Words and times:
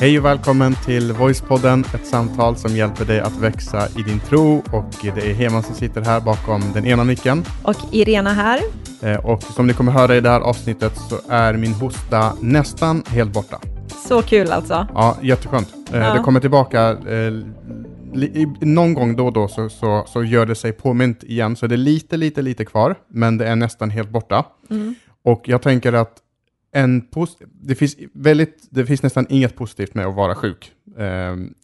Hej 0.00 0.18
och 0.18 0.24
välkommen 0.24 0.74
till 0.84 1.12
Voicepodden, 1.12 1.84
ett 1.94 2.06
samtal 2.06 2.56
som 2.56 2.76
hjälper 2.76 3.04
dig 3.04 3.20
att 3.20 3.36
växa 3.36 3.88
i 3.98 4.02
din 4.02 4.20
tro. 4.20 4.62
Och 4.72 4.84
det 5.14 5.30
är 5.30 5.34
Heman 5.34 5.62
som 5.62 5.74
sitter 5.74 6.00
här 6.00 6.20
bakom 6.20 6.62
den 6.74 6.86
ena 6.86 7.04
micken. 7.04 7.44
Och 7.62 7.76
Irena 7.92 8.32
här. 8.32 8.60
Eh, 9.02 9.26
Och 9.26 9.42
som 9.42 9.66
ni 9.66 9.72
kommer 9.72 9.92
höra 9.92 10.16
i 10.16 10.20
det 10.20 10.28
här 10.30 10.40
avsnittet 10.40 10.92
så 10.96 11.16
är 11.28 11.54
min 11.54 11.72
hosta 11.72 12.32
nästan 12.40 13.02
helt 13.06 13.32
borta. 13.32 13.60
Så 14.08 14.22
kul 14.22 14.50
alltså. 14.52 14.86
Ja, 14.94 15.16
jätteskönt. 15.22 15.74
Eh, 15.92 15.98
Ja. 16.00 16.14
Det 16.14 16.20
kommer 16.20 16.40
tillbaka 16.40 16.90
eh, 16.90 17.32
någon 18.60 18.94
gång 18.94 19.16
då 19.16 19.26
och 19.26 19.32
då 19.32 19.48
så, 19.48 19.68
så, 19.68 20.04
så 20.08 20.24
gör 20.24 20.46
det 20.46 20.54
sig 20.54 20.72
påmint 20.72 21.22
igen. 21.24 21.56
Så 21.56 21.66
det 21.66 21.74
är 21.74 21.76
lite, 21.76 22.16
lite, 22.16 22.42
lite 22.42 22.64
kvar, 22.64 22.94
men 23.10 23.38
det 23.38 23.46
är 23.46 23.56
nästan 23.56 23.90
helt 23.90 24.10
borta. 24.10 24.44
Mm. 24.70 24.94
Och 25.24 25.42
jag 25.44 25.62
tänker 25.62 25.92
att 25.92 26.12
en 26.72 27.08
det, 27.60 27.74
finns 27.74 27.96
väldigt, 28.12 28.68
det 28.70 28.86
finns 28.86 29.02
nästan 29.02 29.26
inget 29.28 29.56
positivt 29.56 29.94
med 29.94 30.06
att 30.06 30.14
vara 30.14 30.34
sjuk. 30.34 30.72
Eh, 30.96 31.04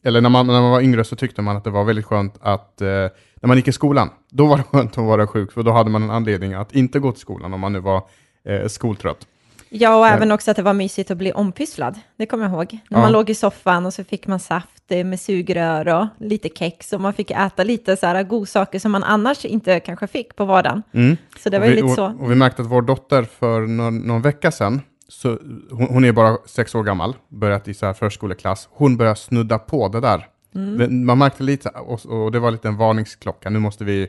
eller 0.04 0.20
när 0.20 0.28
man, 0.28 0.46
när 0.46 0.60
man 0.60 0.70
var 0.70 0.80
yngre 0.80 1.04
så 1.04 1.16
tyckte 1.16 1.42
man 1.42 1.56
att 1.56 1.64
det 1.64 1.70
var 1.70 1.84
väldigt 1.84 2.04
skönt 2.04 2.34
att, 2.40 2.80
eh, 2.80 2.86
när 2.86 3.46
man 3.46 3.56
gick 3.56 3.68
i 3.68 3.72
skolan, 3.72 4.10
då 4.30 4.46
var 4.46 4.56
det 4.56 4.62
skönt 4.62 4.98
att 4.98 5.04
vara 5.04 5.26
sjuk, 5.26 5.52
för 5.52 5.62
då 5.62 5.72
hade 5.72 5.90
man 5.90 6.02
en 6.02 6.10
anledning 6.10 6.54
att 6.54 6.74
inte 6.74 6.98
gå 6.98 7.12
till 7.12 7.20
skolan 7.20 7.54
om 7.54 7.60
man 7.60 7.72
nu 7.72 7.80
var 7.80 8.02
eh, 8.48 8.66
skoltrött. 8.68 9.26
Ja, 9.68 9.96
och 9.98 10.06
Ja. 10.06 10.10
även 10.10 10.32
också 10.32 10.50
att 10.50 10.56
det 10.56 10.62
var 10.62 10.72
mysigt 10.72 11.10
att 11.10 11.18
bli 11.18 11.32
ompysslad. 11.32 12.00
Det 12.16 12.26
kommer 12.26 12.44
jag 12.44 12.52
ihåg. 12.52 12.78
När 12.90 12.98
Ja. 12.98 13.02
man 13.02 13.12
låg 13.12 13.30
i 13.30 13.34
soffan 13.34 13.86
och 13.86 13.94
så 13.94 14.04
fick 14.04 14.26
man 14.26 14.40
saft 14.40 14.82
eh, 14.88 15.04
med 15.04 15.20
sugrör 15.20 15.88
och 15.88 16.06
lite 16.18 16.48
kex 16.48 16.92
och 16.92 17.00
man 17.00 17.12
fick 17.12 17.30
äta 17.30 17.64
lite 17.64 17.96
så 17.96 18.06
här 18.06 18.22
godsaker 18.22 18.78
som 18.78 18.92
man 18.92 19.04
annars 19.04 19.44
inte 19.44 19.80
kanske 19.80 20.06
fick 20.06 20.36
på 20.36 20.44
vardagen. 20.44 20.82
Mm. 20.92 21.16
Så 21.38 21.50
det 21.50 21.58
var 21.58 21.66
och 21.66 21.70
ju 21.70 21.74
lite 21.76 21.84
och, 21.86 21.94
så. 21.94 22.16
Och 22.20 22.30
vi 22.30 22.34
märkte 22.34 22.62
att 22.62 22.68
vår 22.68 22.82
dotter 22.82 23.22
för 23.22 23.60
någon, 23.60 23.98
någon 23.98 24.22
vecka 24.22 24.50
sedan, 24.50 24.80
så, 25.08 25.38
hon, 25.70 25.86
hon 25.90 26.04
är 26.04 26.12
bara 26.12 26.38
sex 26.46 26.74
år 26.74 26.82
gammal, 26.82 27.16
börjat 27.28 27.68
i 27.68 27.74
så 27.74 27.86
här 27.86 27.92
förskoleklass, 27.92 28.68
hon 28.72 28.96
börjar 28.96 29.14
snudda 29.14 29.58
på 29.58 29.88
det 29.88 30.00
där. 30.00 30.28
Mm. 30.54 31.06
Man 31.06 31.18
märkte 31.18 31.42
lite, 31.42 31.68
och, 31.68 32.06
och 32.06 32.32
det 32.32 32.38
var 32.38 32.50
lite 32.50 32.68
en 32.68 32.76
varningsklocka, 32.76 33.50
nu 33.50 33.58
måste 33.58 33.84
vi 33.84 34.08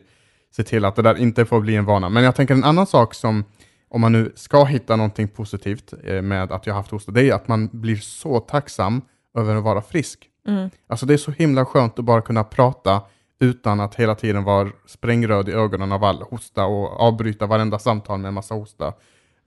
se 0.56 0.64
till 0.64 0.86
att 0.86 0.96
det 0.96 1.02
där 1.02 1.16
inte 1.18 1.46
får 1.46 1.62
bli 1.62 1.76
en 1.76 1.86
vana. 1.86 2.10
Men 2.10 2.24
jag 2.24 2.36
tänker 2.36 2.54
en 2.54 2.64
annan 2.64 2.88
sak 2.88 3.14
som, 3.14 3.44
om 3.90 4.02
man 4.02 4.12
nu 4.12 4.32
ska 4.36 4.64
hitta 4.64 4.96
någonting 4.96 5.28
positivt 5.28 5.94
eh, 6.04 6.22
med 6.22 6.52
att 6.52 6.66
jag 6.66 6.74
har 6.74 6.80
haft 6.80 6.92
hosta, 6.92 7.12
det 7.12 7.30
är 7.30 7.34
att 7.34 7.48
man 7.48 7.70
blir 7.72 7.96
så 7.96 8.40
tacksam 8.40 9.02
över 9.38 9.56
att 9.56 9.64
vara 9.64 9.82
frisk. 9.82 10.30
Mm. 10.48 10.70
Alltså 10.88 11.06
det 11.06 11.14
är 11.14 11.18
så 11.18 11.32
himla 11.32 11.66
skönt 11.66 12.00
att 12.00 12.06
bara 12.06 12.22
kunna 12.22 12.44
prata 12.44 13.02
utan 13.40 13.80
att 13.80 13.96
hela 13.96 14.16
tiden 14.16 14.44
vara 14.44 14.70
sprängröd 14.86 15.50
i 15.50 15.52
ögonen 15.52 15.92
av 15.92 16.04
all 16.04 16.22
hosta 16.22 16.66
och 16.66 17.00
avbryta 17.00 17.46
varenda 17.46 17.80
samtal 17.80 18.20
med 18.20 18.28
en 18.28 18.34
massa 18.34 18.56
hosta. 18.56 18.94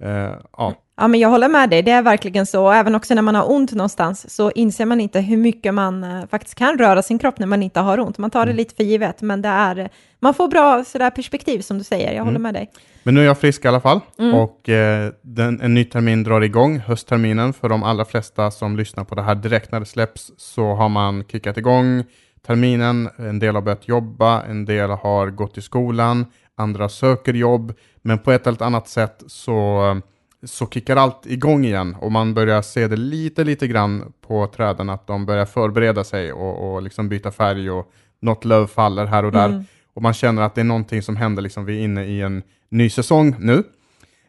Eh, 0.04 0.32
ja. 0.56 0.74
Ja, 1.00 1.08
men 1.08 1.20
jag 1.20 1.28
håller 1.28 1.48
med 1.48 1.70
dig. 1.70 1.82
Det 1.82 1.90
är 1.90 2.02
verkligen 2.02 2.46
så. 2.46 2.70
Även 2.70 2.94
också 2.94 3.14
när 3.14 3.22
man 3.22 3.34
har 3.34 3.50
ont 3.52 3.72
någonstans 3.72 4.34
så 4.34 4.50
inser 4.50 4.86
man 4.86 5.00
inte 5.00 5.20
hur 5.20 5.36
mycket 5.36 5.74
man 5.74 6.04
eh, 6.04 6.26
faktiskt 6.30 6.54
kan 6.54 6.78
röra 6.78 7.02
sin 7.02 7.18
kropp 7.18 7.38
när 7.38 7.46
man 7.46 7.62
inte 7.62 7.80
har 7.80 8.00
ont. 8.00 8.18
Man 8.18 8.30
tar 8.30 8.46
det 8.46 8.52
lite 8.52 8.74
för 8.74 8.84
givet, 8.84 9.22
men 9.22 9.42
det 9.42 9.48
är, 9.48 9.88
man 10.20 10.34
får 10.34 10.48
bra 10.48 10.84
sådär 10.84 11.10
perspektiv 11.10 11.60
som 11.60 11.78
du 11.78 11.84
säger. 11.84 12.12
Jag 12.12 12.24
håller 12.24 12.38
med 12.38 12.54
dig. 12.54 12.70
Men 13.02 13.14
nu 13.14 13.20
är 13.20 13.24
jag 13.24 13.38
frisk 13.38 13.64
i 13.64 13.68
alla 13.68 13.80
fall 13.80 14.00
Mm. 14.18 14.34
och 14.34 14.68
eh, 14.68 15.12
den, 15.22 15.60
en 15.60 15.74
ny 15.74 15.84
termin 15.84 16.22
drar 16.24 16.40
igång, 16.40 16.78
höstterminen. 16.78 17.52
För 17.52 17.68
de 17.68 17.82
allra 17.82 18.04
flesta 18.04 18.50
som 18.50 18.76
lyssnar 18.76 19.04
på 19.04 19.14
det 19.14 19.22
här 19.22 19.34
direkt 19.34 19.72
när 19.72 19.80
det 19.80 19.86
släpps 19.86 20.30
så 20.36 20.74
har 20.74 20.88
man 20.88 21.24
kickat 21.24 21.56
igång 21.56 22.04
terminen. 22.46 23.08
En 23.18 23.38
del 23.38 23.54
har 23.54 23.62
börjat 23.62 23.88
jobba, 23.88 24.42
en 24.42 24.64
del 24.64 24.90
har 24.90 25.30
gått 25.30 25.58
i 25.58 25.62
skolan, 25.62 26.26
andra 26.60 26.88
söker 26.88 27.34
jobb. 27.34 27.72
Men 28.02 28.18
på 28.18 28.32
ett 28.32 28.46
eller 28.46 28.62
annat 28.62 28.88
sätt 28.88 29.22
så, 29.26 30.00
så 30.42 30.66
kickar 30.66 30.96
allt 30.96 31.26
igång 31.26 31.64
igen 31.64 31.96
och 32.00 32.12
man 32.12 32.34
börjar 32.34 32.62
se 32.62 32.88
det 32.88 32.96
lite, 32.96 33.44
lite 33.44 33.66
grann 33.66 34.12
på 34.26 34.46
träden 34.46 34.90
att 34.90 35.06
de 35.06 35.26
börjar 35.26 35.46
förbereda 35.46 36.04
sig 36.04 36.32
och, 36.32 36.74
och 36.74 36.82
liksom 36.82 37.08
byta 37.08 37.30
färg 37.30 37.70
och 37.70 37.92
något 38.20 38.44
löv 38.44 38.66
faller 38.66 39.06
här 39.06 39.24
och 39.24 39.32
där. 39.32 39.48
Mm. 39.48 39.64
Och 39.94 40.02
man 40.02 40.14
känner 40.14 40.42
att 40.42 40.54
det 40.54 40.60
är 40.60 40.64
någonting 40.64 41.02
som 41.02 41.16
händer, 41.16 41.42
liksom 41.42 41.64
vi 41.64 41.78
är 41.78 41.84
inne 41.84 42.04
i 42.04 42.20
en 42.20 42.42
ny 42.68 42.90
säsong 42.90 43.36
nu. 43.38 43.64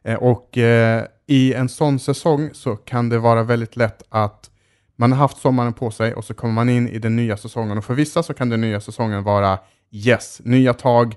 Eh, 0.04 0.16
och 0.16 0.58
eh, 0.58 1.06
i 1.28 1.54
en 1.54 1.70
sån 1.70 2.00
säsong 2.00 2.50
så 2.54 2.76
kan 2.76 3.10
det 3.10 3.20
vara 3.20 3.44
väldigt 3.44 3.76
lätt 3.76 4.04
att 4.10 4.50
man 4.96 5.12
har 5.12 5.20
haft 5.20 5.38
sommaren 5.38 5.74
på 5.74 5.92
sig 5.92 6.14
och 6.14 6.26
så 6.26 6.34
kommer 6.34 6.54
man 6.54 6.70
in 6.70 6.90
i 6.90 7.00
den 7.00 7.16
nya 7.16 7.38
säsongen. 7.38 7.78
Och 7.78 7.86
för 7.86 7.94
vissa 7.94 8.24
så 8.24 8.34
kan 8.34 8.50
den 8.50 8.62
nya 8.62 8.82
säsongen 8.82 9.24
vara 9.24 9.60
yes, 9.92 10.42
nya 10.44 10.74
tag, 10.74 11.16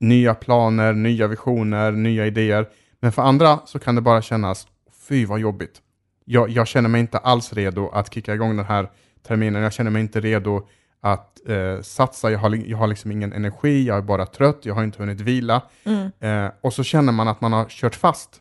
nya 0.00 0.34
planer, 0.34 0.92
nya 0.92 1.26
visioner, 1.26 1.92
nya 1.92 2.26
idéer. 2.26 2.68
Men 3.00 3.12
för 3.12 3.22
andra 3.22 3.58
så 3.66 3.78
kan 3.78 3.94
det 3.94 4.00
bara 4.00 4.22
kännas, 4.22 4.66
fy 5.08 5.26
vad 5.26 5.40
jobbigt. 5.40 5.82
Jag, 6.24 6.50
jag 6.50 6.66
känner 6.68 6.88
mig 6.88 7.00
inte 7.00 7.18
alls 7.18 7.52
redo 7.52 7.88
att 7.88 8.14
kicka 8.14 8.34
igång 8.34 8.56
den 8.56 8.66
här 8.66 8.90
terminen. 9.26 9.62
Jag 9.62 9.72
känner 9.72 9.90
mig 9.90 10.02
inte 10.02 10.20
redo 10.20 10.66
att 11.00 11.48
eh, 11.48 11.82
satsa. 11.82 12.30
Jag 12.30 12.38
har, 12.38 12.56
jag 12.66 12.78
har 12.78 12.86
liksom 12.86 13.12
ingen 13.12 13.32
energi, 13.32 13.86
jag 13.86 13.98
är 13.98 14.02
bara 14.02 14.26
trött, 14.26 14.58
jag 14.62 14.74
har 14.74 14.84
inte 14.84 14.98
hunnit 14.98 15.20
vila. 15.20 15.62
Mm. 15.84 16.10
Eh, 16.20 16.52
och 16.60 16.72
så 16.72 16.82
känner 16.82 17.12
man 17.12 17.28
att 17.28 17.40
man 17.40 17.52
har 17.52 17.64
kört 17.64 17.94
fast. 17.94 18.40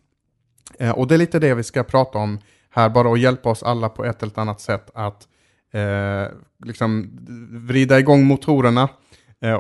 Eh, 0.80 0.92
och 0.92 1.08
det 1.08 1.16
är 1.16 1.20
lite 1.20 1.40
det 1.40 1.54
vi 1.54 1.64
ska 1.64 1.84
prata 1.84 2.18
om 2.18 2.40
här, 2.70 2.90
bara 2.90 3.14
att 3.14 3.20
hjälpa 3.20 3.50
oss 3.50 3.64
alla 3.64 3.90
på 3.90 4.06
ett 4.06 4.24
eller 4.24 4.40
annat 4.40 4.62
sätt 4.62 4.90
att 4.94 5.28
eh, 5.72 6.34
liksom 6.66 7.20
vrida 7.68 8.00
igång 8.00 8.26
motorerna 8.26 8.90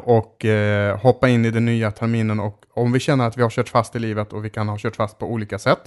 och 0.03 0.45
eh, 0.45 1.00
hoppa 1.00 1.29
in 1.29 1.45
i 1.45 1.51
den 1.51 1.66
nya 1.66 1.91
terminen. 1.91 2.40
Och 2.40 2.66
om 2.73 2.91
vi 2.91 3.00
känner 3.00 3.28
att 3.28 3.38
vi 3.38 3.41
har 3.41 3.50
kört 3.50 3.69
fast 3.69 3.95
i 3.95 4.00
livet 4.00 4.34
och 4.34 4.45
vi 4.45 4.50
kan 4.50 4.69
ha 4.69 4.78
kört 4.78 4.95
fast 4.95 5.17
på 5.17 5.25
olika 5.25 5.59
sätt, 5.59 5.81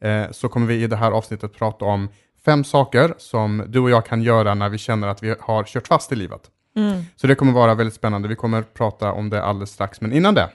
eh, 0.00 0.30
så 0.30 0.48
kommer 0.48 0.66
vi 0.66 0.82
i 0.82 0.86
det 0.86 0.96
här 0.96 1.10
avsnittet 1.10 1.54
prata 1.54 1.84
om 1.84 2.08
fem 2.44 2.64
saker 2.64 3.14
som 3.18 3.64
du 3.68 3.80
och 3.80 3.90
jag 3.90 4.06
kan 4.06 4.22
göra 4.22 4.54
när 4.54 4.68
vi 4.68 4.78
känner 4.78 5.08
att 5.08 5.22
vi 5.22 5.34
har 5.40 5.64
kört 5.64 5.86
fast 5.86 6.12
i 6.12 6.16
livet. 6.16 6.40
Mm. 6.76 7.02
Så 7.16 7.26
det 7.26 7.34
kommer 7.34 7.52
vara 7.52 7.74
väldigt 7.74 7.94
spännande. 7.94 8.28
Vi 8.28 8.36
kommer 8.36 8.62
prata 8.62 9.12
om 9.12 9.30
det 9.30 9.42
alldeles 9.42 9.70
strax, 9.70 10.00
men 10.00 10.12
innan 10.12 10.34
det, 10.34 10.50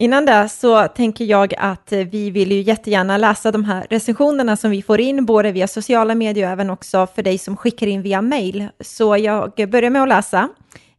Innan 0.00 0.26
det 0.26 0.48
så 0.48 0.88
tänker 0.88 1.24
jag 1.24 1.54
att 1.58 1.92
eh, 1.92 1.98
vi 1.98 2.30
vill 2.30 2.52
ju 2.52 2.60
jättegärna 2.60 3.16
läsa 3.16 3.52
de 3.52 3.64
här 3.64 3.86
recensionerna 3.90 4.56
som 4.56 4.70
vi 4.70 4.82
får 4.82 5.00
in, 5.00 5.26
både 5.26 5.52
via 5.52 5.68
sociala 5.68 6.14
medier 6.14 6.46
och 6.46 6.52
även 6.52 6.70
också 6.70 7.06
för 7.14 7.22
dig 7.22 7.38
som 7.38 7.56
skickar 7.56 7.86
in 7.86 8.02
via 8.02 8.22
mail. 8.22 8.68
Så 8.80 9.16
jag 9.16 9.52
börjar 9.68 9.90
med 9.90 10.02
att 10.02 10.08
läsa 10.08 10.48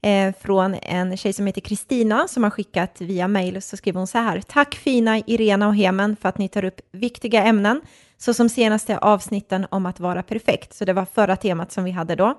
eh, 0.02 0.34
från 0.42 0.76
en 0.82 1.18
tjej 1.18 1.34
som 1.34 1.48
heter 1.48 1.62
Kristina 1.62 2.28
som 2.28 2.44
har 2.44 2.50
skickat 2.50 3.02
via 3.02 3.28
mail. 3.28 3.62
Så 3.62 3.78
skriver 3.78 3.98
hon 3.98 4.08
så 4.08 4.18
här. 4.18 4.42
Tack 4.42 4.76
fina 4.76 5.18
Irena 5.20 5.68
och 5.68 5.76
Hemen 5.76 6.16
för 6.22 6.30
att 6.30 6.38
ni 6.38 6.50
tar 6.50 6.66
upp 6.66 6.82
viktiga 6.92 7.44
ämnen, 7.44 7.82
så 8.18 8.34
som 8.34 8.50
senaste 8.50 8.98
avsnitten 8.98 9.68
om 9.72 9.86
att 9.86 10.00
vara 10.00 10.24
perfekt. 10.24 10.74
Så 10.74 10.86
det 10.86 10.94
var 10.94 11.06
förra 11.06 11.36
temat 11.36 11.72
som 11.72 11.84
vi 11.84 11.92
hade 11.92 12.16
då. 12.16 12.38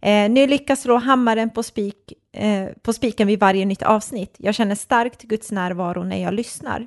Eh, 0.00 0.30
ni 0.30 0.46
lyckas 0.46 0.82
slå 0.82 0.96
hammaren 0.96 1.50
på, 1.50 1.62
spik, 1.62 2.12
eh, 2.32 2.68
på 2.82 2.92
spiken 2.92 3.26
vid 3.26 3.40
varje 3.40 3.64
nytt 3.64 3.82
avsnitt. 3.82 4.34
Jag 4.38 4.54
känner 4.54 4.74
starkt 4.74 5.22
Guds 5.22 5.52
närvaro 5.52 6.02
när 6.02 6.22
jag 6.22 6.34
lyssnar. 6.34 6.86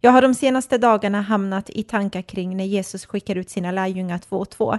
Jag 0.00 0.10
har 0.10 0.22
de 0.22 0.34
senaste 0.34 0.78
dagarna 0.78 1.20
hamnat 1.20 1.70
i 1.70 1.82
tankar 1.82 2.22
kring 2.22 2.56
när 2.56 2.64
Jesus 2.64 3.06
skickar 3.06 3.36
ut 3.36 3.50
sina 3.50 3.70
lärjungar 3.70 4.18
två 4.18 4.36
och 4.36 4.50
två. 4.50 4.78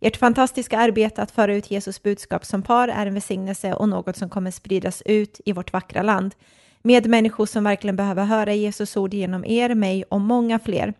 Ert 0.00 0.16
fantastiska 0.16 0.78
arbete 0.78 1.22
att 1.22 1.30
föra 1.30 1.54
ut 1.54 1.70
Jesus 1.70 2.02
budskap 2.02 2.44
som 2.44 2.62
par 2.62 2.88
är 2.88 3.06
en 3.06 3.14
välsignelse 3.14 3.74
och 3.74 3.88
något 3.88 4.16
som 4.16 4.28
kommer 4.28 4.50
spridas 4.50 5.02
ut 5.06 5.40
i 5.44 5.52
vårt 5.52 5.72
vackra 5.72 6.02
land. 6.02 6.34
Med 6.82 7.06
människor 7.06 7.46
som 7.46 7.64
verkligen 7.64 7.96
behöver 7.96 8.24
höra 8.24 8.54
Jesus 8.54 8.96
ord 8.96 9.14
genom 9.14 9.44
er, 9.44 9.74
mig 9.74 10.04
och 10.04 10.20
många 10.20 10.58
fler 10.58 10.94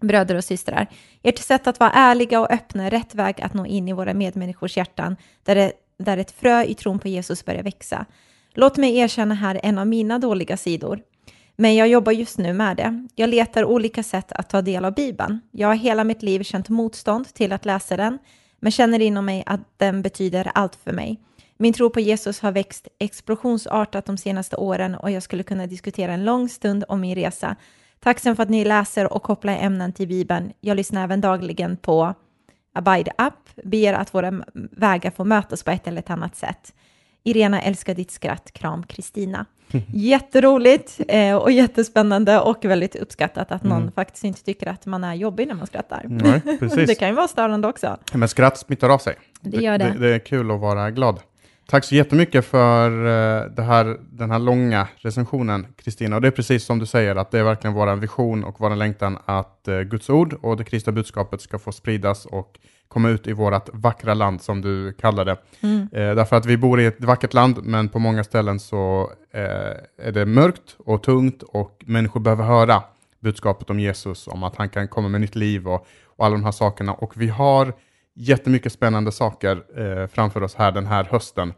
bröder 0.00 0.34
och 0.34 0.44
systrar. 0.44 0.86
Ert 1.22 1.38
sätt 1.38 1.66
att 1.66 1.80
vara 1.80 1.90
ärliga 1.90 2.40
och 2.40 2.50
öppna 2.52 2.86
är 2.86 2.90
rätt 2.90 3.14
väg 3.14 3.40
att 3.40 3.54
nå 3.54 3.66
in 3.66 3.88
i 3.88 3.92
våra 3.92 4.14
medmänniskors 4.14 4.76
hjärtan, 4.76 5.16
där, 5.42 5.54
det, 5.54 5.72
där 5.98 6.16
ett 6.16 6.30
frö 6.30 6.64
i 6.64 6.74
tron 6.74 6.98
på 6.98 7.08
Jesus 7.08 7.44
börjar 7.44 7.62
växa. 7.62 8.06
Låt 8.54 8.76
mig 8.76 8.96
erkänna 8.96 9.34
här 9.34 9.60
en 9.62 9.78
av 9.78 9.86
mina 9.86 10.18
dåliga 10.18 10.56
sidor. 10.56 11.00
Men 11.56 11.76
jag 11.76 11.88
jobbar 11.88 12.12
just 12.12 12.38
nu 12.38 12.52
med 12.52 12.76
det. 12.76 13.06
Jag 13.14 13.30
letar 13.30 13.64
olika 13.64 14.02
sätt 14.02 14.32
att 14.32 14.50
ta 14.50 14.62
del 14.62 14.84
av 14.84 14.94
Bibeln. 14.94 15.40
Jag 15.50 15.68
har 15.68 15.74
hela 15.74 16.04
mitt 16.04 16.22
liv 16.22 16.42
känt 16.42 16.68
motstånd 16.68 17.34
till 17.34 17.52
att 17.52 17.64
läsa 17.64 17.96
den, 17.96 18.18
men 18.60 18.72
känner 18.72 19.00
inom 19.00 19.24
mig 19.24 19.42
att 19.46 19.60
den 19.76 20.02
betyder 20.02 20.50
allt 20.54 20.76
för 20.76 20.92
mig. 20.92 21.20
Min 21.56 21.72
tro 21.72 21.90
på 21.90 22.00
Jesus 22.00 22.40
har 22.40 22.52
växt 22.52 22.88
explosionsartat 22.98 24.06
de 24.06 24.16
senaste 24.16 24.56
åren 24.56 24.94
och 24.94 25.10
jag 25.10 25.22
skulle 25.22 25.42
kunna 25.42 25.66
diskutera 25.66 26.12
en 26.12 26.24
lång 26.24 26.48
stund 26.48 26.84
om 26.88 27.00
min 27.00 27.14
resa. 27.14 27.56
Tacksam 28.00 28.36
för 28.36 28.42
att 28.42 28.48
ni 28.50 28.64
läser 28.64 29.12
och 29.12 29.22
kopplar 29.22 29.52
ämnen 29.52 29.92
till 29.92 30.08
Bibeln. 30.08 30.52
Jag 30.60 30.76
lyssnar 30.76 31.04
även 31.04 31.20
dagligen 31.20 31.76
på 31.76 32.14
Abide 32.74 33.12
Up, 33.18 33.64
ber 33.64 33.92
att 33.92 34.14
våra 34.14 34.42
vägar 34.54 35.10
får 35.10 35.24
mötas 35.24 35.62
på 35.62 35.70
ett 35.70 35.86
eller 35.86 35.98
ett 35.98 36.10
annat 36.10 36.36
sätt. 36.36 36.74
Irena 37.24 37.62
älskar 37.62 37.94
ditt 37.94 38.10
skratt, 38.10 38.52
kram 38.52 38.82
Kristina. 38.86 39.46
Jätteroligt 39.94 41.00
eh, 41.08 41.36
och 41.36 41.52
jättespännande 41.52 42.40
och 42.40 42.64
väldigt 42.64 42.96
uppskattat 42.96 43.52
att 43.52 43.62
någon 43.62 43.82
Mm. 43.82 43.92
faktiskt 43.92 44.24
inte 44.24 44.44
tycker 44.44 44.66
att 44.66 44.86
man 44.86 45.04
är 45.04 45.14
jobbig 45.14 45.48
när 45.48 45.54
man 45.54 45.66
skrattar. 45.66 46.02
Nej, 46.08 46.40
precis. 46.58 46.88
det 46.88 46.94
kan 46.94 47.08
ju 47.08 47.14
vara 47.14 47.28
störande 47.28 47.68
också. 47.68 47.96
Men 48.12 48.28
skratt 48.28 48.58
smittar 48.58 48.88
av 48.88 48.98
sig. 48.98 49.14
Det 49.40 49.56
gör 49.62 49.78
det. 49.78 49.84
Det, 49.84 49.98
det 49.98 50.14
är 50.14 50.18
kul 50.18 50.50
att 50.50 50.60
vara 50.60 50.90
glad. 50.90 51.20
Tack 51.68 51.84
så 51.84 51.94
jättemycket 51.94 52.44
för 52.44 52.90
det 53.48 53.62
här, 53.62 53.96
den 54.12 54.30
här 54.30 54.38
långa 54.38 54.88
recensionen, 54.96 55.66
Kristina. 55.76 56.16
Och 56.16 56.22
det 56.22 56.28
är 56.28 56.32
precis 56.32 56.64
som 56.64 56.78
du 56.78 56.86
säger, 56.86 57.16
att 57.16 57.30
det 57.30 57.38
är 57.38 57.42
verkligen 57.44 57.74
vår 57.74 57.96
vision 57.96 58.44
och 58.44 58.54
vår 58.58 58.76
längtan 58.76 59.18
att 59.24 59.64
uh, 59.68 59.80
Guds 59.80 60.10
ord 60.10 60.36
och 60.42 60.56
det 60.56 60.64
kristna 60.64 60.92
budskapet 60.92 61.40
ska 61.40 61.58
få 61.58 61.72
spridas 61.72 62.26
och 62.26 62.58
komma 62.90 63.08
ut 63.08 63.26
i 63.26 63.32
vårt 63.32 63.68
vackra 63.72 64.14
land, 64.14 64.42
som 64.42 64.60
du 64.60 64.92
kallar 64.92 65.24
det. 65.24 65.36
Mm. 65.60 65.80
Uh, 65.80 66.14
därför 66.14 66.36
att 66.36 66.46
vi 66.46 66.56
bor 66.56 66.80
i 66.80 66.86
ett 66.86 67.04
vackert 67.04 67.34
land, 67.34 67.58
men 67.62 67.88
på 67.88 67.98
många 67.98 68.24
ställen 68.24 68.60
så 68.60 69.12
är 69.32 70.12
det 70.12 70.26
mörkt 70.26 70.76
och 70.78 71.02
tungt 71.02 71.42
och 71.42 71.84
människor 71.86 72.20
behöver 72.20 72.44
höra 72.44 72.82
budskapet 73.20 73.70
om 73.70 73.80
Jesus, 73.80 74.28
om 74.28 74.42
att 74.42 74.56
han 74.56 74.68
kan 74.68 74.88
komma 74.88 75.08
med 75.08 75.20
nytt 75.20 75.34
liv 75.34 75.68
och, 75.68 75.86
och 76.16 76.26
alla 76.26 76.32
de 76.32 76.44
här 76.44 76.52
sakerna. 76.52 76.94
Och 76.94 77.12
vi 77.16 77.28
har 77.28 77.72
jättemycket 78.14 78.72
spännande 78.72 79.12
saker 79.12 79.62
eh, 79.76 80.06
framför 80.06 80.42
oss 80.42 80.54
här 80.54 80.72
den 80.72 80.86
här 80.86 81.04
hösten. 81.04 81.52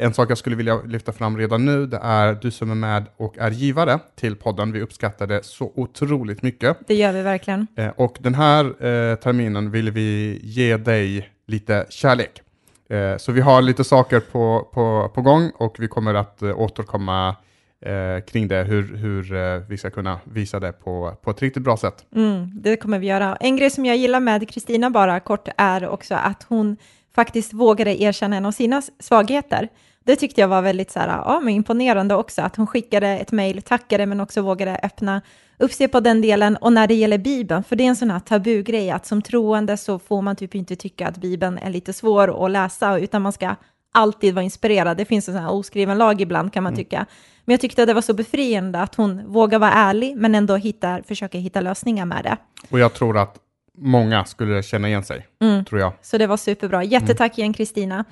En 0.00 0.14
sak 0.14 0.30
jag 0.30 0.38
skulle 0.38 0.56
vilja 0.56 0.82
lyfta 0.82 1.12
fram 1.12 1.38
redan 1.38 1.64
nu, 1.64 1.86
det 1.86 2.00
är 2.02 2.34
du 2.34 2.50
som 2.50 2.70
är 2.70 2.74
med 2.74 3.04
och 3.16 3.38
är 3.38 3.50
givare 3.50 3.98
till 4.14 4.36
podden. 4.36 4.72
Vi 4.72 4.80
uppskattar 4.80 5.26
det 5.26 5.44
så 5.44 5.72
otroligt 5.74 6.42
mycket. 6.42 6.76
Det 6.86 6.94
gör 6.94 7.12
vi 7.12 7.22
verkligen. 7.22 7.66
Eh, 7.76 7.88
och 7.96 8.16
den 8.20 8.34
här 8.34 8.64
eh, 8.64 9.14
terminen 9.14 9.70
vill 9.70 9.90
vi 9.90 10.40
ge 10.42 10.76
dig 10.76 11.28
lite 11.46 11.86
kärlek. 11.90 12.42
Eh, 12.90 13.16
så 13.16 13.32
vi 13.32 13.40
har 13.40 13.62
lite 13.62 13.84
saker 13.84 14.20
på, 14.20 14.68
på, 14.72 15.10
på 15.14 15.22
gång 15.22 15.50
och 15.54 15.76
vi 15.78 15.88
kommer 15.88 16.14
att 16.14 16.42
eh, 16.42 16.60
återkomma 16.60 17.36
eh, 17.80 18.24
kring 18.26 18.48
det, 18.48 18.62
hur, 18.62 18.96
hur 18.96 19.22
vi 19.68 19.76
ska 19.76 19.90
kunna 19.90 20.20
visa 20.24 20.60
det 20.60 20.72
på, 20.72 21.16
på 21.22 21.30
ett 21.30 21.42
riktigt 21.42 21.62
bra 21.62 21.76
sätt. 21.76 22.06
Mm, 22.14 22.50
det 22.54 22.76
kommer 22.76 22.98
vi 22.98 23.06
göra. 23.06 23.36
En 23.36 23.56
grej 23.56 23.70
som 23.70 23.86
jag 23.86 23.96
gillar 23.96 24.20
med 24.20 24.48
Kristina 24.50 24.90
bara 24.90 25.20
kort 25.20 25.48
är 25.56 25.88
också 25.88 26.14
att 26.14 26.46
hon 26.48 26.76
faktiskt 27.14 27.52
vågade 27.52 28.02
erkänna 28.02 28.36
en 28.36 28.46
av 28.46 28.52
sina 28.52 28.82
svagheter. 29.00 29.68
Det 30.08 30.16
tyckte 30.16 30.40
jag 30.40 30.48
var 30.48 30.62
väldigt 30.62 30.90
så 30.90 31.00
här, 31.00 31.08
ja, 31.08 31.40
men 31.40 31.54
imponerande 31.54 32.14
också, 32.14 32.42
att 32.42 32.56
hon 32.56 32.66
skickade 32.66 33.08
ett 33.08 33.32
mejl, 33.32 33.62
tackade, 33.62 34.06
men 34.06 34.20
också 34.20 34.42
vågade 34.42 34.80
öppna 34.82 35.22
upp 35.58 35.72
sig 35.72 35.88
på 35.88 36.00
den 36.00 36.20
delen. 36.20 36.56
Och 36.56 36.72
när 36.72 36.86
det 36.86 36.94
gäller 36.94 37.18
Bibeln, 37.18 37.64
för 37.64 37.76
det 37.76 37.84
är 37.84 37.88
en 37.88 37.96
sån 37.96 38.10
här 38.10 38.20
tabugrej, 38.20 38.90
att 38.90 39.06
som 39.06 39.22
troende 39.22 39.76
så 39.76 39.98
får 39.98 40.22
man 40.22 40.36
typ 40.36 40.54
inte 40.54 40.76
tycka 40.76 41.08
att 41.08 41.16
Bibeln 41.16 41.58
är 41.58 41.70
lite 41.70 41.92
svår 41.92 42.44
att 42.44 42.50
läsa, 42.50 42.98
utan 42.98 43.22
man 43.22 43.32
ska 43.32 43.54
alltid 43.92 44.34
vara 44.34 44.42
inspirerad. 44.42 44.96
Det 44.96 45.04
finns 45.04 45.28
en 45.28 45.34
sån 45.34 45.42
här 45.42 45.52
oskriven 45.52 45.98
lag 45.98 46.20
ibland, 46.20 46.52
kan 46.52 46.62
man 46.62 46.72
mm. 46.72 46.84
tycka. 46.84 47.06
Men 47.44 47.52
jag 47.52 47.60
tyckte 47.60 47.82
att 47.82 47.88
det 47.88 47.94
var 47.94 48.02
så 48.02 48.14
befriande 48.14 48.80
att 48.80 48.94
hon 48.94 49.32
vågar 49.32 49.58
vara 49.58 49.72
ärlig, 49.72 50.16
men 50.16 50.34
ändå 50.34 50.56
hittar, 50.56 51.02
försöker 51.02 51.38
hitta 51.38 51.60
lösningar 51.60 52.06
med 52.06 52.24
det. 52.24 52.36
Och 52.70 52.78
jag 52.78 52.94
tror 52.94 53.18
att 53.18 53.36
många 53.78 54.24
skulle 54.24 54.62
känna 54.62 54.88
igen 54.88 55.04
sig, 55.04 55.26
mm. 55.40 55.64
tror 55.64 55.80
jag. 55.80 55.92
Så 56.02 56.18
det 56.18 56.26
var 56.26 56.36
superbra. 56.36 56.84
Jättetack 56.84 57.38
mm. 57.38 57.42
igen, 57.42 57.52
Kristina. 57.52 58.04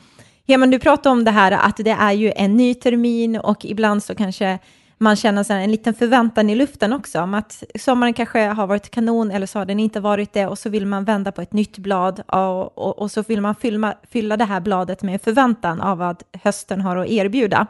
Heman, 0.48 0.70
du 0.70 0.78
pratade 0.78 1.12
om 1.12 1.24
det 1.24 1.30
här 1.30 1.52
att 1.52 1.76
det 1.76 1.90
är 1.90 2.12
ju 2.12 2.32
en 2.36 2.56
ny 2.56 2.74
termin 2.74 3.36
och 3.36 3.64
ibland 3.64 4.02
så 4.02 4.14
kanske 4.14 4.58
man 4.98 5.16
känner 5.16 5.42
så 5.42 5.52
en 5.52 5.70
liten 5.70 5.94
förväntan 5.94 6.50
i 6.50 6.54
luften 6.54 6.92
också 6.92 7.20
om 7.20 7.34
att 7.34 7.64
sommaren 7.74 8.14
kanske 8.14 8.40
har 8.46 8.66
varit 8.66 8.90
kanon 8.90 9.30
eller 9.30 9.46
så 9.46 9.58
har 9.58 9.66
den 9.66 9.80
inte 9.80 10.00
varit 10.00 10.32
det 10.32 10.46
och 10.46 10.58
så 10.58 10.68
vill 10.68 10.86
man 10.86 11.04
vända 11.04 11.32
på 11.32 11.42
ett 11.42 11.52
nytt 11.52 11.78
blad 11.78 12.22
och, 12.26 12.78
och, 12.78 12.98
och 12.98 13.10
så 13.10 13.22
vill 13.22 13.40
man 13.40 13.54
fylla, 13.54 13.94
fylla 14.10 14.36
det 14.36 14.44
här 14.44 14.60
bladet 14.60 15.02
med 15.02 15.22
förväntan 15.22 15.80
av 15.80 15.98
vad 15.98 16.22
hösten 16.42 16.80
har 16.80 16.96
att 16.96 17.08
erbjuda. 17.08 17.66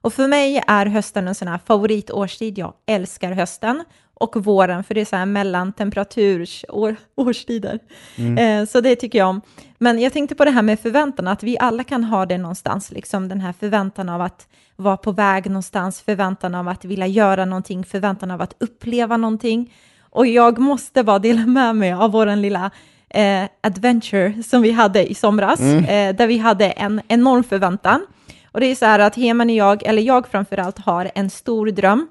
Och 0.00 0.12
för 0.12 0.28
mig 0.28 0.62
är 0.66 0.86
hösten 0.86 1.28
en 1.28 1.34
sån 1.34 1.48
här 1.48 1.60
favoritårstid. 1.66 2.58
Jag 2.58 2.72
älskar 2.86 3.32
hösten 3.32 3.84
och 4.22 4.44
våren, 4.44 4.84
för 4.84 4.94
det 4.94 5.00
är 5.00 5.04
så 5.04 5.16
här 5.16 5.26
mellantemperaturs 5.26 6.64
år, 6.68 6.96
årstider. 7.14 7.78
Mm. 8.16 8.38
Eh, 8.38 8.66
så 8.66 8.80
det 8.80 8.96
tycker 8.96 9.18
jag 9.18 9.28
om. 9.28 9.40
Men 9.78 9.98
jag 9.98 10.12
tänkte 10.12 10.34
på 10.34 10.44
det 10.44 10.50
här 10.50 10.62
med 10.62 10.80
förväntan, 10.80 11.28
att 11.28 11.42
vi 11.42 11.58
alla 11.58 11.84
kan 11.84 12.04
ha 12.04 12.26
det 12.26 12.38
någonstans, 12.38 12.90
liksom 12.90 13.28
den 13.28 13.40
här 13.40 13.52
förväntan 13.52 14.08
av 14.08 14.20
att 14.20 14.48
vara 14.76 14.96
på 14.96 15.12
väg 15.12 15.46
någonstans, 15.46 16.00
förväntan 16.00 16.54
av 16.54 16.68
att 16.68 16.84
vilja 16.84 17.06
göra 17.06 17.44
någonting, 17.44 17.84
förväntan 17.84 18.30
av 18.30 18.42
att 18.42 18.54
uppleva 18.58 19.16
någonting. 19.16 19.74
Och 20.10 20.26
jag 20.26 20.58
måste 20.58 21.04
bara 21.04 21.18
dela 21.18 21.46
med 21.46 21.76
mig 21.76 21.92
av 21.92 22.10
vår 22.10 22.36
lilla 22.36 22.70
eh, 23.08 23.44
adventure 23.60 24.42
som 24.42 24.62
vi 24.62 24.72
hade 24.72 25.10
i 25.10 25.14
somras, 25.14 25.60
mm. 25.60 25.84
eh, 25.84 26.16
där 26.16 26.26
vi 26.26 26.38
hade 26.38 26.70
en 26.70 27.00
enorm 27.08 27.44
förväntan. 27.44 28.06
Och 28.52 28.60
det 28.60 28.66
är 28.66 28.74
så 28.74 28.86
här 28.86 28.98
att 28.98 29.16
Heman 29.16 29.50
och 29.50 29.56
jag, 29.56 29.82
eller 29.82 30.02
jag 30.02 30.28
framförallt, 30.28 30.78
har 30.78 31.10
en 31.14 31.30
stor 31.30 31.66
dröm 31.66 32.08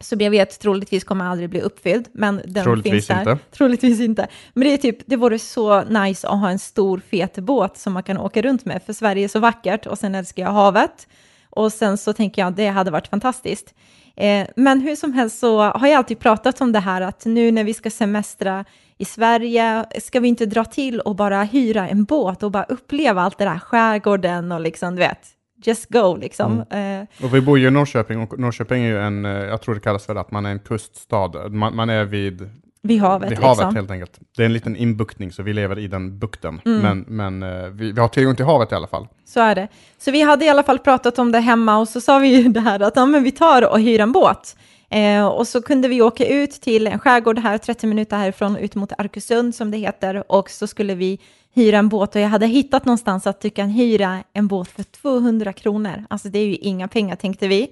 som 0.00 0.20
jag 0.20 0.30
vet 0.30 0.60
troligtvis 0.60 1.04
kommer 1.04 1.24
aldrig 1.24 1.50
bli 1.50 1.60
uppfylld, 1.60 2.08
men 2.12 2.40
den 2.44 2.64
troligtvis 2.64 2.92
finns 2.92 3.06
där. 3.06 3.20
Inte. 3.20 3.38
Troligtvis 3.50 4.00
inte. 4.00 4.28
Men 4.54 4.64
det 4.64 4.72
är 4.72 4.76
typ, 4.76 4.98
det 5.06 5.16
vore 5.16 5.38
så 5.38 5.84
nice 5.84 6.28
att 6.28 6.40
ha 6.40 6.50
en 6.50 6.58
stor 6.58 7.00
fet 7.10 7.38
båt 7.38 7.76
som 7.78 7.92
man 7.92 8.02
kan 8.02 8.18
åka 8.18 8.42
runt 8.42 8.64
med, 8.64 8.82
för 8.82 8.92
Sverige 8.92 9.24
är 9.24 9.28
så 9.28 9.38
vackert 9.38 9.86
och 9.86 9.98
sen 9.98 10.14
älskar 10.14 10.42
jag 10.42 10.50
havet. 10.50 11.08
Och 11.50 11.72
sen 11.72 11.98
så 11.98 12.12
tänker 12.12 12.42
jag, 12.42 12.52
det 12.52 12.68
hade 12.68 12.90
varit 12.90 13.08
fantastiskt. 13.08 13.74
Eh, 14.16 14.46
men 14.56 14.80
hur 14.80 14.96
som 14.96 15.12
helst 15.12 15.38
så 15.38 15.62
har 15.62 15.86
jag 15.86 15.96
alltid 15.96 16.18
pratat 16.18 16.60
om 16.60 16.72
det 16.72 16.80
här 16.80 17.00
att 17.00 17.24
nu 17.24 17.50
när 17.50 17.64
vi 17.64 17.74
ska 17.74 17.90
semestra 17.90 18.64
i 18.98 19.04
Sverige, 19.04 19.84
ska 20.00 20.20
vi 20.20 20.28
inte 20.28 20.46
dra 20.46 20.64
till 20.64 21.00
och 21.00 21.16
bara 21.16 21.42
hyra 21.42 21.88
en 21.88 22.04
båt 22.04 22.42
och 22.42 22.50
bara 22.50 22.64
uppleva 22.64 23.22
allt 23.22 23.38
det 23.38 23.44
där, 23.44 23.58
skärgården 23.58 24.52
och 24.52 24.60
liksom, 24.60 24.94
du 24.94 24.98
vet, 25.00 25.37
just 25.64 25.88
go 25.88 26.16
liksom. 26.16 26.64
Mm. 26.70 27.00
Eh. 27.00 27.24
Och 27.24 27.34
vi 27.34 27.40
bor 27.40 27.58
ju 27.58 27.68
i 27.68 27.70
Norrköping 27.70 28.20
och 28.20 28.38
Norrköping 28.38 28.82
är 28.84 28.88
ju 28.88 28.98
en, 28.98 29.24
eh, 29.24 29.32
jag 29.32 29.62
tror 29.62 29.74
det 29.74 29.80
kallas 29.80 30.06
för 30.06 30.16
att 30.16 30.30
man 30.30 30.46
är 30.46 30.50
en 30.50 30.58
kuststad. 30.58 31.48
Man, 31.48 31.76
man 31.76 31.90
är 31.90 32.04
vid 32.04 32.50
vid 32.82 33.00
havet, 33.00 33.30
vid 33.30 33.38
havet 33.38 33.58
liksom. 33.58 33.76
helt 33.76 33.90
enkelt. 33.90 34.18
Det 34.36 34.42
är 34.42 34.46
en 34.46 34.52
liten 34.52 34.76
inbuktning, 34.76 35.32
så 35.32 35.42
vi 35.42 35.52
lever 35.52 35.78
i 35.78 35.86
den 35.86 36.18
bukten. 36.18 36.60
Mm. 36.64 36.80
Men, 36.80 37.04
men 37.08 37.42
eh, 37.42 37.68
vi, 37.68 37.92
vi, 37.92 38.00
har 38.00 38.08
tillgång 38.08 38.36
till 38.36 38.44
havet 38.44 38.72
i 38.72 38.74
alla 38.74 38.86
fall. 38.86 39.08
Så 39.24 39.40
är 39.40 39.54
det. 39.54 39.68
Så 39.98 40.10
vi 40.10 40.22
hade 40.22 40.44
i 40.44 40.48
alla 40.48 40.62
fall 40.62 40.78
pratat 40.78 41.18
om 41.18 41.32
det 41.32 41.40
hemma 41.40 41.78
och 41.78 41.88
så 41.88 42.00
sa 42.00 42.18
vi 42.18 42.28
ju 42.28 42.48
det 42.48 42.60
här 42.60 42.80
att 42.80 42.96
ja, 42.96 43.06
men 43.06 43.22
vi 43.22 43.30
tar 43.30 43.70
och 43.70 43.80
hyr 43.80 44.00
en 44.00 44.12
båt. 44.12 44.56
Eh, 44.90 45.26
och 45.26 45.48
så 45.48 45.62
kunde 45.62 45.88
vi 45.88 46.02
åka 46.02 46.26
ut 46.26 46.50
till 46.50 46.86
en 46.86 46.98
skärgård 46.98 47.38
här, 47.38 47.58
30 47.58 47.86
minuter 47.86 48.16
härifrån, 48.16 48.56
ut 48.56 48.74
mot 48.74 48.92
Arkusund 48.98 49.54
som 49.54 49.70
det 49.70 49.78
heter. 49.78 50.32
Och 50.32 50.50
så 50.50 50.66
skulle 50.66 50.94
vi 50.94 51.20
hyra 51.54 51.78
en 51.78 51.88
båt 51.88 52.14
och 52.14 52.20
jag 52.20 52.28
hade 52.28 52.46
hittat 52.46 52.84
någonstans 52.84 53.26
att 53.26 53.40
du 53.40 53.50
kan 53.50 53.68
hyra 53.68 54.18
en 54.32 54.46
båt 54.46 54.68
för 54.68 54.82
200 54.82 55.52
kronor. 55.52 56.04
Alltså 56.10 56.28
det 56.28 56.38
är 56.38 56.46
ju 56.46 56.56
inga 56.56 56.88
pengar 56.88 57.16
tänkte 57.16 57.48
vi. 57.48 57.70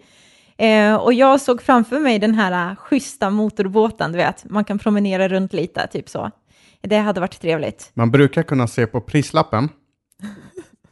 Eh, 0.59 0.95
och 0.95 1.13
jag 1.13 1.41
såg 1.41 1.63
framför 1.63 2.01
mig 2.01 2.19
den 2.19 2.35
här 2.35 2.71
uh, 2.71 2.77
schyssta 2.77 3.31
motorbåten, 3.31 4.13
du 4.13 4.19
vet, 4.19 4.45
man 4.45 4.65
kan 4.65 4.79
promenera 4.79 5.29
runt 5.29 5.53
lite, 5.53 5.87
typ 5.87 6.09
så. 6.09 6.31
Det 6.81 6.97
hade 6.97 7.21
varit 7.21 7.41
trevligt. 7.41 7.91
Man 7.95 8.11
brukar 8.11 8.43
kunna 8.43 8.67
se 8.67 8.87
på 8.87 9.01
prislappen 9.01 9.69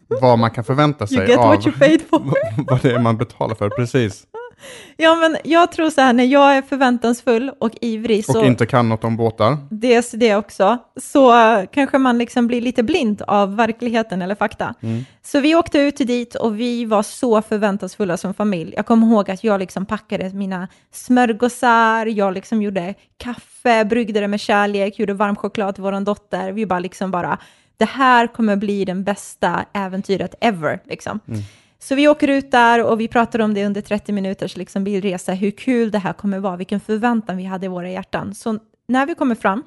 vad 0.21 0.39
man 0.39 0.51
kan 0.51 0.65
förvänta 0.65 1.07
sig 1.07 1.35
av 1.35 1.47
vad 2.57 2.83
det 2.83 2.91
är 2.91 2.99
man 2.99 3.17
betalar 3.17 3.55
för, 3.55 3.71
precis. 3.71 4.27
Ja, 4.97 5.15
men 5.15 5.37
jag 5.45 5.73
tror 5.73 5.91
så 5.91 6.01
här, 6.01 6.13
när 6.13 6.25
jag 6.25 6.57
är 6.57 6.63
förväntansfull 6.63 7.53
och 7.59 7.71
ivrig 7.81 8.25
så... 8.25 8.39
Och 8.39 8.47
inte 8.47 8.67
kan 8.67 8.89
något 8.89 9.05
om 9.05 9.17
båtar. 9.17 9.59
Dels 9.71 10.11
det 10.11 10.37
också, 10.37 10.79
så 10.97 11.33
kanske 11.73 11.99
man 11.99 12.19
liksom 12.19 12.47
blir 12.47 12.61
lite 12.61 12.83
blind 12.83 13.23
av 13.27 13.57
verkligheten 13.57 14.23
eller 14.23 14.35
fakta. 14.35 14.75
Mm. 14.81 15.05
Så 15.23 15.41
vi 15.41 15.55
åkte 15.55 15.79
ut 15.79 15.97
dit 15.97 16.35
och 16.35 16.61
vi 16.61 16.85
var 16.85 17.03
så 17.03 17.43
förväntansfulla 17.43 18.17
som 18.17 18.35
familj. 18.35 18.75
Jag 18.77 18.87
kommer 18.87 19.07
ihåg 19.07 19.31
att 19.31 19.45
jag 19.45 19.61
liksom 19.61 19.87
packade 19.87 20.31
mina 20.31 20.69
smörgåsar, 20.93 22.07
jag 22.07 22.35
liksom 22.35 22.63
gjorde 22.63 22.95
kaffe, 23.17 23.85
bryggde 23.85 24.21
det 24.21 24.29
med 24.29 24.41
kärlek, 24.41 24.99
gjorde 24.99 25.15
varm 25.15 25.37
choklad 25.37 25.75
till 25.75 25.83
vår 25.83 26.01
dotter. 26.01 26.53
Vi 26.53 26.67
bara 26.67 26.79
liksom 26.79 27.11
bara, 27.11 27.39
det 27.77 27.89
här 27.89 28.27
kommer 28.27 28.57
bli 28.57 28.85
den 28.85 29.05
bästa 29.05 29.65
äventyret 29.73 30.35
ever. 30.41 30.81
Liksom. 30.85 31.21
Mm. 31.29 31.43
Så 31.85 31.95
vi 31.95 32.09
åker 32.09 32.29
ut 32.29 32.51
där 32.51 32.83
och 32.83 33.01
vi 33.01 33.09
pratar 33.09 33.39
om 33.39 33.55
det 33.55 33.67
under 33.67 33.81
30 33.81 34.13
minuters 34.13 34.57
liksom 34.57 34.85
bilresa, 34.85 35.33
hur 35.33 35.51
kul 35.51 35.91
det 35.91 35.99
här 35.99 36.13
kommer 36.13 36.39
vara, 36.39 36.57
vilken 36.57 36.81
förväntan 36.81 37.37
vi 37.37 37.45
hade 37.45 37.67
i 37.67 37.69
våra 37.69 37.91
hjärtan. 37.91 38.35
Så 38.35 38.59
när 38.89 39.07
vi 39.07 39.15
kommer 39.15 39.35
fram 39.35 39.63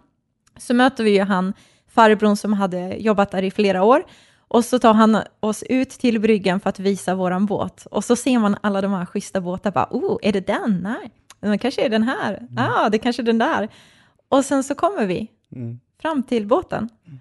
så 0.57 0.73
möter 0.73 1.03
vi 1.03 1.11
ju 1.11 1.21
han 1.21 1.53
farbrorn 1.87 2.35
som 2.37 2.53
hade 2.53 2.95
jobbat 2.95 3.31
där 3.31 3.43
i 3.43 3.51
flera 3.51 3.83
år 3.83 4.05
och 4.37 4.65
så 4.65 4.79
tar 4.79 4.93
han 4.93 5.17
oss 5.39 5.63
ut 5.63 5.89
till 5.89 6.19
bryggan 6.19 6.59
för 6.59 6.69
att 6.69 6.79
visa 6.79 7.15
våran 7.15 7.45
båt 7.45 7.85
och 7.85 8.03
så 8.03 8.15
ser 8.15 8.39
man 8.39 8.57
alla 8.61 8.81
de 8.81 8.91
här 8.91 9.05
schyssta 9.05 9.41
båtarna, 9.41 9.71
bara, 9.71 9.87
oh, 9.91 10.17
är 10.21 10.33
det 10.33 10.47
den? 10.47 10.79
Nej, 10.83 11.11
men 11.39 11.59
kanske 11.59 11.85
är 11.85 11.89
den 11.89 12.03
här. 12.03 12.33
Mm. 12.37 12.57
Ah, 12.57 12.89
det 12.89 12.97
kanske 12.97 13.21
är 13.21 13.25
den 13.25 13.37
där. 13.37 13.69
Och 14.29 14.45
sen 14.45 14.63
så 14.63 14.75
kommer 14.75 15.05
vi 15.05 15.31
mm. 15.55 15.79
fram 16.01 16.23
till 16.23 16.47
båten. 16.47 16.89
Mm. 17.07 17.19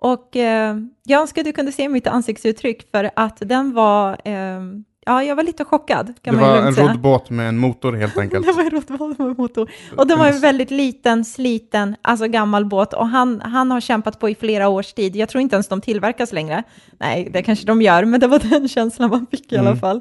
Och 0.00 0.36
eh, 0.36 0.76
jag 1.04 1.20
önskar 1.20 1.40
att 1.40 1.46
du 1.46 1.52
kunde 1.52 1.72
se 1.72 1.88
mitt 1.88 2.06
ansiktsuttryck 2.06 2.90
för 2.90 3.10
att 3.16 3.36
den 3.40 3.72
var, 3.74 4.20
eh, 4.24 4.60
ja 5.06 5.22
jag 5.22 5.36
var 5.36 5.42
lite 5.42 5.64
chockad. 5.64 6.14
Kan 6.22 6.34
det 6.34 6.40
man 6.40 6.50
var 6.50 6.56
en 6.58 6.74
roddbåt 6.74 7.30
med 7.30 7.48
en 7.48 7.58
motor 7.58 7.92
helt 7.92 8.18
enkelt. 8.18 8.46
det 8.46 8.52
var 8.52 8.62
en 8.62 8.70
roddbåt 8.70 9.18
med 9.18 9.38
motor. 9.38 9.70
Och 9.96 10.06
den 10.06 10.18
var 10.18 10.26
en 10.26 10.40
väldigt 10.40 10.70
liten, 10.70 11.24
sliten, 11.24 11.96
alltså 12.02 12.26
gammal 12.26 12.64
båt 12.64 12.92
och 12.92 13.08
han, 13.08 13.40
han 13.40 13.70
har 13.70 13.80
kämpat 13.80 14.18
på 14.18 14.28
i 14.30 14.34
flera 14.34 14.68
års 14.68 14.92
tid. 14.92 15.16
Jag 15.16 15.28
tror 15.28 15.42
inte 15.42 15.56
ens 15.56 15.68
de 15.68 15.80
tillverkas 15.80 16.32
längre. 16.32 16.62
Nej, 16.98 17.28
det 17.32 17.42
kanske 17.42 17.66
de 17.66 17.82
gör, 17.82 18.04
men 18.04 18.20
det 18.20 18.26
var 18.26 18.38
den 18.38 18.68
känslan 18.68 19.10
man 19.10 19.26
fick 19.30 19.52
i 19.52 19.56
mm. 19.56 19.66
alla 19.66 19.76
fall. 19.76 20.00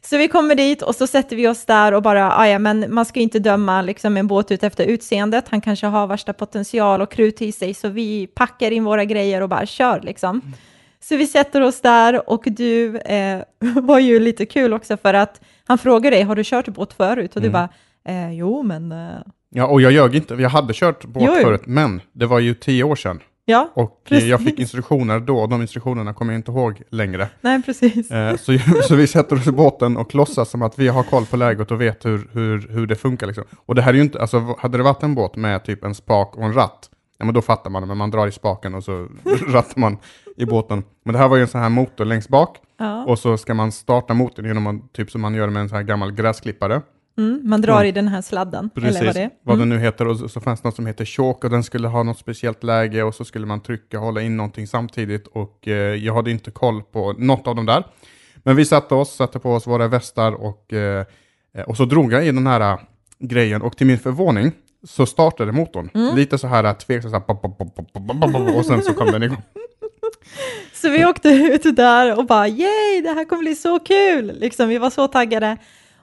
Så 0.00 0.18
vi 0.18 0.28
kommer 0.28 0.54
dit 0.54 0.82
och 0.82 0.94
så 0.94 1.06
sätter 1.06 1.36
vi 1.36 1.48
oss 1.48 1.64
där 1.64 1.94
och 1.94 2.02
bara, 2.02 2.32
ah, 2.36 2.46
ja 2.48 2.58
men 2.58 2.94
man 2.94 3.04
ska 3.04 3.18
ju 3.20 3.22
inte 3.22 3.38
döma 3.38 3.82
liksom 3.82 4.16
en 4.16 4.26
båt 4.26 4.50
ut 4.50 4.62
efter 4.62 4.84
utseendet. 4.86 5.44
Han 5.48 5.60
kanske 5.60 5.86
har 5.86 6.06
värsta 6.06 6.32
potential 6.32 7.00
och 7.02 7.10
krut 7.12 7.42
i 7.42 7.52
sig, 7.52 7.74
så 7.74 7.88
vi 7.88 8.26
packar 8.26 8.70
in 8.70 8.84
våra 8.84 9.04
grejer 9.04 9.40
och 9.40 9.48
bara 9.48 9.66
kör 9.66 10.00
liksom. 10.00 10.54
Så 11.00 11.16
vi 11.16 11.26
sätter 11.26 11.60
oss 11.60 11.80
där 11.80 12.30
och 12.30 12.42
du 12.46 12.96
eh, 12.98 13.40
var 13.82 13.98
ju 13.98 14.20
lite 14.20 14.46
kul 14.46 14.74
också 14.74 14.96
för 14.96 15.14
att 15.14 15.40
han 15.66 15.78
frågade 15.78 16.16
dig, 16.16 16.22
har 16.24 16.36
du 16.36 16.42
kört 16.44 16.68
båt 16.68 16.92
förut? 16.92 17.36
Och 17.36 17.42
du 17.42 17.48
Mm. 17.48 17.52
bara, 17.52 17.68
eh, 18.08 18.32
jo 18.32 18.62
men, 18.62 18.92
eh, 18.92 19.08
Ja, 19.50 19.66
och 19.66 19.80
jag 19.80 19.92
ljög 19.92 20.14
inte. 20.16 20.34
Jag 20.34 20.50
hade 20.50 20.74
kört 20.74 21.04
båt 21.04 21.22
jo. 21.26 21.34
förut, 21.42 21.62
men 21.66 22.00
det 22.12 22.26
var 22.26 22.38
ju 22.38 22.54
tio 22.54 22.84
år 22.84 22.96
sedan. 22.96 23.20
Ja, 23.48 23.70
Och 23.74 23.82
eh, 24.04 24.08
Precis. 24.08 24.28
jag 24.28 24.40
fick 24.40 24.58
instruktioner 24.58 25.20
då, 25.20 25.38
och 25.38 25.48
de 25.48 25.60
instruktionerna 25.62 26.12
kommer 26.14 26.32
jag 26.32 26.38
inte 26.38 26.50
ihåg 26.50 26.82
längre. 26.90 27.28
nej 27.40 27.62
precis. 27.62 28.10
Eh, 28.10 28.36
så, 28.36 28.58
så 28.88 28.94
vi 28.94 29.06
sätter 29.06 29.36
oss 29.36 29.46
i 29.46 29.52
båten 29.52 29.96
och 29.96 30.14
låtsas 30.14 30.50
som 30.50 30.62
att 30.62 30.78
vi 30.78 30.88
har 30.88 31.02
koll 31.02 31.26
på 31.26 31.36
läget 31.36 31.70
och 31.70 31.80
vet 31.80 32.04
hur, 32.04 32.28
hur, 32.32 32.68
hur 32.70 32.86
det 32.86 32.96
funkar. 32.96 33.26
Liksom. 33.26 33.44
Och 33.66 33.74
det 33.74 33.82
här 33.82 33.90
är 33.92 33.96
ju 33.96 34.02
inte, 34.02 34.20
alltså 34.20 34.56
hade 34.58 34.78
det 34.78 34.84
varit 34.84 35.02
en 35.02 35.14
båt 35.14 35.36
med 35.36 35.64
typ 35.64 35.84
en 35.84 35.94
spak 35.94 36.36
och 36.36 36.44
en 36.44 36.52
ratt, 36.54 36.90
ja 37.18 37.24
men 37.24 37.34
då 37.34 37.42
fattar 37.42 37.70
man 37.70 37.82
det, 37.82 37.86
men 37.88 37.96
man 37.96 38.10
drar 38.10 38.26
i 38.26 38.32
spaken 38.32 38.74
och 38.74 38.84
så 38.84 39.08
rattar 39.48 39.80
man 39.80 39.96
i 40.36 40.44
båten. 40.46 40.84
Men 41.04 41.12
det 41.12 41.18
här 41.18 41.28
var 41.28 41.36
ju 41.36 41.42
en 41.42 41.48
sån 41.48 41.60
här 41.60 41.68
motor 41.68 42.04
längst 42.04 42.28
bak, 42.28 42.56
Ja. 42.80 43.04
och 43.04 43.18
så 43.18 43.36
ska 43.36 43.54
man 43.54 43.72
starta 43.72 44.14
motorn 44.14 44.46
genom 44.46 44.66
att, 44.66 44.92
typ 44.92 45.10
som 45.10 45.20
man 45.20 45.34
gör 45.34 45.48
med 45.48 45.60
en 45.62 45.68
sån 45.68 45.76
här 45.76 45.82
gammal 45.82 46.12
gräsklippare. 46.12 46.82
Mm, 47.18 47.40
man 47.44 47.60
drar 47.60 47.84
i 47.84 47.92
den 47.92 48.08
här 48.08 48.22
sladden, 48.22 48.70
Precis, 48.74 48.96
eller 48.96 49.06
vad 49.06 49.14
det 49.14 49.22
är. 49.22 49.30
vad 49.42 49.56
Mm. 49.56 49.68
den 49.68 49.78
nu 49.78 49.84
heter. 49.84 50.06
Och 50.08 50.16
så, 50.18 50.28
så 50.28 50.40
fanns 50.40 50.60
det 50.60 50.68
något 50.68 50.76
som 50.76 50.86
heter 50.86 51.04
choke 51.04 51.46
och 51.46 51.50
den 51.50 51.64
skulle 51.64 51.88
ha 51.88 52.02
något 52.02 52.18
speciellt 52.18 52.62
läge 52.64 53.02
och 53.02 53.14
så 53.14 53.24
skulle 53.24 53.46
man 53.46 53.60
trycka 53.62 53.98
och 53.98 54.04
hålla 54.04 54.22
in 54.22 54.36
någonting 54.36 54.66
samtidigt. 54.66 55.26
Och 55.26 55.68
eh, 55.68 55.74
jag 55.74 56.14
hade 56.14 56.30
inte 56.30 56.50
koll 56.50 56.82
på 56.82 57.12
något 57.12 57.46
av 57.46 57.54
dem 57.54 57.66
där. 57.66 57.84
Men 58.36 58.56
vi 58.56 58.64
satte 58.64 58.94
oss, 58.94 59.16
satte 59.16 59.38
på 59.38 59.52
oss 59.52 59.66
våra 59.66 59.88
västar 59.88 60.32
och, 60.32 60.72
eh, 60.72 61.04
och 61.66 61.76
så 61.76 61.84
drog 61.84 62.12
jag 62.12 62.26
i 62.26 62.32
den 62.32 62.46
här 62.46 62.60
eh, 62.72 62.78
grejen 63.18 63.62
och 63.62 63.76
till 63.76 63.86
min 63.86 63.98
förvåning 63.98 64.52
så 64.86 65.06
startade 65.06 65.52
motorn. 65.52 65.90
Mm. 65.94 66.16
Lite 66.16 66.38
så 66.38 66.46
här 66.46 66.64
eh, 66.64 66.72
tveksamt, 66.72 67.24
och 68.56 68.66
sen 68.66 68.82
så 68.82 68.94
kom 68.94 69.06
den 69.12 69.22
igång. 69.22 69.42
Så 70.72 70.90
vi 70.90 71.04
åkte 71.06 71.28
ut 71.28 71.76
där 71.76 72.18
och 72.18 72.26
bara, 72.26 72.48
yay, 72.48 73.00
det 73.02 73.08
här 73.10 73.24
kommer 73.24 73.42
bli 73.42 73.54
så 73.54 73.78
kul! 73.78 74.32
Liksom, 74.40 74.68
vi 74.68 74.78
var 74.78 74.90
så 74.90 75.08
taggade. 75.08 75.56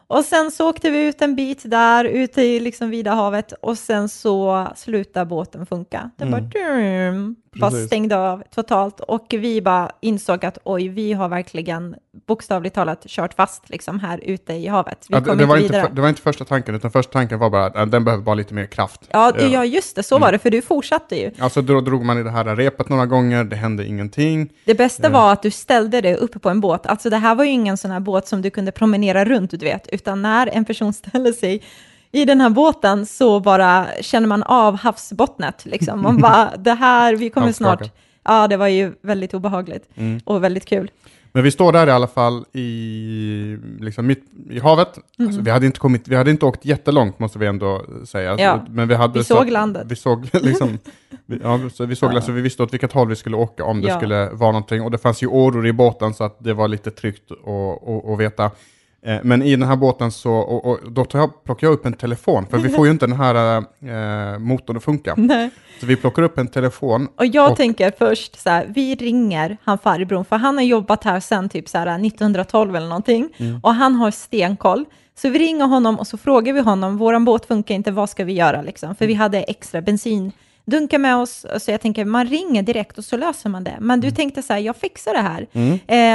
Och 0.07 0.25
sen 0.25 0.51
så 0.51 0.69
åkte 0.69 0.89
vi 0.89 1.07
ut 1.07 1.21
en 1.21 1.35
bit 1.35 1.61
där, 1.65 2.05
ute 2.05 2.41
i 2.41 2.59
liksom 2.59 2.89
vida 2.89 3.11
havet, 3.11 3.51
och 3.51 3.77
sen 3.77 4.09
så 4.09 4.67
slutade 4.75 5.25
båten 5.25 5.65
funka. 5.65 6.11
Den 6.17 6.31
bara, 6.31 6.41
dum, 6.41 7.35
Precis. 7.59 7.85
stängde 7.87 8.17
av 8.17 8.43
totalt. 8.55 8.99
Och 8.99 9.25
vi 9.29 9.61
bara 9.61 9.91
insåg 10.01 10.45
att 10.45 10.57
oj, 10.63 10.87
vi 10.87 11.13
har 11.13 11.29
verkligen 11.29 11.95
bokstavligt 12.27 12.75
talat 12.75 13.05
kört 13.07 13.33
fast 13.33 13.69
liksom 13.69 13.99
här 13.99 14.19
ute 14.23 14.53
i 14.53 14.67
havet. 14.67 15.05
Vi 15.09 15.15
Ja, 15.15 15.19
det, 15.19 15.35
det, 15.35 15.45
var 15.45 15.57
inte 15.57 15.89
det 15.93 16.01
var 16.01 16.09
inte 16.09 16.21
första 16.21 16.45
tanken, 16.45 16.75
utan 16.75 16.91
första 16.91 17.11
tanken 17.11 17.39
var 17.39 17.49
bara 17.49 17.65
att 17.65 17.91
den 17.91 18.03
behöver 18.03 18.23
bara 18.23 18.35
lite 18.35 18.53
mer 18.53 18.65
kraft. 18.65 19.01
Ja, 19.11 19.31
Eh, 19.35 19.53
ja, 19.53 19.65
just 19.65 19.95
det, 19.95 20.03
så 20.03 20.17
var 20.17 20.31
det, 20.31 20.39
för 20.39 20.49
du 20.49 20.61
fortsatte 20.61 21.15
ju. 21.15 21.31
Alltså 21.39 21.61
då 21.61 21.81
drog 21.81 22.05
man 22.05 22.17
i 22.17 22.23
det 22.23 22.31
här 22.31 22.55
repet 22.55 22.89
några 22.89 23.05
gånger, 23.05 23.43
det 23.43 23.55
hände 23.55 23.85
ingenting. 23.85 24.49
Det 24.65 24.75
bästa 24.75 25.09
var 25.09 25.33
att 25.33 25.41
du 25.41 25.51
ställde 25.51 26.01
dig 26.01 26.15
uppe 26.15 26.39
på 26.39 26.49
en 26.49 26.61
båt. 26.61 26.85
Alltså 26.85 27.09
det 27.09 27.17
här 27.17 27.35
var 27.35 27.43
ju 27.43 27.51
ingen 27.51 27.77
sån 27.77 27.91
här 27.91 27.99
båt 27.99 28.27
som 28.27 28.41
du 28.41 28.49
kunde 28.49 28.71
promenera 28.71 29.25
runt, 29.25 29.51
du 29.51 29.57
vet, 29.57 29.87
utan 29.87 30.21
när 30.21 30.47
en 30.47 30.65
person 30.65 30.93
ställer 31.03 31.31
sig 31.31 31.63
i 32.15 32.25
den 32.25 32.41
här 32.41 32.49
båten 32.49 33.05
så 33.05 33.39
bara 33.39 33.85
känner 34.01 34.27
man 34.27 34.43
av 34.43 34.75
havsbottnet. 34.77 35.65
Liksom. 35.65 36.01
Man 36.01 36.17
bara, 36.17 36.51
det 36.57 36.73
här, 36.73 37.15
vi 37.15 37.29
kommer 37.29 37.51
snart... 37.51 37.91
Ja, 38.27 38.47
det 38.47 38.57
var 38.57 38.67
ju 38.67 38.93
väldigt 39.01 39.33
obehagligt 39.33 39.89
Mm. 39.95 40.19
och 40.25 40.43
väldigt 40.43 40.65
kul. 40.65 40.91
Men 41.31 41.43
vi 41.43 41.51
står 41.51 41.71
där 41.71 41.87
i 41.87 41.91
alla 41.91 42.07
fall 42.07 42.45
i, 42.53 43.57
liksom 43.79 44.07
mitt 44.07 44.23
i 44.49 44.59
havet. 44.59 44.99
Mhm. 45.17 45.27
Alltså, 45.27 45.41
vi, 45.41 45.51
hade 45.51 45.65
inte 45.65 45.79
kommit, 45.79 46.07
vi 46.07 46.15
hade 46.15 46.31
inte 46.31 46.45
åkt 46.45 46.65
jättelångt 46.65 47.19
måste 47.19 47.39
vi 47.39 47.45
ändå 47.47 47.85
säga. 48.05 48.35
Ja, 48.39 48.65
Men 48.69 48.87
vi, 48.87 48.95
hade 48.95 49.19
vi 49.19 49.25
så- 49.25 49.35
såg 49.35 49.49
landet. 49.51 49.83
Vi 49.89 49.95
såg 49.95 50.29
liksom, 50.33 50.77
vi, 51.25 51.39
ja, 51.43 51.59
så 51.73 51.85
vi 51.85 51.95
såg 51.95 52.13
Ja. 52.13 52.21
så 52.21 52.31
vi 52.31 52.41
visste 52.41 52.63
åt 52.63 52.73
vilket 52.73 52.93
håll 52.93 53.07
vi 53.07 53.15
skulle 53.15 53.35
åka 53.37 53.63
om 53.65 53.81
det 53.81 53.87
Ja. 53.87 53.97
skulle 53.97 54.29
vara 54.29 54.51
någonting. 54.51 54.81
Och 54.81 54.91
det 54.91 54.97
fanns 54.97 55.23
ju 55.23 55.27
åror 55.27 55.67
i 55.67 55.73
båten 55.73 56.13
så 56.13 56.23
att 56.23 56.35
det 56.39 56.53
var 56.53 56.67
lite 56.67 56.91
tryggt 56.91 57.31
att 58.11 58.19
veta. 58.19 58.51
Eh, 59.05 59.17
Men 59.23 59.41
i 59.43 59.55
den 59.55 59.67
här 59.67 59.75
båten 59.75 60.11
så, 60.11 60.31
och, 60.33 60.65
och 60.65 60.91
då 60.91 61.05
tar 61.05 61.19
jag, 61.19 61.43
plockar 61.43 61.67
jag 61.67 61.73
upp 61.73 61.85
en 61.85 61.93
telefon, 61.93 62.45
för 62.49 62.57
vi 62.57 62.69
får 62.69 62.85
ju 62.85 62.91
inte 62.91 63.07
den 63.07 63.15
här 63.19 63.57
eh, 63.57 64.39
motorn 64.39 64.77
att 64.77 64.83
funka. 64.83 65.13
Nej. 65.17 65.49
Så 65.79 65.85
vi 65.85 65.95
plockar 65.95 66.21
upp 66.23 66.37
en 66.37 66.47
telefon. 66.47 67.07
Och 67.17 67.25
jag 67.25 67.51
Och- 67.51 67.57
tänker 67.57 67.91
först 67.97 68.39
så 68.41 68.49
här, 68.49 68.65
vi 68.75 68.95
ringer 68.95 69.57
han 69.63 69.77
farbrorn, 69.77 70.25
för 70.25 70.35
han 70.35 70.55
har 70.57 70.63
jobbat 70.63 71.03
här 71.03 71.19
sedan 71.19 71.49
typ 71.49 71.69
så 71.69 71.77
här 71.77 71.87
1912 72.05 72.75
eller 72.75 72.87
någonting, 72.87 73.29
Mm. 73.37 73.59
och 73.63 73.73
han 73.73 73.95
har 73.95 74.11
stenkoll. 74.11 74.85
Så 75.17 75.29
vi 75.29 75.39
ringer 75.39 75.65
honom 75.65 75.99
och 75.99 76.07
så 76.07 76.17
frågar 76.17 76.53
vi 76.53 76.59
honom, 76.59 76.97
våran 76.97 77.25
båt 77.25 77.45
funkar 77.45 77.75
inte, 77.75 77.91
vad 77.91 78.09
ska 78.09 78.23
vi 78.23 78.33
göra 78.33 78.61
liksom? 78.61 78.95
För 78.95 79.07
vi 79.07 79.13
hade 79.13 79.41
extra 79.43 79.81
bensindunkar 80.65 80.97
med 80.97 81.15
oss, 81.17 81.45
så 81.59 81.71
jag 81.71 81.81
tänker, 81.81 82.05
man 82.05 82.25
ringer 82.27 82.63
direkt 82.63 82.97
och 82.97 83.03
så 83.05 83.17
löser 83.17 83.49
man 83.49 83.63
det. 83.63 83.77
Men 83.79 83.99
du 84.01 84.11
tänkte 84.11 84.41
så 84.41 84.53
här, 84.53 84.59
jag 84.59 84.75
fixar 84.75 85.13
det 85.13 85.19
här. 85.19 85.47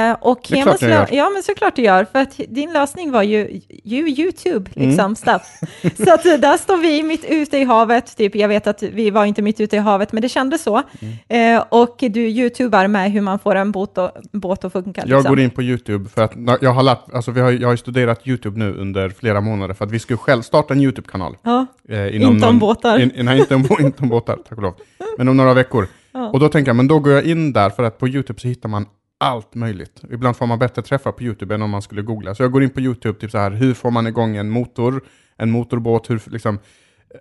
Eh, 0.09 0.17
och 0.21 0.51
Mm. 0.51 0.65
Det 0.65 0.71
är 0.71 0.77
klart 0.77 0.81
jag 0.81 0.91
gör. 0.91 1.07
Ja, 1.11 1.29
men 1.29 1.43
såklart 1.43 1.75
du 1.75 1.81
gör, 1.81 2.05
för 2.11 2.19
att 2.19 2.39
din 2.49 2.73
lösning 2.73 3.11
var 3.11 3.23
ju, 3.23 3.61
ju 3.83 4.09
YouTube, 4.09 4.69
Mm. 4.75 4.89
liksom, 4.89 5.15
stuff. 5.15 5.41
Så 6.05 6.13
att 6.13 6.25
eh, 6.25 6.33
där 6.33 6.57
står 6.57 6.77
vi 6.77 7.03
mitt 7.03 7.25
ute 7.25 7.57
i 7.57 7.63
havet, 7.63 8.17
typ, 8.17 8.35
jag 8.35 8.47
vet 8.47 8.67
att 8.67 8.83
vi 8.83 9.09
var 9.09 9.25
inte 9.25 9.41
mitt 9.41 9.59
ute 9.59 9.75
i 9.75 9.79
havet, 9.79 10.11
men 10.11 10.21
det 10.21 10.29
kändes 10.29 10.63
så. 10.63 10.81
Mm. 11.27 11.57
Eh, 11.57 11.63
och 11.69 11.95
du 11.99 12.21
YouTubar 12.21 12.87
med 12.87 13.11
hur 13.11 13.21
man 13.21 13.39
får 13.39 13.55
en 13.55 13.71
båt, 13.71 13.97
och, 13.97 14.11
båt 14.31 14.63
att 14.65 14.71
funka. 14.73 15.01
Jag 15.05 15.09
liksom. 15.17 15.29
går 15.35 15.39
in 15.39 15.49
på 15.49 15.63
YouTube 15.63 16.09
för 16.09 16.21
att 16.21 16.31
jag 16.61 16.71
har 16.73 16.83
lärt, 16.83 17.13
alltså 17.13 17.31
vi 17.31 17.41
har, 17.41 17.51
jag 17.51 17.67
har 17.67 17.75
studerat 17.75 18.27
YouTube 18.27 18.59
nu 18.59 18.73
under 18.73 19.09
flera 19.09 19.41
månader 19.41 19.73
för 19.73 19.85
att 19.85 19.91
vi 19.91 19.99
skulle 19.99 20.17
själv 20.17 20.41
starta 20.41 20.73
en 20.73 20.81
YouTube-kanal. 20.81 21.37
Ja, 21.43 21.65
Eh, 21.89 22.15
Inte 22.21 22.47
om 22.47 22.59
båtar. 22.59 22.99
In, 22.99 23.11
nej, 23.25 23.39
inte 23.39 23.55
om, 23.55 23.67
inte 23.79 24.03
om 24.03 24.09
båtar, 24.09 24.37
tack 24.49 24.57
och 24.57 24.63
lov. 24.63 24.73
Men 25.17 25.27
om 25.27 25.37
några 25.37 25.53
veckor. 25.53 25.87
Ja. 26.11 26.29
Och 26.29 26.39
då 26.39 26.49
tänker 26.49 26.69
jag, 26.69 26.75
men 26.75 26.87
då 26.87 26.99
går 26.99 27.13
jag 27.13 27.23
in 27.23 27.53
där 27.53 27.69
för 27.69 27.83
att 27.83 27.97
på 27.97 28.07
YouTube 28.07 28.39
så 28.39 28.47
hittar 28.47 28.69
man 28.69 28.85
allt 29.17 29.55
möjligt. 29.55 30.01
Ibland 30.11 30.37
får 30.37 30.45
man 30.45 30.59
bättre 30.59 30.81
träffar 30.81 31.11
på 31.11 31.23
YouTube 31.23 31.55
än 31.55 31.61
om 31.61 31.69
man 31.69 31.81
skulle 31.81 32.01
googla. 32.01 32.35
Så 32.35 32.43
jag 32.43 32.51
går 32.51 32.63
in 32.63 32.69
på 32.69 32.81
YouTube, 32.81 33.19
typ 33.19 33.31
så 33.31 33.37
här, 33.37 33.51
hur 33.51 33.73
får 33.73 33.91
man 33.91 34.07
igång 34.07 34.35
en 34.37 34.49
motor, 34.49 35.01
en 35.37 35.51
motorbåt, 35.51 36.09
hur 36.09 36.21
liksom, 36.25 36.59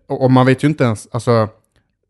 och, 0.08 0.30
man 0.30 0.46
vet 0.46 0.64
ju 0.64 0.68
inte 0.68 0.84
ens, 0.84 1.08
alltså, 1.12 1.48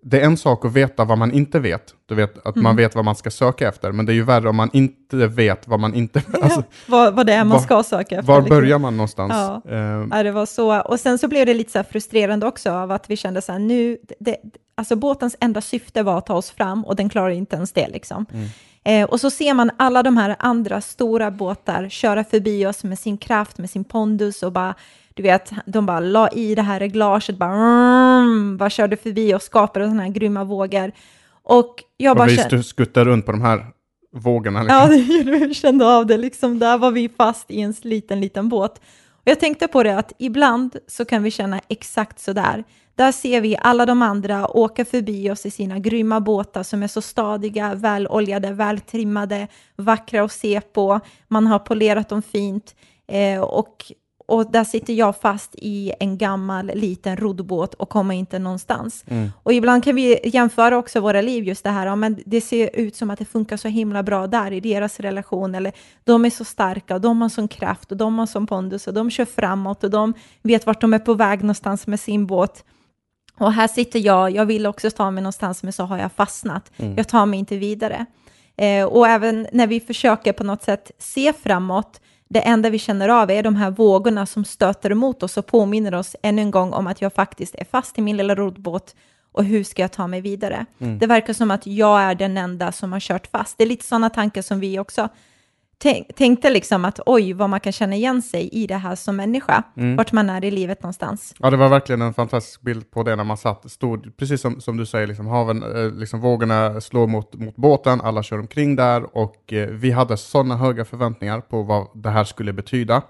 det 0.03 0.21
är 0.21 0.25
en 0.25 0.37
sak 0.37 0.65
att 0.65 0.73
veta 0.73 1.05
vad 1.05 1.19
man 1.19 1.33
inte 1.33 1.59
vet. 1.61 1.95
Du 2.07 2.15
vet 2.15 2.39
att 2.47 2.57
Mm. 2.57 2.63
man 2.65 2.77
vet 2.77 2.95
vad 2.95 3.05
man 3.05 3.15
ska 3.17 3.31
söka 3.31 3.69
efter, 3.69 3.93
men 3.93 4.07
det 4.07 4.13
är 4.13 4.15
ju 4.15 4.23
värre 4.23 4.49
om 4.49 4.57
man 4.57 4.71
inte 4.73 5.17
vet 5.27 5.69
vad 5.69 5.81
man 5.81 5.95
inte... 5.95 6.23
Alltså, 6.43 6.63
vad, 6.89 7.15
vad 7.15 7.27
det 7.27 7.33
är 7.33 7.45
man 7.45 7.49
var- 7.53 7.59
ska 7.59 7.83
söka 7.83 8.19
efter. 8.19 8.33
var 8.33 8.41
liksom. 8.41 8.57
börjar 8.57 8.79
man 8.79 8.97
någonstans? 8.97 9.33
Ja. 9.35 9.63
Eh, 9.71 10.07
Ja, 10.11 10.23
det 10.23 10.33
var 10.33 10.47
så. 10.47 10.81
Och 10.81 11.01
sen 11.01 11.19
så 11.19 11.29
blev 11.29 11.47
det 11.47 11.55
lite 11.55 11.71
så 11.73 11.79
här 11.79 11.85
frustrerande 11.91 12.47
också 12.47 12.71
av 12.71 12.91
att 12.91 13.11
vi 13.11 13.17
kände 13.17 13.43
så 13.43 13.53
här, 13.53 13.59
nu, 13.59 13.97
det, 14.21 14.37
alltså 14.81 14.97
båtens 14.97 15.37
enda 15.41 15.61
syfte 15.61 16.03
var 16.03 16.19
att 16.19 16.27
ta 16.27 16.35
oss 16.35 16.51
fram 16.51 16.85
och 16.85 16.97
den 16.97 17.09
klarar 17.09 17.31
inte 17.31 17.57
ens 17.57 17.73
det 17.73 17.89
liksom. 17.89 18.27
Eh, 18.85 19.05
och 19.05 19.21
så 19.21 19.31
ser 19.31 19.55
man 19.55 19.71
alla 19.77 20.03
de 20.03 20.17
här 20.17 20.37
andra 20.39 20.81
stora 20.81 21.31
båtar 21.31 21.89
köra 21.89 22.25
förbi 22.25 22.67
oss 22.67 22.85
med 22.85 22.99
sin 22.99 23.19
kraft, 23.19 23.59
med 23.59 23.71
sin 23.71 23.85
pondus 23.85 24.43
och 24.43 24.53
bara, 24.53 24.75
du 25.15 25.23
vet, 25.23 25.53
de 25.67 25.87
bara 25.87 26.01
la 26.01 26.29
i 26.29 26.55
det 26.55 26.63
här 26.63 26.81
reglaget, 26.81 27.39
bara, 27.39 27.53
mm, 27.53 28.57
bara 28.57 28.71
körde 28.71 28.97
förbi 28.97 29.35
och 29.35 29.43
skapade 29.43 29.85
sådana 29.85 30.03
här 30.03 30.11
grymma 30.11 30.45
vågor. 30.45 30.93
Och 31.43 31.85
jag 31.97 32.17
bara 32.17 32.25
och 32.25 32.31
vi 32.31 32.37
kände, 32.37 32.63
skuttar 32.63 33.05
runt 33.05 33.27
på 33.27 33.33
de 33.33 33.41
här 33.41 33.67
vågorna. 34.13 34.63
Liksom. 34.63 34.79
Ja. 34.79 35.47
Vi 35.47 35.55
kände 35.55 35.87
av 35.87 36.07
det. 36.07 36.17
Liksom, 36.17 36.59
där 36.59 36.79
var 36.79 36.91
vi 36.91 37.09
fast 37.09 37.51
i 37.51 37.61
en 37.61 37.75
liten, 37.83 38.21
liten 38.21 38.49
båt. 38.49 38.79
Och 39.13 39.23
jag 39.25 39.41
tänkte 39.41 39.69
på 39.69 39.83
det 39.83 39.99
att 39.99 40.13
ibland 40.19 40.77
så 40.87 41.05
kan 41.05 41.23
vi 41.23 41.31
känna 41.31 41.61
exakt 41.69 42.21
så 42.21 42.33
där. 42.33 42.65
Där 43.01 43.13
ser 43.13 43.41
vi 43.41 43.57
alla 43.61 43.87
de 43.87 44.03
andra 44.03 44.57
åka 44.57 44.85
förbi 44.85 45.31
oss 45.31 45.47
i 45.47 45.51
sina 45.51 45.79
grymma 45.79 46.21
båtar 46.21 46.63
som 46.63 46.83
är 46.83 46.87
så 46.87 47.01
stadiga, 47.03 47.75
väloljade, 47.75 48.53
vältrimmade, 48.53 49.49
vackra 49.77 50.23
att 50.23 50.33
se 50.33 50.61
på. 50.61 51.01
Man 51.29 51.47
har 51.47 51.59
polerat 51.59 52.09
dem 52.09 52.23
fint. 52.23 52.75
Eh, 53.09 53.41
och, 53.41 53.93
och 54.27 54.51
där 54.53 54.65
sitter 54.65 54.93
jag 54.93 55.17
fast 55.17 55.55
i 55.55 55.93
en 56.01 56.19
gammal 56.19 56.71
liten 56.75 57.17
roddbåt 57.17 57.75
och 57.75 57.89
kommer 57.89 58.15
inte 58.15 58.39
någonstans. 58.39 59.05
Och 59.43 59.53
ibland 59.53 59.85
kan 59.85 59.97
vi 59.97 60.21
jämföra 60.25 60.79
också 60.79 61.01
våra 61.01 61.21
liv 61.21 61.45
just 61.45 61.65
det 61.65 61.71
här, 61.71 61.87
ja, 61.87 61.97
men 61.97 62.23
det 62.27 62.41
ser 62.41 62.71
ut 62.77 62.97
som 62.97 63.11
att 63.11 63.19
det 63.19 63.25
funkar 63.25 63.57
så 63.57 63.69
himla 63.69 64.03
bra 64.03 64.27
där 64.27 64.53
i 64.53 64.61
deras 64.61 65.01
relation, 65.01 65.55
eller 65.55 65.73
de 66.05 66.25
är 66.25 66.31
så 66.31 66.45
starka 66.45 66.95
och 66.95 67.01
de 67.01 67.23
har 67.23 67.29
sån 67.29 67.49
kraft 67.49 67.91
och 67.91 67.97
de 67.97 68.19
har 68.19 68.27
sån 68.27 68.47
pondus 68.47 68.87
och 68.87 68.95
de 68.95 69.11
kör 69.11 69.25
framåt 69.25 69.85
och 69.85 69.91
de 69.91 70.15
vet 70.43 70.67
vart 70.67 70.81
de 70.81 70.95
är 70.95 70.99
på 70.99 71.15
väg 71.15 71.41
någonstans 71.41 71.87
med 71.87 72.01
sin 72.01 72.27
båt. 72.27 72.65
Och 73.41 73.53
här 73.53 73.69
sitter 73.69 73.99
jag, 73.99 74.31
jag 74.31 74.47
vill 74.47 74.67
också 74.67 74.91
ta 74.91 75.11
mig 75.11 75.23
någonstans 75.23 75.63
men 75.63 75.73
så 75.73 75.85
har 75.85 75.99
jag 75.99 76.13
fastnat. 76.13 76.73
Jag 76.97 77.09
tar 77.09 77.27
mig 77.27 77.39
inte 77.39 77.57
vidare. 77.57 78.07
Eh, 78.57 78.85
och 78.85 79.09
även 79.09 79.47
när 79.53 79.67
vi 79.67 79.81
försöker 79.81 80.33
på 80.33 80.45
något 80.45 80.63
sätt 80.63 80.91
se 80.99 81.33
framåt, 81.33 82.01
det 82.29 82.41
enda 82.41 82.71
vi 82.71 82.79
känner 82.79 83.09
av 83.09 83.31
är 83.31 83.43
de 83.43 83.57
här 83.57 83.71
vågorna 83.71 84.27
som 84.27 84.45
stöter 84.45 84.91
emot 84.91 85.23
oss 85.23 85.37
och 85.37 85.47
påminner 85.47 85.95
oss 85.95 86.17
ännu 86.23 86.43
en 86.43 86.51
gång 86.51 86.73
om 86.73 86.87
att 86.87 87.03
jag 87.03 87.13
faktiskt 87.13 87.55
är 87.55 87.65
fast 87.65 87.99
i 87.99 88.03
min 88.03 88.17
lilla 88.17 88.35
roddbåt 88.35 88.95
och 89.33 89.45
hur 89.45 89.65
ska 89.65 89.83
jag 89.83 89.93
ta 89.93 90.07
mig 90.07 90.21
vidare? 90.21 90.67
Det 90.99 91.07
verkar 91.07 91.33
som 91.33 91.51
att 91.51 91.67
jag 91.67 92.01
är 92.01 92.15
den 92.15 92.37
enda 92.37 92.73
som 92.73 92.93
har 92.93 93.01
kört 93.01 93.27
fast. 93.27 93.59
Det 93.59 93.65
är 93.65 93.69
lite 93.69 93.85
sådana 93.85 94.11
tankar 94.11 94.43
som 94.43 94.61
vi 94.61 94.79
också 94.79 95.09
tänk, 95.83 96.15
tänkte 96.17 96.51
liksom 96.51 96.85
att 96.85 97.01
oj, 97.07 97.33
vad 97.33 97.51
man 97.51 97.61
kan 97.61 97.73
känna 97.73 97.95
igen 97.97 98.23
sig 98.23 98.49
i 98.53 98.67
det 98.67 98.77
här 98.77 98.95
som 98.95 99.17
människa, 99.17 99.63
Mm. 99.77 99.97
vart 99.97 100.13
man 100.13 100.31
är 100.31 100.45
i 100.45 100.51
livet 100.51 100.83
någonstans. 100.83 101.35
Ja, 101.39 101.51
det 101.51 101.57
var 101.57 101.69
verkligen 101.69 102.03
en 102.03 102.15
fantastisk 102.15 102.61
bild 102.61 102.91
på 102.91 103.03
det 103.03 103.17
när 103.17 103.25
man 103.25 103.37
satt, 103.37 103.71
stod, 103.71 104.17
precis 104.17 104.41
som, 104.41 104.61
som 104.61 104.77
du 104.77 104.87
säger, 104.87 105.07
liksom, 105.07 105.27
haven, 105.27 105.63
eh, 105.63 105.91
liksom, 105.93 106.21
vågorna 106.21 106.81
slår 106.81 107.07
mot, 107.07 107.35
mot 107.35 107.57
båten, 107.57 108.01
alla 108.01 108.23
kör 108.23 108.39
omkring 108.39 108.77
där 108.77 109.17
och 109.17 109.53
eh, 109.53 109.69
vi 109.69 109.91
hade 109.91 110.17
sådana 110.17 110.57
höga 110.57 110.85
förväntningar 110.85 111.41
på 111.41 111.63
vad 111.63 111.87
det 111.95 112.11
här 112.11 112.25
skulle 112.25 112.53
betyda. 112.53 113.03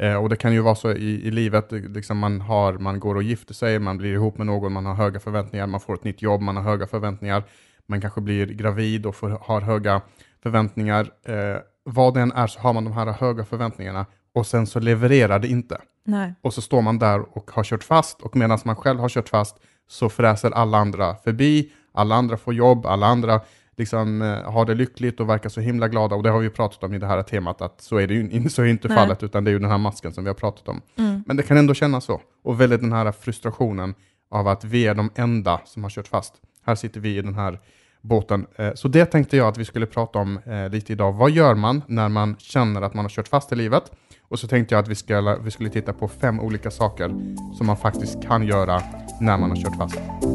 Eh, 0.00 0.14
och 0.14 0.28
det 0.28 0.36
kan 0.36 0.52
ju 0.52 0.60
vara 0.60 0.74
så 0.74 0.92
i, 0.92 1.26
i 1.26 1.30
livet, 1.30 1.70
det- 1.70 1.78
liksom 1.88 2.18
man, 2.18 2.40
har, 2.40 2.72
man 2.72 3.00
går 3.00 3.14
och 3.14 3.22
gifter 3.22 3.54
sig, 3.54 3.78
man 3.78 3.98
blir 3.98 4.12
ihop 4.12 4.38
med 4.38 4.46
någon, 4.46 4.72
man 4.72 4.86
har 4.86 4.94
höga 4.94 5.20
förväntningar, 5.20 5.66
man 5.66 5.80
får 5.80 5.94
ett 5.94 6.04
nytt 6.04 6.22
jobb, 6.22 6.40
man 6.40 6.56
har 6.56 6.62
höga 6.62 6.86
förväntningar, 6.86 7.42
man 7.86 8.00
kanske 8.00 8.20
blir 8.20 8.46
gravid 8.46 9.06
och 9.06 9.16
får, 9.16 9.28
har 9.42 9.60
höga 9.60 10.00
förväntningar. 10.42 11.10
Eh, 11.26 11.56
vad 11.90 12.14
det 12.14 12.20
än 12.20 12.32
är 12.32 12.46
så 12.46 12.60
har 12.60 12.72
man 12.72 12.84
de 12.84 12.92
här 12.92 13.06
höga 13.06 13.44
förväntningarna 13.44 14.06
och 14.34 14.46
sen 14.46 14.66
så 14.66 14.80
levererar 14.80 15.38
det 15.38 15.48
inte. 15.48 15.80
Nej. 16.04 16.34
Och 16.42 16.54
så 16.54 16.60
står 16.60 16.82
man 16.82 16.98
där 16.98 17.36
och 17.36 17.50
har 17.50 17.64
kört 17.64 17.84
fast 17.84 18.20
och 18.20 18.36
medan 18.36 18.58
man 18.64 18.76
själv 18.76 19.00
har 19.00 19.08
kört 19.08 19.28
fast 19.28 19.56
så 19.88 20.08
fräser 20.08 20.50
alla 20.50 20.78
andra 20.78 21.14
förbi, 21.14 21.72
alla 21.92 22.14
andra 22.14 22.36
får 22.36 22.54
jobb, 22.54 22.86
alla 22.86 23.06
andra 23.06 23.40
liksom, 23.76 24.22
eh, 24.22 24.52
har 24.52 24.64
det 24.64 24.74
lyckligt 24.74 25.20
och 25.20 25.28
verkar 25.28 25.48
så 25.48 25.60
himla 25.60 25.88
glada 25.88 26.16
och 26.16 26.22
det 26.22 26.30
har 26.30 26.40
vi 26.40 26.50
pratat 26.50 26.84
om 26.84 26.94
i 26.94 26.98
det 26.98 27.06
här 27.06 27.22
temat 27.22 27.62
att 27.62 27.80
så 27.80 27.96
är 27.96 28.06
det 28.06 28.14
ju 28.14 28.48
så 28.48 28.62
är 28.62 28.66
inte 28.66 28.88
Nej. 28.88 28.96
fallet 28.96 29.22
utan 29.22 29.44
det 29.44 29.50
är 29.50 29.52
ju 29.52 29.58
den 29.58 29.70
här 29.70 29.78
masken 29.78 30.12
som 30.12 30.24
vi 30.24 30.30
har 30.30 30.34
pratat 30.34 30.68
om. 30.68 30.80
Mm. 30.98 31.24
Men 31.26 31.36
det 31.36 31.42
kan 31.42 31.56
ändå 31.56 31.74
kännas 31.74 32.04
så 32.04 32.20
och 32.44 32.60
väldigt 32.60 32.80
den 32.80 32.92
här 32.92 33.12
frustrationen 33.12 33.94
av 34.30 34.48
att 34.48 34.64
vi 34.64 34.86
är 34.86 34.94
de 34.94 35.10
enda 35.14 35.60
som 35.64 35.82
har 35.82 35.90
kört 35.90 36.08
fast. 36.08 36.34
Här 36.66 36.74
sitter 36.74 37.00
vi 37.00 37.16
i 37.16 37.22
den 37.22 37.34
här 37.34 37.60
båten. 38.00 38.46
Eh, 38.56 38.74
så 38.74 38.88
det 38.88 39.06
tänkte 39.06 39.36
jag 39.36 39.48
att 39.48 39.58
vi 39.58 39.64
skulle 39.64 39.86
prata 39.86 40.18
om 40.18 40.38
eh, 40.46 40.68
lite 40.68 40.92
idag. 40.92 41.12
Vad 41.12 41.30
gör 41.30 41.54
man 41.54 41.82
när 41.86 42.08
man 42.08 42.36
känner 42.38 42.82
att 42.82 42.94
man 42.94 43.04
har 43.04 43.10
kört 43.10 43.28
fast 43.28 43.52
i 43.52 43.56
livet? 43.56 43.82
Och 44.28 44.38
så 44.38 44.48
tänkte 44.48 44.74
jag 44.74 44.82
att 44.82 44.88
vi, 44.88 44.94
skulle, 44.94 45.36
vi 45.36 45.50
skulle 45.50 45.70
titta 45.70 45.92
på 45.92 46.08
fem 46.08 46.40
olika 46.40 46.70
saker 46.70 47.08
som 47.56 47.66
man 47.66 47.76
faktiskt 47.76 48.22
kan 48.22 48.46
göra 48.46 48.82
när 49.20 49.38
man 49.38 49.50
har 49.50 49.56
kört 49.56 49.76
fast. 49.76 50.29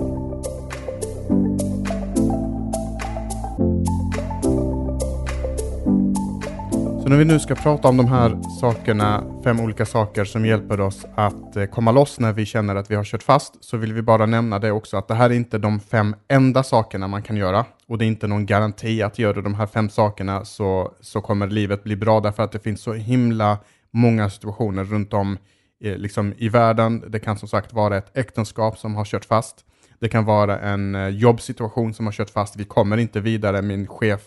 Så 7.06 7.10
när 7.10 7.18
vi 7.18 7.26
nu 7.26 7.40
ska 7.40 7.56
prata 7.56 7.88
om 7.88 7.98
de 7.98 8.08
här 8.08 8.38
sakerna, 8.60 9.24
fem 9.44 9.60
olika 9.60 9.86
saker 9.86 10.26
som 10.26 10.46
hjälper 10.46 10.80
oss 10.80 11.06
att 11.16 11.56
eh, 11.56 11.66
komma 11.66 11.92
loss 11.92 12.20
när 12.20 12.34
vi 12.34 12.46
känner 12.46 12.76
att 12.76 12.92
vi 12.92 12.96
har 12.96 13.04
kört 13.04 13.24
fast, 13.24 13.64
så 13.64 13.78
vill 13.78 13.94
vi 13.94 14.02
bara 14.02 14.26
nämna 14.26 14.60
det 14.60 14.72
också 14.72 14.98
att 14.98 15.08
det 15.08 15.14
här 15.14 15.30
är 15.30 15.34
inte 15.34 15.58
de 15.58 15.80
fem 15.80 16.16
enda 16.28 16.64
sakerna 16.64 17.08
man 17.08 17.22
kan 17.22 17.38
göra 17.38 17.66
och 17.88 17.98
det 17.98 18.06
är 18.06 18.08
inte 18.08 18.28
någon 18.28 18.46
garanti 18.46 19.02
att 19.02 19.20
gör 19.20 19.34
du 19.34 19.42
de 19.42 19.56
här 19.56 19.68
fem 19.68 19.90
sakerna 19.90 20.46
så, 20.46 20.94
så 21.02 21.22
kommer 21.22 21.48
livet 21.48 21.84
bli 21.84 21.96
bra 21.96 22.20
därför 22.20 22.44
att 22.44 22.52
det 22.52 22.60
finns 22.60 22.82
så 22.82 22.94
himla 22.94 23.58
många 23.92 24.30
situationer 24.30 24.84
runt 24.84 25.14
om 25.14 25.38
eh, 25.84 25.98
liksom 25.98 26.34
i 26.38 26.50
världen. 26.50 27.04
Det 27.08 27.20
kan 27.20 27.38
som 27.38 27.48
sagt 27.48 27.74
vara 27.74 27.98
ett 27.98 28.18
äktenskap 28.18 28.78
som 28.78 28.96
har 28.96 29.06
kört 29.06 29.26
fast. 29.26 29.66
Det 30.00 30.10
kan 30.10 30.26
vara 30.26 30.60
en 30.60 30.96
eh, 30.96 31.08
jobbsituation 31.08 31.94
som 31.94 32.06
har 32.06 32.14
kört 32.14 32.30
fast. 32.30 32.56
Vi 32.56 32.64
kommer 32.64 32.98
inte 32.98 33.20
vidare. 33.20 33.62
Min 33.62 33.88
chef 33.88 34.22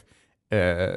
eh, 0.53 0.95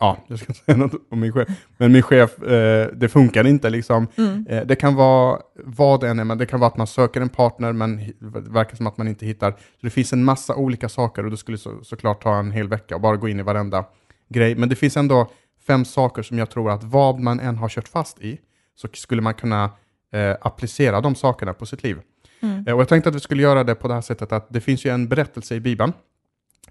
ja, 0.00 0.16
jag 0.26 0.38
ska 0.38 0.46
inte 0.48 0.60
säga 0.64 0.76
något 0.76 0.92
om 1.10 1.20
min 1.20 1.32
chef, 1.32 1.48
men 1.76 1.92
min 1.92 2.02
chef, 2.02 2.42
eh, 2.42 2.88
det 2.92 3.08
funkar 3.08 3.46
inte 3.46 3.70
liksom. 3.70 4.08
Mm. 4.16 4.46
Eh, 4.48 4.66
det 4.66 4.76
kan 4.76 4.94
vara 4.94 5.40
vad 5.64 6.00
det 6.00 6.08
än 6.08 6.18
är, 6.18 6.24
men 6.24 6.38
det 6.38 6.46
kan 6.46 6.60
vara 6.60 6.68
att 6.68 6.76
man 6.76 6.86
söker 6.86 7.20
en 7.20 7.28
partner, 7.28 7.72
men 7.72 7.96
det 7.96 8.50
verkar 8.50 8.76
som 8.76 8.86
att 8.86 8.96
man 8.96 9.08
inte 9.08 9.26
hittar. 9.26 9.50
Så 9.50 9.56
det 9.80 9.90
finns 9.90 10.12
en 10.12 10.24
massa 10.24 10.54
olika 10.54 10.88
saker 10.88 11.24
och 11.24 11.30
det 11.30 11.36
skulle 11.36 11.58
så, 11.58 11.84
såklart 11.84 12.22
ta 12.22 12.36
en 12.38 12.50
hel 12.50 12.68
vecka 12.68 12.94
och 12.94 13.00
bara 13.00 13.16
gå 13.16 13.28
in 13.28 13.40
i 13.40 13.42
varenda 13.42 13.84
grej. 14.28 14.54
Men 14.54 14.68
det 14.68 14.76
finns 14.76 14.96
ändå 14.96 15.30
fem 15.66 15.84
saker 15.84 16.22
som 16.22 16.38
jag 16.38 16.50
tror 16.50 16.70
att 16.70 16.84
vad 16.84 17.20
man 17.20 17.40
än 17.40 17.56
har 17.56 17.68
kört 17.68 17.88
fast 17.88 18.20
i, 18.20 18.38
så 18.74 18.88
skulle 18.92 19.22
man 19.22 19.34
kunna 19.34 19.70
eh, 20.12 20.36
applicera 20.40 21.00
de 21.00 21.14
sakerna 21.14 21.54
på 21.54 21.66
sitt 21.66 21.82
liv. 21.82 22.00
Mm. 22.42 22.64
Eh, 22.66 22.74
och 22.74 22.80
jag 22.80 22.88
tänkte 22.88 23.08
att 23.08 23.14
vi 23.14 23.20
skulle 23.20 23.42
göra 23.42 23.64
det 23.64 23.74
på 23.74 23.88
det 23.88 23.94
här 23.94 24.00
sättet 24.00 24.32
att 24.32 24.46
det 24.50 24.60
finns 24.60 24.84
ju 24.84 24.90
en 24.90 25.08
berättelse 25.08 25.54
i 25.54 25.60
Bibeln 25.60 25.92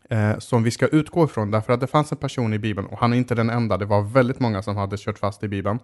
eh, 0.10 0.38
som 0.38 0.63
vi 0.63 0.71
ska 0.71 0.88
utgå 0.88 1.25
ifrån, 1.25 1.51
därför 1.51 1.74
att 1.74 1.79
det 1.79 1.88
fanns 1.88 2.12
en 2.12 2.17
person 2.17 2.53
i 2.53 2.60
Bibeln, 2.60 2.88
och 2.88 2.98
han 2.98 3.13
är 3.13 3.17
inte 3.17 3.36
den 3.36 3.50
enda, 3.50 3.77
det 3.77 3.86
var 3.86 4.01
väldigt 4.01 4.39
många 4.39 4.62
som 4.62 4.77
hade 4.77 4.98
kört 4.98 5.19
fast 5.19 5.43
i 5.43 5.48
Bibeln. 5.48 5.79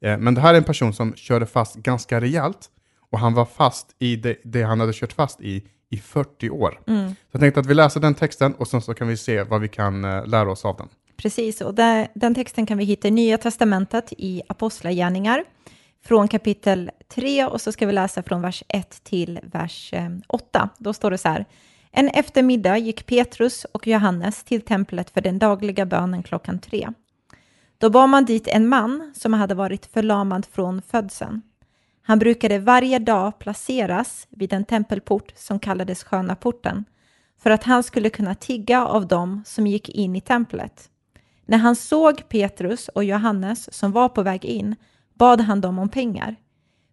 Eh, 0.00 0.18
men 0.18 0.34
det 0.34 0.40
här 0.40 0.54
är 0.54 0.58
en 0.58 0.64
person 0.64 0.92
som 0.92 1.14
körde 1.14 1.46
fast 1.46 1.76
ganska 1.76 2.20
rejält, 2.20 2.70
och 3.10 3.18
han 3.18 3.34
var 3.34 3.44
fast 3.44 3.96
i 3.98 4.16
det, 4.16 4.36
det 4.44 4.62
han 4.62 4.80
hade 4.80 4.92
kört 4.92 5.12
fast 5.12 5.40
i 5.40 5.68
i 5.90 5.96
40 5.96 6.50
år. 6.50 6.80
Mm. 6.86 7.08
Så 7.10 7.16
jag 7.30 7.40
tänkte 7.40 7.60
att 7.60 7.66
vi 7.66 7.74
läser 7.74 8.00
den 8.00 8.14
texten, 8.14 8.54
och 8.54 8.68
sen 8.68 8.82
så 8.82 8.94
kan 8.94 9.08
vi 9.08 9.16
se 9.16 9.42
vad 9.42 9.60
vi 9.60 9.68
kan 9.68 10.04
eh, 10.04 10.26
lära 10.26 10.50
oss 10.50 10.64
av 10.64 10.76
den. 10.76 10.88
Precis, 11.16 11.60
och 11.60 11.74
där, 11.74 12.08
den 12.14 12.34
texten 12.34 12.66
kan 12.66 12.78
vi 12.78 12.84
hitta 12.84 13.08
i 13.08 13.10
Nya 13.10 13.38
Testamentet 13.38 14.12
i 14.18 14.42
Apostlagärningar 14.48 15.44
från 16.04 16.28
kapitel 16.28 16.90
3 17.08 17.44
och 17.44 17.60
så 17.60 17.72
ska 17.72 17.86
vi 17.86 17.92
läsa 17.92 18.22
från 18.22 18.42
vers 18.42 18.64
1 18.68 19.04
till 19.04 19.40
vers 19.42 19.92
eh, 19.92 20.08
8. 20.26 20.68
Då 20.78 20.92
står 20.92 21.10
det 21.10 21.18
så 21.18 21.28
här. 21.28 21.44
En 21.98 22.08
eftermiddag 22.08 22.78
gick 22.78 23.06
Petrus 23.06 23.64
och 23.64 23.86
Johannes 23.86 24.44
till 24.44 24.62
templet 24.62 25.10
för 25.10 25.20
den 25.20 25.38
dagliga 25.38 25.86
bönen 25.86 26.22
klockan 26.22 26.58
tre. 26.58 26.88
Då 27.78 27.90
bar 27.90 28.06
man 28.06 28.24
dit 28.24 28.48
en 28.48 28.68
man 28.68 29.12
som 29.16 29.32
hade 29.32 29.54
varit 29.54 29.86
förlamad 29.86 30.46
från 30.46 30.82
födseln. 30.82 31.42
Han 32.02 32.18
brukade 32.18 32.58
varje 32.58 32.98
dag 32.98 33.38
placeras 33.38 34.26
vid 34.30 34.52
en 34.52 34.64
tempelport 34.64 35.32
som 35.36 35.58
kallades 35.58 36.04
Sköna 36.04 36.36
porten 36.36 36.84
för 37.42 37.50
att 37.50 37.64
han 37.64 37.82
skulle 37.82 38.10
kunna 38.10 38.34
tigga 38.34 38.86
av 38.86 39.06
dem 39.06 39.42
som 39.46 39.66
gick 39.66 39.88
in 39.88 40.16
i 40.16 40.20
templet. 40.20 40.90
När 41.46 41.58
han 41.58 41.76
såg 41.76 42.28
Petrus 42.28 42.88
och 42.88 43.04
Johannes 43.04 43.74
som 43.74 43.92
var 43.92 44.08
på 44.08 44.22
väg 44.22 44.44
in 44.44 44.76
bad 45.14 45.40
han 45.40 45.60
dem 45.60 45.78
om 45.78 45.88
pengar. 45.88 46.36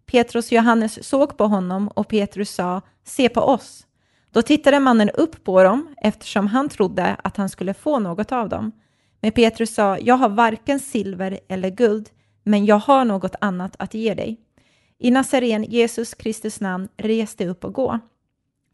Petrus 0.06 0.46
och 0.46 0.52
Johannes 0.52 1.08
såg 1.08 1.36
på 1.36 1.46
honom 1.46 1.88
och 1.88 2.08
Petrus 2.08 2.50
sa 2.50 2.82
”Se 3.04 3.28
på 3.28 3.40
oss”. 3.40 3.86
Då 4.34 4.42
tittade 4.42 4.80
mannen 4.80 5.10
upp 5.10 5.44
på 5.44 5.62
dem 5.62 5.94
eftersom 6.00 6.46
han 6.46 6.68
trodde 6.68 7.16
att 7.22 7.36
han 7.36 7.48
skulle 7.48 7.74
få 7.74 7.98
något 7.98 8.32
av 8.32 8.48
dem. 8.48 8.72
Men 9.20 9.32
Petrus 9.32 9.74
sa 9.74 9.98
”Jag 9.98 10.14
har 10.14 10.28
varken 10.28 10.80
silver 10.80 11.40
eller 11.48 11.70
guld, 11.70 12.10
men 12.42 12.66
jag 12.66 12.78
har 12.78 13.04
något 13.04 13.34
annat 13.40 13.76
att 13.78 13.94
ge 13.94 14.14
dig. 14.14 14.40
I 14.98 15.10
Nazaren 15.10 15.64
Jesus 15.64 16.14
Kristus 16.14 16.60
namn 16.60 16.88
reste 16.96 17.46
upp 17.46 17.64
och 17.64 17.72
gå.” 17.72 17.98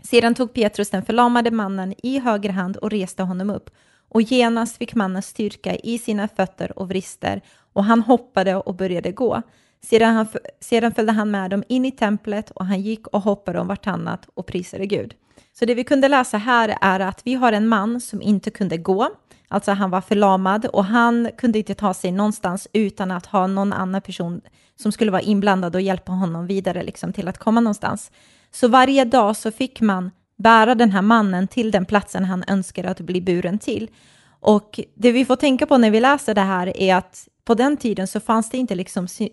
Sedan 0.03 0.35
tog 0.35 0.53
Petrus 0.53 0.90
den 0.90 1.05
förlamade 1.05 1.51
mannen 1.51 1.94
i 2.03 2.18
höger 2.18 2.51
hand 2.51 2.77
och 2.77 2.90
reste 2.90 3.23
honom 3.23 3.51
upp. 3.51 3.70
Och 4.09 4.23
genast 4.23 4.77
fick 4.77 4.94
mannen 4.94 5.23
styrka 5.23 5.77
i 5.77 5.99
sina 5.99 6.29
fötter 6.29 6.79
och 6.79 6.88
vrister 6.88 7.40
och 7.73 7.85
han 7.85 8.03
hoppade 8.03 8.57
och 8.57 8.75
började 8.75 9.12
gå. 9.12 9.42
Sedan, 9.83 10.14
han, 10.14 10.27
sedan 10.61 10.95
följde 10.95 11.12
han 11.12 11.31
med 11.31 11.51
dem 11.51 11.64
in 11.69 11.85
i 11.85 11.90
templet 11.90 12.51
och 12.51 12.66
han 12.66 12.81
gick 12.81 13.07
och 13.07 13.21
hoppade 13.21 13.61
om 13.61 13.66
vartannat 13.66 14.29
och 14.35 14.47
prisade 14.47 14.87
Gud. 14.87 15.14
Så 15.53 15.64
det 15.64 15.75
vi 15.75 15.85
kunde 15.85 16.09
läsa 16.09 16.38
här 16.38 16.77
är 16.81 17.01
att 17.01 17.21
vi 17.25 17.35
har 17.35 17.53
en 17.53 17.69
man 17.69 18.01
som 18.01 18.23
inte 18.23 18.51
kunde 18.51 18.77
gå, 18.77 19.09
alltså 19.49 19.73
han 19.73 19.90
var 19.90 20.01
förlamad 20.01 20.66
och 20.66 20.85
han 20.85 21.31
kunde 21.38 21.59
inte 21.59 21.75
ta 21.75 21.95
sig 21.95 22.12
någonstans 22.12 22.69
utan 22.73 23.11
att 23.11 23.27
ha 23.27 23.47
någon 23.47 23.73
annan 23.73 24.03
person 24.03 24.40
som 24.77 24.93
skulle 24.93 25.11
vara 25.11 25.23
inblandad 25.23 25.75
och 25.75 25.81
hjälpa 25.81 26.12
honom 26.12 26.47
vidare 26.47 26.83
liksom, 26.83 27.12
till 27.12 27.29
att 27.29 27.38
komma 27.38 27.61
någonstans. 27.61 28.11
Så 28.51 28.69
varje 28.69 29.05
dag 29.05 29.37
så 29.37 29.51
fick 29.51 29.81
man 29.81 30.11
bära 30.38 30.75
den 30.75 30.90
här 30.90 31.03
mannen 31.03 31.49
till 31.49 31.71
den 31.71 31.87
platsen 31.87 32.25
han 32.25 32.45
önskade 32.49 32.90
att 32.90 33.01
bli 33.01 33.21
buren 33.21 33.59
till. 33.59 33.90
Och 34.40 34.81
det 34.95 35.12
vi 35.12 35.25
får 35.25 35.37
tänka 35.37 35.66
på 35.66 35.79
när 35.79 35.90
vi 35.90 36.01
läser 36.01 36.35
det 36.35 36.40
här 36.40 36.77
är 36.81 36.95
att 36.95 37.29
på 37.44 37.55
den 37.55 37.76
tiden 37.76 38.07
så 38.07 38.20
fanns 38.20 38.50
det 38.50 38.57
inte 38.57 38.74
liksom 38.74 39.09
sy 39.09 39.29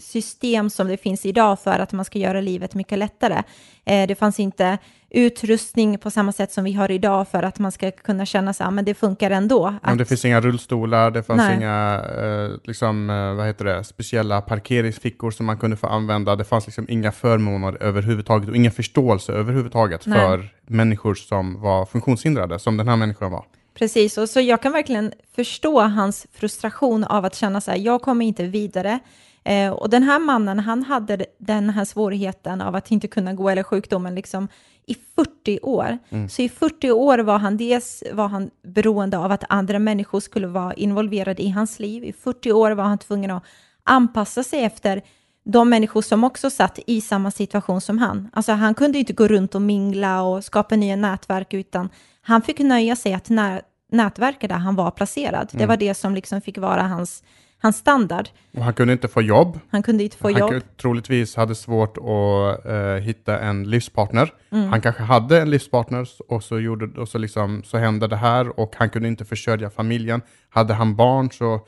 system 0.00 0.70
som 0.70 0.88
det 0.88 0.96
finns 0.96 1.26
idag 1.26 1.60
för 1.60 1.78
att 1.78 1.92
man 1.92 2.04
ska 2.04 2.18
göra 2.18 2.40
livet 2.40 2.74
mycket 2.74 2.98
lättare. 2.98 3.42
Eh, 3.84 4.06
det 4.06 4.14
fanns 4.14 4.40
inte 4.40 4.78
utrustning 5.10 5.98
på 5.98 6.10
samma 6.10 6.32
sätt 6.32 6.52
som 6.52 6.64
vi 6.64 6.72
har 6.72 6.90
idag 6.90 7.28
för 7.28 7.42
att 7.42 7.58
man 7.58 7.72
ska 7.72 7.90
kunna 7.90 8.26
känna 8.26 8.52
sig, 8.52 8.64
ja 8.64 8.70
men 8.70 8.84
det 8.84 8.94
funkar 8.94 9.30
ändå. 9.30 9.74
Men 9.82 9.98
det 9.98 10.04
finns 10.04 10.24
inga 10.24 10.40
rullstolar, 10.40 11.10
det 11.10 11.22
fanns 11.22 11.38
Nej. 11.38 11.56
inga 11.56 12.02
eh, 12.18 12.50
liksom, 12.64 13.10
eh, 13.10 13.34
vad 13.34 13.46
heter 13.46 13.64
det, 13.64 13.84
speciella 13.84 14.40
parkeringsfickor 14.40 15.30
som 15.30 15.46
man 15.46 15.58
kunde 15.58 15.76
få 15.76 15.86
använda. 15.86 16.36
Det 16.36 16.44
fanns 16.44 16.66
liksom 16.66 16.86
inga 16.88 17.12
förmåner 17.12 17.82
överhuvudtaget 17.82 18.48
och 18.48 18.56
ingen 18.56 18.72
förståelse 18.72 19.32
överhuvudtaget 19.32 20.06
Nej. 20.06 20.18
för 20.18 20.48
människor 20.66 21.14
som 21.14 21.60
var 21.60 21.86
funktionshindrade, 21.86 22.58
som 22.58 22.76
den 22.76 22.88
här 22.88 22.96
människan 22.96 23.32
var. 23.32 23.44
Precis, 23.78 24.18
och 24.18 24.28
så 24.28 24.40
jag 24.40 24.62
kan 24.62 24.72
verkligen 24.72 25.12
förstå 25.36 25.80
hans 25.80 26.26
frustration 26.32 27.04
av 27.04 27.24
att 27.24 27.34
känna 27.34 27.60
så 27.60 27.70
här, 27.70 27.78
jag 27.78 28.02
kommer 28.02 28.26
inte 28.26 28.44
vidare. 28.44 28.98
Eh, 29.44 29.70
och 29.70 29.90
den 29.90 30.02
här 30.02 30.18
mannen, 30.18 30.58
han 30.58 30.82
hade 30.82 31.26
den 31.38 31.70
här 31.70 31.84
svårigheten 31.84 32.60
av 32.60 32.74
att 32.74 32.90
inte 32.90 33.08
kunna 33.08 33.34
gå, 33.34 33.48
eller 33.48 33.62
sjukdomen, 33.62 34.14
liksom 34.14 34.48
i 34.86 34.96
40 35.16 35.60
år. 35.62 35.98
Så 36.28 36.42
i 36.42 36.48
40 36.48 36.90
år 36.90 37.18
var 37.18 37.38
han 37.38 37.56
dels 37.56 38.02
var 38.12 38.28
han 38.28 38.50
beroende 38.62 39.18
av 39.18 39.32
att 39.32 39.44
andra 39.48 39.78
människor 39.78 40.20
skulle 40.20 40.46
vara 40.46 40.74
involverade 40.74 41.42
i 41.42 41.48
hans 41.48 41.78
liv. 41.78 42.04
I 42.04 42.12
40 42.12 42.52
år 42.52 42.70
var 42.70 42.84
han 42.84 42.98
tvungen 42.98 43.30
att 43.30 43.42
anpassa 43.84 44.42
sig 44.42 44.64
efter 44.64 45.02
de 45.44 45.68
människor 45.68 46.02
som 46.02 46.24
också 46.24 46.50
satt 46.50 46.78
i 46.86 47.00
samma 47.00 47.30
situation 47.30 47.80
som 47.80 47.98
han. 47.98 48.28
Alltså 48.32 48.52
han 48.52 48.74
kunde 48.74 48.98
inte 48.98 49.12
gå 49.12 49.28
runt 49.28 49.54
och 49.54 49.62
mingla 49.62 50.22
och 50.22 50.44
skapa 50.44 50.76
nya 50.76 50.96
nätverk, 50.96 51.54
utan 51.54 51.88
han 52.20 52.42
fick 52.42 52.58
nöja 52.58 52.96
sig 52.96 53.14
att 53.14 53.28
när, 53.28 53.62
nätverket 53.92 54.50
där 54.50 54.56
han 54.56 54.76
var 54.76 54.90
placerad. 54.90 55.48
Det 55.52 55.66
var 55.66 55.76
det 55.76 55.94
som 55.94 56.14
liksom 56.14 56.40
fick 56.40 56.58
vara 56.58 56.82
hans, 56.82 57.22
hans 57.58 57.76
standard. 57.76 58.28
Och 58.56 58.64
han 58.64 58.74
kunde 58.74 58.92
inte 58.92 59.08
få 59.08 59.22
jobb. 59.22 59.60
Han 59.70 59.82
kunde 59.82 60.04
inte 60.04 60.16
få 60.16 60.28
han 60.28 60.38
jobb. 60.40 60.50
kunde- 60.50 60.64
troligtvis 60.80 61.36
hade 61.36 61.54
svårt 61.54 61.96
att 61.98 62.66
eh, 62.66 62.94
hitta 62.94 63.38
en 63.38 63.70
livspartner. 63.70 64.32
Han 64.50 64.80
kanske 64.80 65.02
hade 65.02 65.40
en 65.40 65.50
livspartner 65.50 66.08
och 66.28 66.42
så, 66.44 66.60
gjorde, 66.60 67.00
och 67.00 67.08
så, 67.08 67.18
liksom, 67.18 67.62
så 67.64 67.78
hände 67.78 68.06
det 68.06 68.16
här 68.16 68.60
och 68.60 68.74
han 68.76 68.90
kunde 68.90 69.08
inte 69.08 69.24
försörja 69.24 69.70
familjen. 69.70 70.22
Hade 70.50 70.74
han 70.74 70.96
barn 70.96 71.30
så 71.30 71.60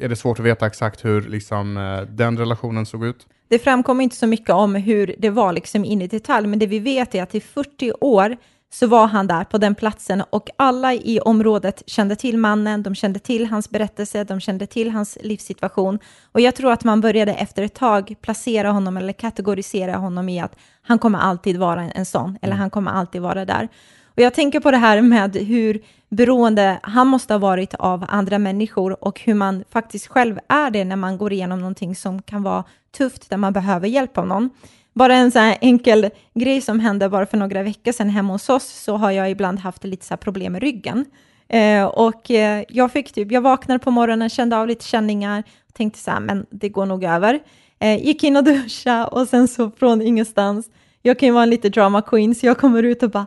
är 0.00 0.08
det 0.08 0.16
svårt 0.16 0.38
att 0.38 0.44
veta 0.46 0.66
exakt 0.66 1.04
hur 1.04 1.22
liksom, 1.22 1.76
eh, 1.76 2.00
den 2.00 2.38
relationen 2.38 2.86
såg 2.86 3.04
ut. 3.06 3.26
Det 3.48 3.58
framkommer 3.58 4.04
inte 4.04 4.16
så 4.16 4.26
mycket 4.26 4.50
om 4.50 4.74
hur 4.74 5.14
det 5.18 5.30
var 5.30 5.52
liksom 5.52 5.84
in 5.84 6.02
i 6.02 6.06
detalj, 6.06 6.46
men 6.46 6.58
det 6.58 6.66
vi 6.66 6.78
vet 6.78 7.14
är 7.14 7.22
att 7.22 7.34
i 7.34 7.40
40 7.40 7.92
år 8.00 8.36
så 8.74 8.86
var 8.86 9.06
han 9.06 9.26
där 9.26 9.44
på 9.44 9.58
den 9.58 9.74
platsen 9.74 10.22
och 10.30 10.50
alla 10.56 10.94
i 10.94 11.20
området 11.20 11.82
kände 11.86 12.16
till 12.16 12.38
mannen, 12.38 12.82
de 12.82 12.94
kände 12.94 13.18
till 13.18 13.46
hans 13.46 13.70
berättelse, 13.70 14.24
de 14.24 14.40
kände 14.40 14.66
till 14.66 14.90
hans 14.90 15.18
livssituation. 15.22 15.98
Och 16.32 16.40
jag 16.40 16.54
tror 16.54 16.72
att 16.72 16.84
man 16.84 17.00
började 17.00 17.34
efter 17.34 17.62
ett 17.62 17.74
tag 17.74 18.14
placera 18.20 18.70
honom 18.70 18.96
eller 18.96 19.12
kategorisera 19.12 19.96
honom 19.96 20.28
i 20.28 20.40
att 20.40 20.56
han 20.82 20.98
kommer 20.98 21.18
alltid 21.18 21.56
vara 21.56 21.82
en, 21.82 22.06
sån, 22.06 22.38
eller 22.42 22.54
han 22.54 22.70
kommer 22.70 22.90
alltid 22.90 23.22
vara 23.22 23.44
där. 23.44 23.68
Och 24.06 24.22
jag 24.22 24.34
tänker 24.34 24.60
på 24.60 24.70
det 24.70 24.76
här 24.76 25.02
med 25.02 25.36
hur 25.36 25.82
beroende 26.08 26.80
han 26.82 27.06
måste 27.06 27.34
ha 27.34 27.38
varit 27.38 27.74
av 27.74 28.04
andra 28.08 28.38
människor 28.38 29.04
och 29.04 29.20
hur 29.20 29.34
man 29.34 29.64
faktiskt 29.70 30.06
själv 30.06 30.38
är 30.48 30.70
det 30.70 30.84
när 30.84 30.96
man 30.96 31.18
går 31.18 31.32
igenom 31.32 31.60
någonting 31.60 31.96
som 31.96 32.22
kan 32.22 32.42
vara 32.42 32.64
tufft, 32.96 33.30
där 33.30 33.36
man 33.36 33.52
behöver 33.52 33.88
hjälp 33.88 34.18
av 34.18 34.26
någon. 34.26 34.50
Bara 34.94 35.14
en 35.14 35.30
sån 35.30 35.54
enkel 35.60 36.10
grej 36.34 36.60
som 36.60 36.80
hände 36.80 37.08
bara 37.08 37.26
för 37.26 37.36
några 37.36 37.62
veckor 37.62 37.92
sedan 37.92 38.08
hemma 38.08 38.32
hos 38.32 38.48
oss, 38.48 38.64
så 38.64 38.96
har 38.96 39.10
jag 39.10 39.30
ibland 39.30 39.58
haft 39.58 39.84
lite 39.84 40.06
så 40.06 40.16
problem 40.16 40.52
med 40.52 40.62
ryggen. 40.62 41.04
Eh, 41.48 41.84
och 41.84 42.30
eh, 42.30 42.64
jag 42.68 42.92
fick 42.92 43.12
typ, 43.12 43.32
jag 43.32 43.40
vaknade 43.40 43.78
på 43.78 43.90
morgonen, 43.90 44.30
kände 44.30 44.56
av 44.56 44.66
lite 44.66 44.84
känningar, 44.84 45.42
tänkte 45.72 45.98
så 45.98 46.10
här, 46.10 46.20
men 46.20 46.46
det 46.50 46.68
går 46.68 46.86
nog 46.86 47.04
över. 47.04 47.40
Eh, 47.78 48.06
gick 48.06 48.24
in 48.24 48.36
och 48.36 48.44
duscha 48.54 49.06
och 49.06 49.28
sen 49.28 49.48
så 49.48 49.70
från 49.70 50.02
ingenstans, 50.02 50.70
jag 51.02 51.18
kan 51.18 51.26
ju 51.26 51.32
vara 51.32 51.42
en 51.42 51.50
lite 51.50 51.68
drama 51.68 52.02
queen, 52.02 52.34
så 52.34 52.46
jag 52.46 52.58
kommer 52.58 52.82
ut 52.82 53.02
och 53.02 53.10
bara, 53.10 53.26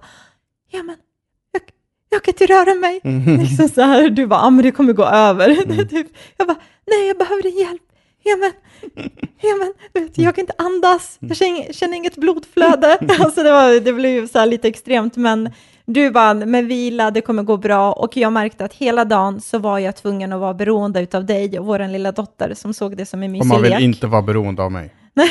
ja 0.72 0.84
men, 0.84 0.96
jag, 1.52 1.62
jag 2.10 2.24
kan 2.24 2.32
inte 2.32 2.46
röra 2.46 2.74
mig. 2.74 3.00
Liksom 3.40 3.70
så 3.70 3.82
här, 3.82 4.10
du 4.10 4.28
bara, 4.28 4.40
ja 4.40 4.50
men 4.50 4.64
det 4.64 4.72
kommer 4.72 4.94
gå 4.94 5.04
över. 5.06 5.50
Är 5.50 5.86
typ, 5.90 6.08
jag 6.38 6.48
bara, 6.48 6.58
nej 6.88 7.08
jag 7.08 7.18
behöver 7.18 7.44
din 7.44 7.58
hjälp. 7.58 7.82
Ja 8.28 8.36
men, 8.36 8.52
ja 9.42 9.56
men, 9.60 9.74
du 9.94 10.00
vet, 10.00 10.18
jag 10.18 10.36
kan 10.36 10.42
inte 10.42 10.54
andas, 10.58 11.18
jag 11.20 11.38
känner, 11.38 11.74
känner 11.74 11.98
inget 11.98 12.16
blodflöde. 12.16 12.98
Alltså 13.20 13.44
det, 13.44 13.52
var, 13.52 13.80
det 13.80 13.94
blev 13.94 14.12
ju 14.12 14.28
så 14.28 14.46
lite 14.46 14.68
extremt, 14.68 15.16
men 15.16 15.50
du 15.86 16.12
bara, 16.12 16.34
med 16.34 16.66
vila, 16.66 17.12
det 17.12 17.22
kommer 17.22 17.44
gå 17.44 17.58
bra. 17.58 17.94
Och 17.94 18.18
jag 18.18 18.34
märkte 18.34 18.66
att 18.66 18.74
hela 18.74 19.06
dagen 19.06 19.42
så 19.42 19.60
var 19.60 19.80
jag 19.80 19.96
tvungen 19.96 20.34
att 20.34 20.40
vara 20.40 20.54
beroende 20.54 21.08
av 21.14 21.26
dig 21.26 21.60
och 21.60 21.66
vår 21.66 21.88
lilla 21.92 22.12
dotter 22.12 22.54
som 22.54 22.74
såg 22.74 22.98
det 22.98 23.06
som 23.06 23.24
en 23.24 23.30
Och 23.30 23.32
mysig 23.32 23.48
man 23.48 23.62
vill 23.62 23.72
lek. 23.72 23.82
inte 23.82 24.08
vara 24.08 24.22
beroende 24.22 24.64
av 24.64 24.72
mig. 24.72 24.94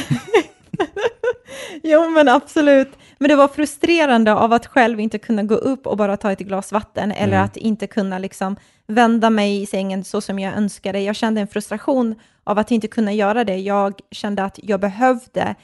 Jo, 1.82 2.10
men 2.10 2.28
absolut. 2.28 2.92
Men 3.18 3.28
det 3.28 3.36
var 3.36 3.48
frustrerande 3.48 4.34
av 4.34 4.52
att 4.52 4.66
själv 4.66 5.00
inte 5.00 5.18
kunna 5.18 5.42
gå 5.42 5.54
upp 5.54 5.86
och 5.86 5.96
bara 5.96 6.16
ta 6.16 6.32
ett 6.32 6.38
glas 6.38 6.72
vatten 6.72 7.12
eller 7.12 7.36
att 7.36 7.56
inte 7.56 7.86
kunna 7.86 8.18
liksom 8.18 8.56
vända 8.86 9.30
mig 9.30 9.62
i 9.62 9.66
sängen 9.66 10.04
så 10.04 10.20
som 10.20 10.38
jag 10.38 10.54
önskade. 10.54 11.00
Jag 11.00 11.16
kände 11.16 11.40
en 11.40 11.48
frustration 11.48 12.14
av 12.44 12.58
att 12.58 12.70
inte 12.70 12.88
kunna 12.88 13.12
göra 13.12 13.44
det. 13.44 13.56
Jag 13.56 13.94
kände 14.10 14.44
att 14.44 14.58
jag 14.62 14.80
behövde 14.80 15.54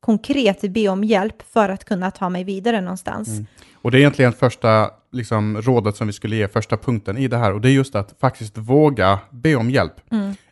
konkret 0.00 0.60
be 0.72 0.88
om 0.88 1.04
hjälp 1.04 1.42
för 1.52 1.68
att 1.68 1.84
kunna 1.84 2.10
ta 2.10 2.28
mig 2.28 2.44
vidare 2.44 2.80
någonstans. 2.80 3.28
Och 3.82 3.90
det 3.90 3.96
är 3.96 4.00
egentligen 4.00 4.32
första 4.32 4.90
liksom, 5.12 5.62
rådet 5.62 5.96
som 5.96 6.06
vi 6.06 6.12
skulle 6.12 6.36
ge, 6.36 6.48
första 6.48 6.76
punkten 6.76 7.18
i 7.18 7.28
det 7.28 7.36
här. 7.36 7.52
Och 7.52 7.60
det 7.60 7.68
är 7.68 7.72
just 7.72 7.94
att 7.94 8.14
faktiskt 8.20 8.58
våga 8.58 9.18
be 9.30 9.54
om 9.56 9.70
hjälp. 9.70 9.92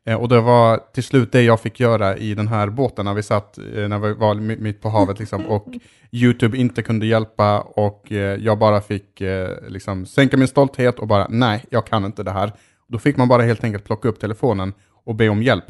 Eh, 0.05 0.15
och 0.15 0.29
det 0.29 0.41
var 0.41 0.81
till 0.95 1.03
slut 1.05 1.33
det 1.33 1.43
jag 1.43 1.61
fick 1.61 1.81
göra 1.81 2.17
i 2.17 2.35
den 2.35 2.49
här 2.49 2.69
båten 2.71 3.05
när 3.05 3.15
vi 3.15 3.23
satt, 3.23 3.59
eh, 3.59 3.89
när 3.89 3.99
vi 3.99 4.13
var 4.15 4.35
mi- 4.35 4.61
mitt 4.61 4.83
på 4.83 4.89
havet 4.89 5.19
liksom, 5.19 5.47
och 5.47 5.67
YouTube 6.13 6.57
inte 6.59 6.83
kunde 6.83 7.07
hjälpa 7.07 7.61
och 7.61 8.13
eh, 8.13 8.17
jag 8.19 8.59
bara 8.59 8.81
fick 8.81 9.21
eh, 9.21 9.49
liksom, 9.69 10.07
sänka 10.07 10.37
min 10.37 10.49
stolthet 10.49 10.99
och 10.99 11.07
bara 11.07 11.27
nej, 11.31 11.65
jag 11.71 11.87
kan 11.87 12.05
inte 12.05 12.23
det 12.23 12.31
här. 12.31 12.53
Då 12.89 12.99
fick 12.99 13.17
man 13.17 13.29
bara 13.29 13.43
helt 13.43 13.65
enkelt 13.65 13.85
plocka 13.85 14.09
upp 14.09 14.21
telefonen 14.21 14.73
och 15.09 15.15
be 15.15 15.29
om 15.29 15.43
hjälp. 15.43 15.65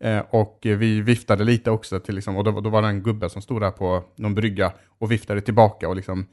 Eh, 0.00 0.18
och 0.30 0.58
vi 0.62 1.00
viftade 1.00 1.44
lite 1.44 1.70
också, 1.70 2.00
till, 2.00 2.14
liksom, 2.14 2.36
och 2.36 2.44
då, 2.44 2.60
då 2.60 2.70
var 2.70 2.82
det 2.82 2.88
en 2.88 3.02
gubbe 3.02 3.30
som 3.30 3.42
stod 3.42 3.60
där 3.60 3.70
på 3.70 4.04
någon 4.16 4.34
brygga 4.34 4.72
och 4.98 5.12
viftade 5.12 5.40
tillbaka 5.40 5.88
och 5.88 5.96
liksom 5.96 6.26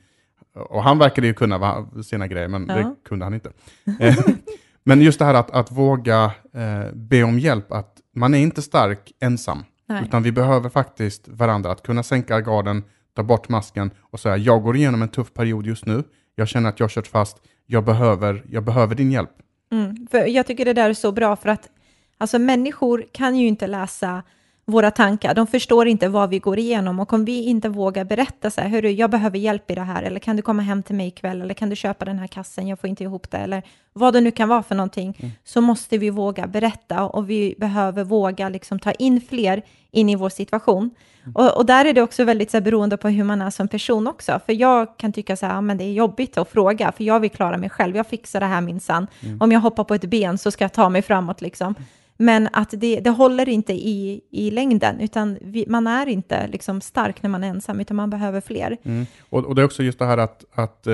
och 0.70 0.84
han 0.84 1.00
verkade 1.00 1.28
ju 1.28 1.34
kunna 1.34 1.58
va, 1.58 1.88
sina 2.04 2.28
grejer, 2.28 2.48
men 2.48 2.68
det 2.68 2.80
Ja. 2.80 2.96
kunde 3.06 3.26
han 3.26 3.34
inte. 3.34 3.52
Eh, 4.00 4.16
men 4.84 5.02
just 5.02 5.20
det 5.20 5.26
här 5.26 5.34
att, 5.34 5.52
att 5.52 5.72
våga 5.72 6.32
eh, 6.54 6.94
be 6.94 7.24
om 7.24 7.40
hjälp, 7.40 7.72
att 7.72 7.98
man 8.16 8.34
är 8.34 8.38
inte 8.40 8.62
stark 8.62 9.12
ensam, 9.20 9.64
Nej. 9.86 10.04
utan 10.06 10.24
vi 10.24 10.32
behöver 10.32 10.70
faktiskt 10.70 11.28
varandra, 11.28 11.72
att 11.72 11.84
kunna 11.84 12.04
sänka 12.04 12.42
garden, 12.42 12.84
ta 13.16 13.24
bort 13.24 13.50
masken 13.50 13.92
och 14.00 14.20
säga, 14.20 14.38
jag 14.38 14.64
går 14.64 14.76
igenom 14.76 15.02
en 15.02 15.10
tuff 15.10 15.34
period 15.34 15.66
just 15.66 15.86
nu, 15.86 16.04
jag 16.36 16.48
känner 16.48 16.70
att 16.70 16.80
jag 16.80 16.84
har 16.84 16.90
kört 16.90 17.08
fast, 17.08 17.38
jag 17.66 17.84
behöver, 17.86 18.44
jag 18.50 18.64
behöver 18.64 18.96
din 18.96 19.12
hjälp. 19.12 19.32
Mm, 19.72 20.08
för 20.12 20.26
jag 20.28 20.48
tycker 20.48 20.66
det 20.66 20.74
där 20.74 20.90
är 20.90 20.94
så 20.94 21.12
bra 21.12 21.36
för 21.36 21.50
att 21.50 21.70
alltså, 22.18 22.40
människor 22.40 23.06
kan 23.12 23.36
ju 23.36 23.48
inte 23.48 23.68
läsa 23.68 24.24
våra 24.72 24.92
tankar. 24.92 25.34
De 25.34 25.48
förstår 25.48 25.88
inte 25.88 26.08
vad 26.08 26.30
vi 26.30 26.40
går 26.40 26.60
igenom. 26.60 27.00
Och 27.00 27.14
om 27.14 27.26
vi 27.26 27.44
inte 27.46 27.70
vågar 27.70 28.06
berätta 28.06 28.50
så 28.50 28.62
här, 28.62 28.70
hörru, 28.70 28.90
jag 28.90 29.10
behöver 29.10 29.38
hjälp 29.38 29.72
i 29.72 29.76
det 29.76 29.82
här, 29.82 30.04
eller 30.04 30.20
kan 30.20 30.36
du 30.36 30.42
komma 30.42 30.62
hem 30.62 30.84
till 30.84 30.96
mig 30.96 31.08
ikväll, 31.08 31.42
eller 31.42 31.54
kan 31.54 31.70
du 31.70 31.76
köpa 31.76 32.06
den 32.06 32.20
här 32.20 32.28
kassen, 32.28 32.68
jag 32.68 32.80
får 32.80 32.90
inte 32.90 33.04
ihop 33.04 33.32
det, 33.32 33.38
eller 33.38 33.64
vad 33.94 34.14
det 34.14 34.22
nu 34.22 34.32
kan 34.32 34.50
vara 34.50 34.64
för 34.64 34.76
någonting, 34.76 35.34
så 35.44 35.62
måste 35.62 35.98
vi 35.98 36.10
våga 36.10 36.48
berätta. 36.48 37.04
Och 37.04 37.30
vi 37.30 37.56
behöver 37.58 38.04
våga 38.04 38.50
liksom 38.50 38.80
ta 38.80 38.92
in 38.92 39.22
fler 39.22 39.62
in 39.92 40.10
i 40.10 40.16
vår 40.16 40.30
situation. 40.30 40.90
Och, 41.34 41.58
och 41.58 41.66
där 41.66 41.86
är 41.86 41.94
det 41.94 42.02
också 42.02 42.24
väldigt 42.24 42.52
så 42.52 42.58
här, 42.58 42.62
beroende 42.62 42.98
på 42.98 43.10
hur 43.10 43.24
man 43.24 43.42
är 43.42 43.50
som 43.50 43.68
person 43.68 44.08
också, 44.08 44.40
för 44.46 44.54
jag 44.54 44.98
kan 44.98 45.14
tycka 45.14 45.36
så 45.36 45.46
här, 45.46 45.62
men 45.62 45.78
det 45.78 45.84
är 45.84 45.94
jobbigt 45.94 46.38
att 46.38 46.50
fråga, 46.50 46.92
för 46.92 47.04
jag 47.04 47.20
vill 47.20 47.32
klara 47.32 47.58
mig 47.58 47.70
själv, 47.70 47.96
jag 47.96 48.08
fixar 48.08 48.40
det 48.40 48.46
här 48.46 48.62
minsann. 48.62 49.08
Om 49.40 49.52
jag 49.52 49.60
hoppar 49.60 49.84
på 49.84 49.96
ett 49.96 50.06
ben 50.06 50.38
så 50.38 50.52
ska 50.52 50.64
jag 50.64 50.74
ta 50.74 50.90
mig 50.90 51.02
framåt 51.02 51.42
liksom. 51.42 51.76
Men 52.18 52.50
att 52.54 52.70
det, 52.78 53.00
det 53.00 53.10
håller 53.10 53.50
inte 53.50 53.74
i, 53.74 54.22
i 54.32 54.52
längden, 54.52 55.00
utan 55.00 55.38
vi, 55.42 55.66
man 55.68 55.88
är 55.88 56.06
inte 56.08 56.48
liksom 56.48 56.82
stark 56.82 57.24
när 57.24 57.30
man 57.30 57.44
är 57.44 57.48
ensam, 57.48 57.80
utan 57.80 57.98
man 57.98 58.10
behöver 58.10 58.42
fler. 58.42 58.78
Mm. 58.84 59.06
Och, 59.30 59.46
och 59.46 59.56
det 59.56 59.62
är 59.62 59.66
också 59.66 59.84
just 59.84 60.00
det 60.00 60.06
här 60.06 60.18
att, 60.18 60.46
att 60.54 60.88
eh, 60.88 60.94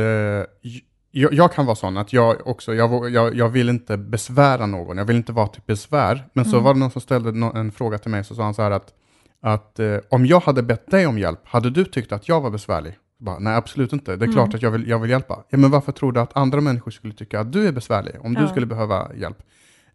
jag, 1.12 1.34
jag 1.34 1.54
kan 1.54 1.66
vara 1.66 1.76
sån 1.76 1.98
att 1.98 2.14
jag 2.14 2.48
också, 2.48 2.74
jag, 2.74 3.10
jag, 3.10 3.36
jag 3.36 3.50
vill 3.50 3.70
inte 3.70 3.98
besvära 3.98 4.66
någon, 4.66 4.98
jag 4.98 5.06
vill 5.06 5.16
inte 5.16 5.32
vara 5.32 5.48
till 5.48 5.62
besvär. 5.66 6.24
Men 6.34 6.46
så 6.46 6.60
var 6.60 6.74
det 6.74 6.80
någon 6.80 6.92
som 6.92 7.02
ställde 7.02 7.32
nå- 7.32 7.54
en 7.56 7.72
fråga 7.72 7.98
till 7.98 8.12
mig, 8.12 8.24
så 8.24 8.36
sa 8.36 8.44
han 8.44 8.54
så 8.54 8.62
här 8.62 8.72
att, 8.72 8.94
att 9.42 9.80
eh, 9.80 9.98
om 10.10 10.26
jag 10.26 10.40
hade 10.40 10.64
bett 10.64 10.92
dig 10.92 11.08
om 11.08 11.20
hjälp, 11.20 11.40
hade 11.44 11.70
du 11.70 11.86
tyckt 11.86 12.12
att 12.12 12.28
jag 12.28 12.42
var 12.42 12.50
besvärlig? 12.50 12.94
Bara, 13.20 13.40
Nej, 13.40 13.56
absolut 13.56 13.94
inte. 13.94 14.16
Det 14.16 14.26
är 14.26 14.32
klart 14.32 14.54
att 14.56 14.62
jag 14.62 14.72
vill, 14.72 14.88
jag 14.88 15.00
vill 15.00 15.10
hjälpa. 15.10 15.44
Ja, 15.50 15.58
men 15.58 15.72
varför 15.72 15.92
tror 15.92 16.12
du 16.12 16.20
att 16.20 16.38
andra 16.38 16.62
människor 16.62 16.92
skulle 16.92 17.14
tycka 17.14 17.40
att 17.40 17.52
du 17.54 17.68
är 17.68 17.72
besvärlig, 17.72 18.16
om 18.22 18.34
du 18.34 18.42
Ja. 18.42 18.48
skulle 18.48 18.66
behöva 18.66 19.12
hjälp? 19.16 19.38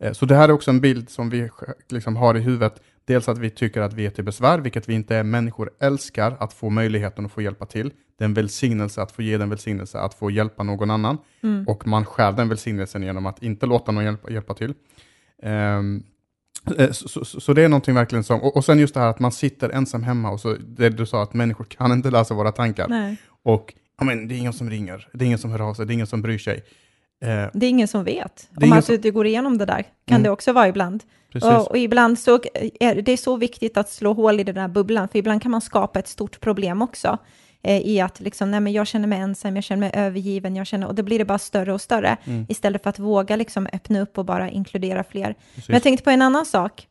Eh, 0.00 0.12
Så 0.12 0.26
det 0.26 0.34
här 0.34 0.48
är 0.48 0.52
också 0.52 0.70
en 0.70 0.80
bild 0.80 1.10
som 1.10 1.30
vi 1.30 1.50
liksom 1.88 2.16
har 2.16 2.36
i 2.36 2.40
huvudet. 2.40 2.82
Dels 3.04 3.28
att 3.28 3.38
vi 3.38 3.50
tycker 3.50 3.80
att 3.80 3.92
vi 3.92 4.06
är 4.06 4.10
till 4.10 4.24
besvär, 4.24 4.58
vilket 4.58 4.88
vi 4.88 4.94
inte 4.94 5.16
är. 5.16 5.22
Människor 5.22 5.70
älskar 5.80 6.36
att 6.40 6.52
få 6.52 6.70
möjligheten 6.70 7.26
att 7.26 7.32
få 7.32 7.42
hjälpa 7.42 7.66
till. 7.66 7.92
Det 8.18 8.24
är 8.24 8.28
en 8.28 8.34
välsignelse 8.34 9.02
att 9.02 9.12
få 9.12 9.22
ge 9.22 9.38
den 9.38 9.48
välsignelse 9.48 9.98
att 9.98 10.14
få 10.14 10.30
hjälpa 10.30 10.62
någon 10.62 10.90
annan. 10.90 11.18
Och 11.66 11.86
man 11.86 12.04
skär 12.04 12.32
den 12.32 12.48
välsignelsen 12.48 13.02
genom 13.02 13.26
att 13.26 13.42
inte 13.42 13.66
låta 13.66 13.92
någon 13.92 14.04
hjälpa, 14.04 14.30
hjälpa 14.30 14.54
till. 14.54 14.74
Eh, 15.42 15.82
så, 16.92 17.24
så, 17.24 17.40
så 17.40 17.52
det 17.52 17.62
är 17.62 17.68
någonting 17.68 17.94
verkligen 17.94 18.24
som, 18.24 18.40
och, 18.40 18.56
och 18.56 18.64
sen 18.64 18.78
just 18.78 18.94
det 18.94 19.00
här 19.00 19.08
att 19.08 19.20
man 19.20 19.32
sitter 19.32 19.70
ensam 19.70 20.02
hemma 20.02 20.30
och 20.30 20.40
så, 20.40 20.56
det 20.68 20.88
du 20.88 21.06
sa 21.06 21.22
att 21.22 21.34
människor 21.34 21.64
kan 21.64 21.92
inte 21.92 22.10
läsa 22.10 22.34
våra 22.34 22.52
tankar. 22.52 22.88
Nej. 22.88 23.16
Och 23.42 23.74
men, 24.02 24.28
det 24.28 24.34
är 24.34 24.38
ingen 24.38 24.52
som 24.52 24.70
ringer, 24.70 25.08
det 25.12 25.24
är 25.24 25.26
ingen 25.26 25.38
som 25.38 25.50
hör 25.50 25.60
av 25.68 25.74
sig, 25.74 25.86
det 25.86 25.92
är 25.92 25.94
ingen 25.94 26.06
som 26.06 26.22
bryr 26.22 26.38
sig. 26.38 26.64
Eh, 27.24 27.46
Det 27.52 27.66
är 27.66 27.70
ingen 27.70 27.88
som 27.88 28.04
vet. 28.04 28.48
Om 28.56 28.64
ingen 28.64 28.78
att 28.78 28.84
som- 28.84 28.94
du, 28.94 29.00
du 29.00 29.12
går 29.12 29.26
igenom 29.26 29.58
det 29.58 29.64
där, 29.64 29.82
kan 29.82 30.14
Mm. 30.14 30.22
det 30.22 30.30
också 30.30 30.52
vara 30.52 30.68
ibland. 30.68 31.02
precis. 31.32 31.50
Och, 31.50 31.70
och 31.70 31.78
ibland 31.78 32.18
så 32.18 32.40
är 32.80 33.02
det 33.02 33.16
så 33.16 33.36
viktigt 33.36 33.76
att 33.76 33.88
slå 33.90 34.12
hål 34.12 34.40
i 34.40 34.44
den 34.44 34.54
där 34.54 34.68
bubblan, 34.68 35.08
för 35.08 35.18
ibland 35.18 35.42
kan 35.42 35.50
man 35.50 35.60
skapa 35.60 35.98
ett 35.98 36.08
stort 36.08 36.40
problem 36.40 36.82
också. 36.82 37.18
Eh, 37.62 37.76
I 37.86 38.00
att 38.00 38.20
liksom, 38.20 38.50
nej 38.50 38.60
men 38.60 38.72
jag 38.72 38.86
känner 38.86 39.08
mig 39.08 39.18
ensam, 39.20 39.54
jag 39.56 39.64
känner 39.64 39.80
mig 39.80 39.90
övergiven, 39.94 40.56
jag 40.56 40.66
känner, 40.66 40.86
och 40.86 40.94
då 40.94 41.02
blir 41.02 41.18
det 41.18 41.24
bara 41.24 41.38
större 41.38 41.72
och 41.72 41.80
större. 41.80 42.16
Mm. 42.24 42.46
Istället 42.48 42.82
för 42.82 42.90
att 42.90 42.98
våga 42.98 43.36
liksom 43.36 43.68
öppna 43.72 44.00
upp 44.00 44.18
och 44.18 44.24
bara 44.24 44.50
inkludera 44.50 45.04
fler. 45.04 45.34
Men 45.54 45.74
jag 45.74 45.82
tänkte 45.82 46.04
på 46.04 46.10
en 46.10 46.22
annan 46.22 46.46
sak 46.46 46.87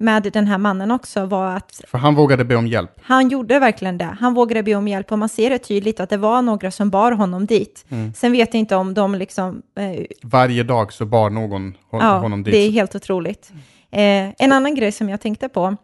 med 0.00 0.22
den 0.32 0.46
här 0.46 0.58
mannen 0.58 0.90
också, 0.90 1.26
var 1.26 1.56
att 1.56 1.80
För 1.88 1.98
han 1.98 2.14
vågade 2.14 2.44
be 2.44 2.56
om 2.56 2.66
hjälp. 2.66 2.90
han 3.02 3.28
gjorde 3.28 3.58
verkligen 3.58 3.98
det. 3.98 4.16
Han 4.20 4.34
vågade 4.34 4.62
be 4.62 4.74
om 4.74 4.88
hjälp 4.88 5.12
och 5.12 5.18
man 5.18 5.28
ser 5.28 5.50
det 5.50 5.58
tydligt 5.58 6.00
att 6.00 6.10
det 6.10 6.16
var 6.16 6.42
några 6.42 6.70
som 6.70 6.90
bar 6.90 7.12
honom 7.12 7.46
dit. 7.46 7.84
Mm. 7.88 8.14
Sen 8.14 8.32
vet 8.32 8.54
jag 8.54 8.58
inte 8.58 8.76
om 8.76 8.94
de 8.94 9.14
liksom 9.14 9.62
eh, 9.78 10.04
Varje 10.22 10.62
dag 10.62 10.92
så 10.92 11.06
bar 11.06 11.30
någon 11.30 11.74
hon, 11.90 12.00
Ja, 12.00 12.18
honom 12.18 12.42
dit. 12.42 12.52
det 12.54 12.58
är 12.58 12.70
helt 12.70 12.94
otroligt. 12.94 13.52
Eh, 13.90 14.28
en 14.38 14.52
annan 14.52 14.74
grej 14.74 14.92
som 14.92 15.08
jag 15.08 15.20
tänkte 15.20 15.48
på 15.48 15.76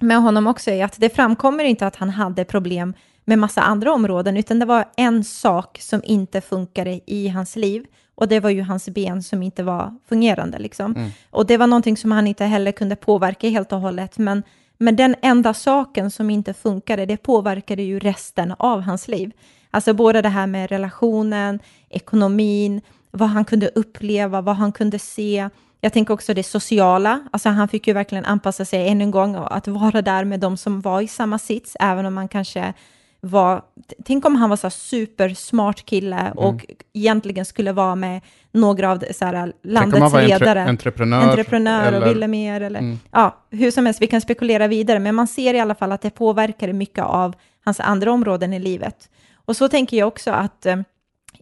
med 0.00 0.22
honom 0.22 0.46
också 0.46 0.70
är 0.70 0.84
att 0.84 1.00
det 1.00 1.14
framkommer 1.14 1.64
inte 1.64 1.86
att 1.86 1.96
han 1.96 2.10
hade 2.10 2.44
problem 2.44 2.94
med 3.24 3.38
massa 3.38 3.60
andra 3.62 3.92
områden, 3.92 4.36
utan 4.36 4.58
det 4.58 4.66
var 4.66 4.84
en 4.96 5.24
sak 5.24 5.78
som 5.80 6.00
inte 6.04 6.40
funkade 6.40 7.00
i 7.06 7.28
hans 7.28 7.56
liv 7.56 7.84
Och 8.18 8.28
det 8.28 8.40
var 8.40 8.50
ju 8.50 8.62
hans 8.62 8.88
ben 8.88 9.22
som 9.22 9.42
inte 9.42 9.62
var 9.62 9.94
fungerande. 10.08 10.58
Liksom. 10.58 10.96
Mm. 10.96 11.10
Och 11.30 11.46
det 11.46 11.56
var 11.56 11.66
någonting 11.66 11.96
som 11.96 12.12
han 12.12 12.26
inte 12.26 12.44
heller 12.44 12.72
kunde 12.72 12.96
påverka 12.96 13.48
helt 13.48 13.72
och 13.72 13.80
hållet. 13.80 14.18
Men, 14.18 14.42
men 14.78 14.96
den 14.96 15.14
enda 15.22 15.54
saken 15.54 16.10
som 16.10 16.30
inte 16.30 16.54
funkade, 16.54 17.06
det 17.06 17.16
påverkade 17.16 17.82
ju 17.82 17.98
resten 17.98 18.54
av 18.58 18.80
hans 18.80 19.08
liv. 19.08 19.32
Alltså 19.70 19.94
både 19.94 20.22
det 20.22 20.28
här 20.28 20.46
med 20.46 20.70
relationen, 20.70 21.58
ekonomin, 21.88 22.80
vad 23.10 23.28
han 23.28 23.44
kunde 23.44 23.68
uppleva, 23.74 24.40
vad 24.40 24.56
han 24.56 24.72
kunde 24.72 24.98
se. 24.98 25.48
Jag 25.80 25.92
tänker 25.92 26.14
också 26.14 26.34
det 26.34 26.42
sociala, 26.42 27.20
alltså 27.30 27.48
han 27.48 27.68
fick 27.68 27.86
ju 27.86 27.92
verkligen 27.92 28.24
anpassa 28.24 28.64
sig 28.64 28.88
ännu 28.88 29.04
en 29.04 29.10
gång 29.10 29.36
och 29.36 29.56
att 29.56 29.68
vara 29.68 30.02
där 30.02 30.24
med 30.24 30.40
de 30.40 30.56
som 30.56 30.80
var 30.80 31.00
i 31.00 31.08
samma 31.08 31.38
sits, 31.38 31.76
även 31.80 32.06
om 32.06 32.14
man 32.14 32.28
kanske 32.28 32.74
var, 33.20 33.62
tänk 34.04 34.24
om 34.26 34.36
han 34.36 34.50
var 34.50 34.56
så 34.56 34.70
supersmart 34.70 35.86
kille 35.86 36.16
Mm. 36.18 36.32
och 36.38 36.66
egentligen 36.94 37.44
skulle 37.44 37.72
vara 37.72 37.94
med 37.94 38.20
några 38.52 38.90
av 38.92 39.04
så 39.14 39.24
här, 39.24 39.52
landets 39.62 40.12
var 40.12 40.20
entre- 40.20 40.26
ledare. 40.38 40.64
entreprenör. 40.64 41.28
entreprenör 41.28 41.86
eller, 41.88 42.00
och 42.02 42.08
ville 42.14 42.28
mer 42.28 42.60
eller 42.60 42.80
Mm. 42.80 42.98
ja, 43.12 43.36
hur 43.50 43.70
som 43.70 43.86
helst, 43.86 44.02
vi 44.02 44.06
kan 44.06 44.20
spekulera 44.20 44.68
vidare, 44.68 44.98
men 44.98 45.14
man 45.14 45.26
ser 45.26 45.54
i 45.54 45.60
alla 45.60 45.74
fall 45.74 45.92
att 45.92 46.00
det 46.02 46.10
påverkade 46.10 46.72
mycket 46.72 47.04
av 47.04 47.34
hans 47.64 47.80
andra 47.80 48.12
områden 48.12 48.52
i 48.52 48.58
livet. 48.58 49.10
Och 49.34 49.56
så 49.56 49.68
tänker 49.68 49.96
jag 49.96 50.08
också 50.08 50.30
att 50.30 50.66
eh, 50.66 50.76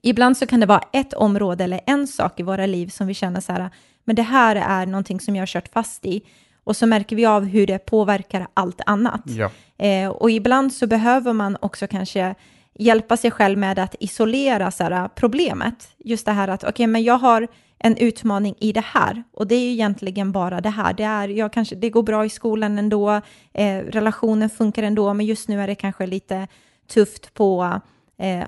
ibland 0.03 0.37
så 0.37 0.47
kan 0.47 0.61
det 0.61 0.67
vara 0.67 0.83
ett 0.93 1.15
område 1.15 1.65
eller 1.65 1.81
en 1.87 2.07
sak 2.07 2.41
i 2.41 2.43
våra 2.43 2.67
liv 2.67 2.89
som 2.89 3.07
vi 3.07 3.15
känner 3.15 3.41
så 3.41 3.53
här, 3.53 3.71
men 4.05 4.17
det 4.17 4.23
här 4.23 4.57
är 4.57 4.87
någonting 4.87 5.21
som 5.21 5.37
jag 5.37 5.43
har 5.43 5.47
kört 5.47 5.69
fast 5.69 6.05
i. 6.07 6.23
Och 6.67 6.77
så 6.77 6.87
märker 6.87 7.17
vi 7.17 7.27
av 7.27 7.45
hur 7.45 7.67
det 7.67 7.79
påverkar 7.79 8.47
allt 8.55 8.81
annat. 8.87 9.23
Ja. 9.25 9.51
Eh, 9.87 10.09
och 10.09 10.31
ibland 10.31 10.73
så 10.73 10.87
behöver 10.87 11.33
man 11.33 11.57
också 11.61 11.87
kanske 11.87 12.35
hjälpa 12.79 13.17
sig 13.17 13.31
själv 13.31 13.59
med 13.59 13.79
att 13.79 13.95
isolera 14.01 14.71
så 14.71 14.85
här, 14.85 15.09
problemet. 15.09 15.89
Just 15.99 16.27
det 16.27 16.33
här 16.33 16.49
att, 16.49 16.65
okej, 16.65 16.87
men 16.87 17.05
jag 17.05 17.19
har 17.19 17.49
en 17.79 17.97
utmaning 17.97 18.55
i 18.61 18.73
det 18.73 18.85
här 18.85 19.25
och 19.33 19.47
det 19.47 19.55
är 19.55 19.61
ju 19.61 19.71
egentligen 19.71 20.33
bara 20.33 20.61
det 20.61 20.71
här. 20.71 20.93
Det, 20.95 21.05
är, 21.05 21.29
jag 21.29 21.53
kanske, 21.53 21.75
det 21.75 21.91
går 21.91 22.03
bra 22.03 22.25
i 22.25 22.29
skolan 22.29 22.79
ändå, 22.79 23.21
eh, 23.55 23.79
relationen 23.79 24.51
funkar 24.51 24.83
ändå, 24.83 25.15
men 25.15 25.27
just 25.27 25.49
nu 25.49 25.61
är 25.61 25.67
det 25.67 25.75
kanske 25.75 26.07
lite 26.07 26.49
tufft 26.89 27.35
på 27.35 27.63
eh, 27.65 27.79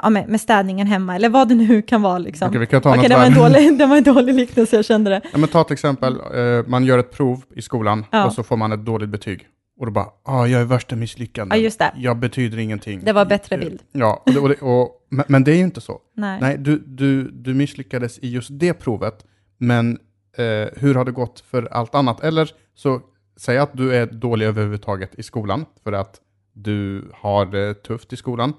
ja, 0.03 0.11
med, 0.11 0.29
med 0.29 0.41
städningen 0.41 0.87
hemma 0.87 1.17
eller 1.17 1.29
vad 1.29 1.49
det 1.49 1.55
nu 1.55 1.83
kan 1.83 2.03
vara. 2.03 2.19
Liksom. 2.19 2.49
Okej, 2.49 2.61
vi 2.61 2.67
kan 2.67 2.83
ta 2.83 2.91
Okej, 2.91 3.03
något 3.03 3.09
det, 3.09 3.17
var 3.17 3.27
en 3.27 3.35
dålig, 3.35 3.79
det 3.79 3.87
var 3.87 3.97
en 3.97 4.05
dålig 4.05 4.35
liknelse, 4.35 4.77
jag 4.77 4.85
kände 4.85 5.11
det. 5.11 5.21
Ja, 5.33 5.39
men 5.39 5.49
ta 5.49 5.65
till 5.65 5.73
exempel, 5.75 6.15
eh, 6.35 6.67
man 6.67 6.85
gör 6.85 6.99
ett 6.99 7.13
prov 7.13 7.43
i 7.57 7.63
skolan 7.63 8.05
Ja. 8.11 8.27
och 8.27 8.33
så 8.33 8.43
får 8.43 8.57
man 8.57 8.73
ett 8.73 8.85
dåligt 8.85 9.09
betyg. 9.09 9.47
Och 9.81 9.87
då 9.87 9.93
bara, 9.93 10.07
ah, 10.25 10.47
jag 10.47 10.61
är 10.61 10.65
värsta 10.65 10.97
misslyckanden. 10.97 11.59
Ja, 11.59 11.65
just 11.65 11.79
det. 11.79 11.93
Jag 11.97 12.17
betyder 12.17 12.59
ingenting. 12.59 13.01
Det 13.05 13.13
var 13.13 13.25
bättre 13.25 13.57
Eh, 13.57 13.61
bild. 13.61 13.83
Ja, 13.93 14.23
och 14.27 14.33
det, 14.33 14.39
och 14.41 14.49
det, 14.49 14.55
och, 14.55 14.91
men, 15.11 15.25
men 15.29 15.45
det 15.45 15.53
är 15.53 15.57
ju 15.57 15.63
inte 15.65 15.81
så. 15.81 15.99
Nej. 16.17 16.39
Nej, 16.41 16.59
du, 16.59 16.83
du, 16.87 17.31
du 17.31 17.55
misslyckades 17.55 18.19
i 18.19 18.31
just 18.31 18.49
det 18.53 18.75
provet, 18.75 19.25
men 19.59 19.99
eh, 20.37 20.69
hur 20.77 20.95
har 20.95 21.05
det 21.05 21.13
gått 21.13 21.41
för 21.41 21.69
allt 21.73 21.95
annat? 21.95 22.21
Eller 22.25 22.51
så, 22.75 23.01
säg 23.37 23.59
att 23.59 23.71
du 23.73 23.95
är 23.95 24.07
dålig 24.07 24.47
överhuvudtaget 24.47 25.15
i 25.15 25.23
skolan, 25.23 25.65
för 25.85 25.93
att 25.93 26.21
du 26.53 27.11
har 27.15 27.47
det 27.47 27.75
tufft 27.75 28.13
i 28.13 28.17
skolan, 28.17 28.53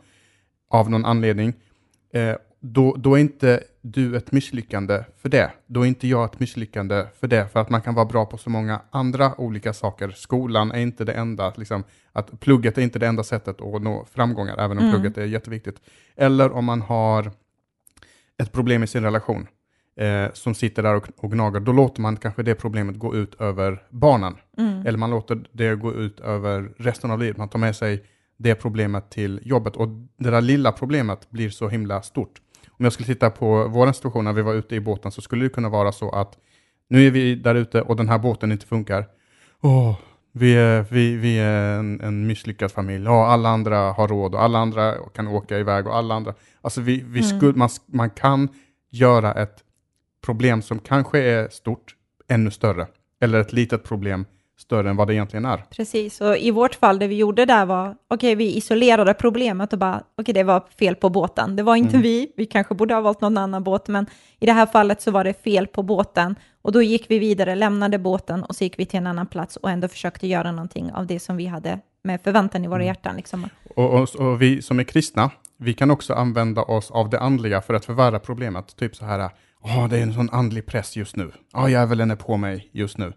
av 0.69 0.89
någon 0.89 1.05
anledning. 1.05 1.53
Eh, 2.13 2.35
då, 2.61 2.95
då 2.97 3.15
är 3.15 3.19
inte 3.19 3.63
du 3.81 4.17
ett 4.17 4.31
misslyckande 4.31 5.03
för 5.17 5.29
det. 5.29 5.51
Då 5.67 5.81
är 5.81 5.85
inte 5.85 6.07
jag 6.07 6.25
ett 6.25 6.39
misslyckande 6.39 7.05
för 7.19 7.27
det, 7.27 7.47
för 7.47 7.59
att 7.59 7.69
man 7.69 7.81
kan 7.81 7.95
vara 7.95 8.05
bra 8.05 8.25
på 8.25 8.37
så 8.37 8.49
många 8.49 8.81
andra 8.91 9.41
olika 9.41 9.73
saker. 9.73 10.09
Skolan 10.09 10.71
är 10.71 10.79
inte 10.79 11.05
det 11.05 11.13
enda, 11.13 11.53
liksom, 11.57 11.83
att 12.11 12.39
plugget 12.39 12.77
är 12.77 12.81
inte 12.81 12.99
det 12.99 13.07
enda 13.07 13.23
sättet 13.23 13.61
att 13.61 13.81
nå 13.81 14.05
framgångar, 14.11 14.57
även 14.57 14.77
om 14.77 14.83
Mm. 14.83 14.91
plugget 14.95 15.17
är 15.17 15.25
jätteviktigt. 15.25 15.81
Eller 16.15 16.51
om 16.51 16.65
man 16.65 16.81
har 16.81 17.31
ett 18.37 18.51
problem 18.51 18.83
i 18.83 18.87
sin 18.87 19.03
relation 19.03 19.47
eh, 19.95 20.33
som 20.33 20.55
sitter 20.55 20.83
där 20.83 20.95
och, 20.95 21.07
och 21.17 21.31
gnager, 21.31 21.59
då 21.59 21.71
låter 21.71 22.01
man 22.01 22.17
kanske 22.17 22.43
det 22.43 22.55
problemet 22.55 22.95
gå 22.95 23.15
ut 23.15 23.41
över 23.41 23.83
barnen. 23.89 24.35
Mm. 24.57 24.87
Eller 24.87 24.97
man 24.97 25.09
låter 25.09 25.39
det 25.51 25.75
gå 25.75 25.93
ut 25.93 26.19
över 26.19 26.71
resten 26.77 27.11
av 27.11 27.19
livet. 27.19 27.37
Man 27.37 27.49
tar 27.49 27.59
med 27.59 27.75
sig 27.75 28.03
det 28.39 28.55
problemet 28.55 29.09
till 29.11 29.39
jobbet 29.43 29.75
och 29.75 29.87
det 30.17 30.29
där 30.29 30.41
lilla 30.41 30.71
problemet 30.71 31.29
blir 31.29 31.49
så 31.49 31.67
himla 31.69 32.01
stort. 32.01 32.41
Om 32.69 32.83
jag 32.85 32.93
skulle 32.93 33.07
titta 33.07 33.29
på 33.29 33.67
vår 33.67 33.91
situation 33.91 34.25
när 34.25 34.33
vi 34.33 34.41
var 34.41 34.53
ute 34.53 34.75
i 34.75 34.79
båten 34.79 35.11
så 35.11 35.21
skulle 35.21 35.45
det 35.45 35.49
kunna 35.49 35.69
vara 35.69 35.91
så 35.91 36.09
att 36.09 36.37
nu 36.89 37.07
är 37.07 37.11
vi 37.11 37.35
där 37.35 37.55
ute 37.55 37.81
och 37.81 37.95
den 37.95 38.09
här 38.09 38.19
båten 38.19 38.51
inte 38.51 38.65
funkar. 38.65 39.05
Åh, 39.61 39.95
vi 40.31 40.55
är, 40.55 40.85
vi, 40.89 41.15
vi 41.15 41.39
är 41.39 41.79
en, 41.79 42.01
en 42.01 42.27
misslyckad 42.27 42.71
familj. 42.71 43.05
Ja, 43.05 43.27
alla 43.27 43.49
andra 43.49 43.77
har 43.91 44.07
råd 44.07 44.35
och 44.35 44.43
alla 44.43 44.59
andra 44.59 44.95
kan 45.15 45.27
åka 45.27 45.57
iväg 45.59 45.87
och 45.87 45.95
alla 45.97 46.15
andra. 46.15 46.33
Alltså 46.61 46.81
vi, 46.81 47.03
vi 47.07 47.19
Mm. 47.19 47.37
skulle, 47.37 47.53
man, 47.57 47.69
man 47.85 48.09
kan 48.09 48.49
göra 48.91 49.33
ett 49.33 49.63
problem 50.25 50.61
som 50.61 50.79
kanske 50.79 51.19
är 51.19 51.49
stort 51.49 51.95
ännu 52.27 52.51
större. 52.51 52.87
Eller 53.21 53.39
ett 53.39 53.53
litet 53.53 53.83
problem 53.83 54.25
större 54.59 54.89
än 54.89 54.95
vad 54.95 55.07
det 55.07 55.13
egentligen 55.13 55.45
är. 55.45 55.63
Precis, 55.69 56.21
och 56.21 56.37
i 56.37 56.51
vårt 56.51 56.75
fall 56.75 56.99
det 56.99 57.07
vi 57.07 57.15
gjorde 57.15 57.45
där 57.45 57.65
var, 57.65 57.95
okej 58.09 58.35
vi 58.35 58.55
isolerade 58.55 59.13
problemet 59.13 59.73
och 59.73 59.79
bara, 59.79 60.03
okej 60.17 60.33
det 60.33 60.43
var 60.43 60.63
fel 60.79 60.95
på 60.95 61.09
båten. 61.09 61.55
Det 61.55 61.63
var 61.63 61.75
inte 61.75 61.89
Mm. 61.89 62.01
vi, 62.01 62.31
vi 62.37 62.45
kanske 62.45 62.75
borde 62.75 62.93
ha 62.93 63.01
valt 63.01 63.21
någon 63.21 63.37
annan 63.37 63.63
båt, 63.63 63.87
men 63.87 64.05
i 64.39 64.45
det 64.45 64.51
här 64.53 64.65
fallet 64.65 65.01
så 65.01 65.11
var 65.11 65.23
det 65.23 65.43
fel 65.43 65.67
på 65.67 65.83
båten. 65.83 66.35
Och 66.61 66.71
då 66.71 66.81
gick 66.81 67.05
vi 67.11 67.19
vidare, 67.19 67.55
lämnade 67.55 67.97
båten 67.99 68.43
och 68.43 68.55
så 68.55 68.63
gick 68.63 68.79
vi 68.79 68.85
till 68.85 68.97
en 68.97 69.07
annan 69.07 69.27
plats 69.27 69.55
och 69.57 69.69
ändå 69.69 69.87
försökte 69.87 70.27
göra 70.27 70.51
någonting 70.51 70.91
av 70.93 71.05
det 71.07 71.19
som 71.19 71.37
vi 71.37 71.45
hade 71.45 71.79
med 72.03 72.21
förväntan 72.21 72.63
i 72.63 72.67
våra 72.67 72.75
Mm. 72.77 72.87
hjärtan. 72.87 73.15
Liksom. 73.15 73.49
Och, 73.75 73.93
och, 73.93 74.15
och 74.15 74.41
vi 74.41 74.61
som 74.61 74.79
är 74.79 74.83
kristna, 74.83 75.31
vi 75.57 75.73
kan 75.73 75.91
också 75.91 76.13
använda 76.13 76.61
oss 76.61 76.91
av 76.91 77.09
det 77.09 77.19
andliga 77.19 77.61
för 77.61 77.73
att 77.73 77.85
förvärra 77.85 78.19
problemet. 78.19 78.75
Typ 78.75 78.95
så 78.95 79.05
här, 79.05 79.29
åh 79.63 79.87
det 79.89 79.97
är 79.97 80.03
en 80.03 80.13
sån 80.13 80.29
andlig 80.29 80.65
press 80.65 80.95
just 80.97 81.15
nu. 81.15 81.31
Ja, 81.53 81.69
djävulen 81.69 82.11
är 82.11 82.15
på 82.15 82.37
mig 82.37 82.69
just 82.73 82.97
nu. 82.97 83.13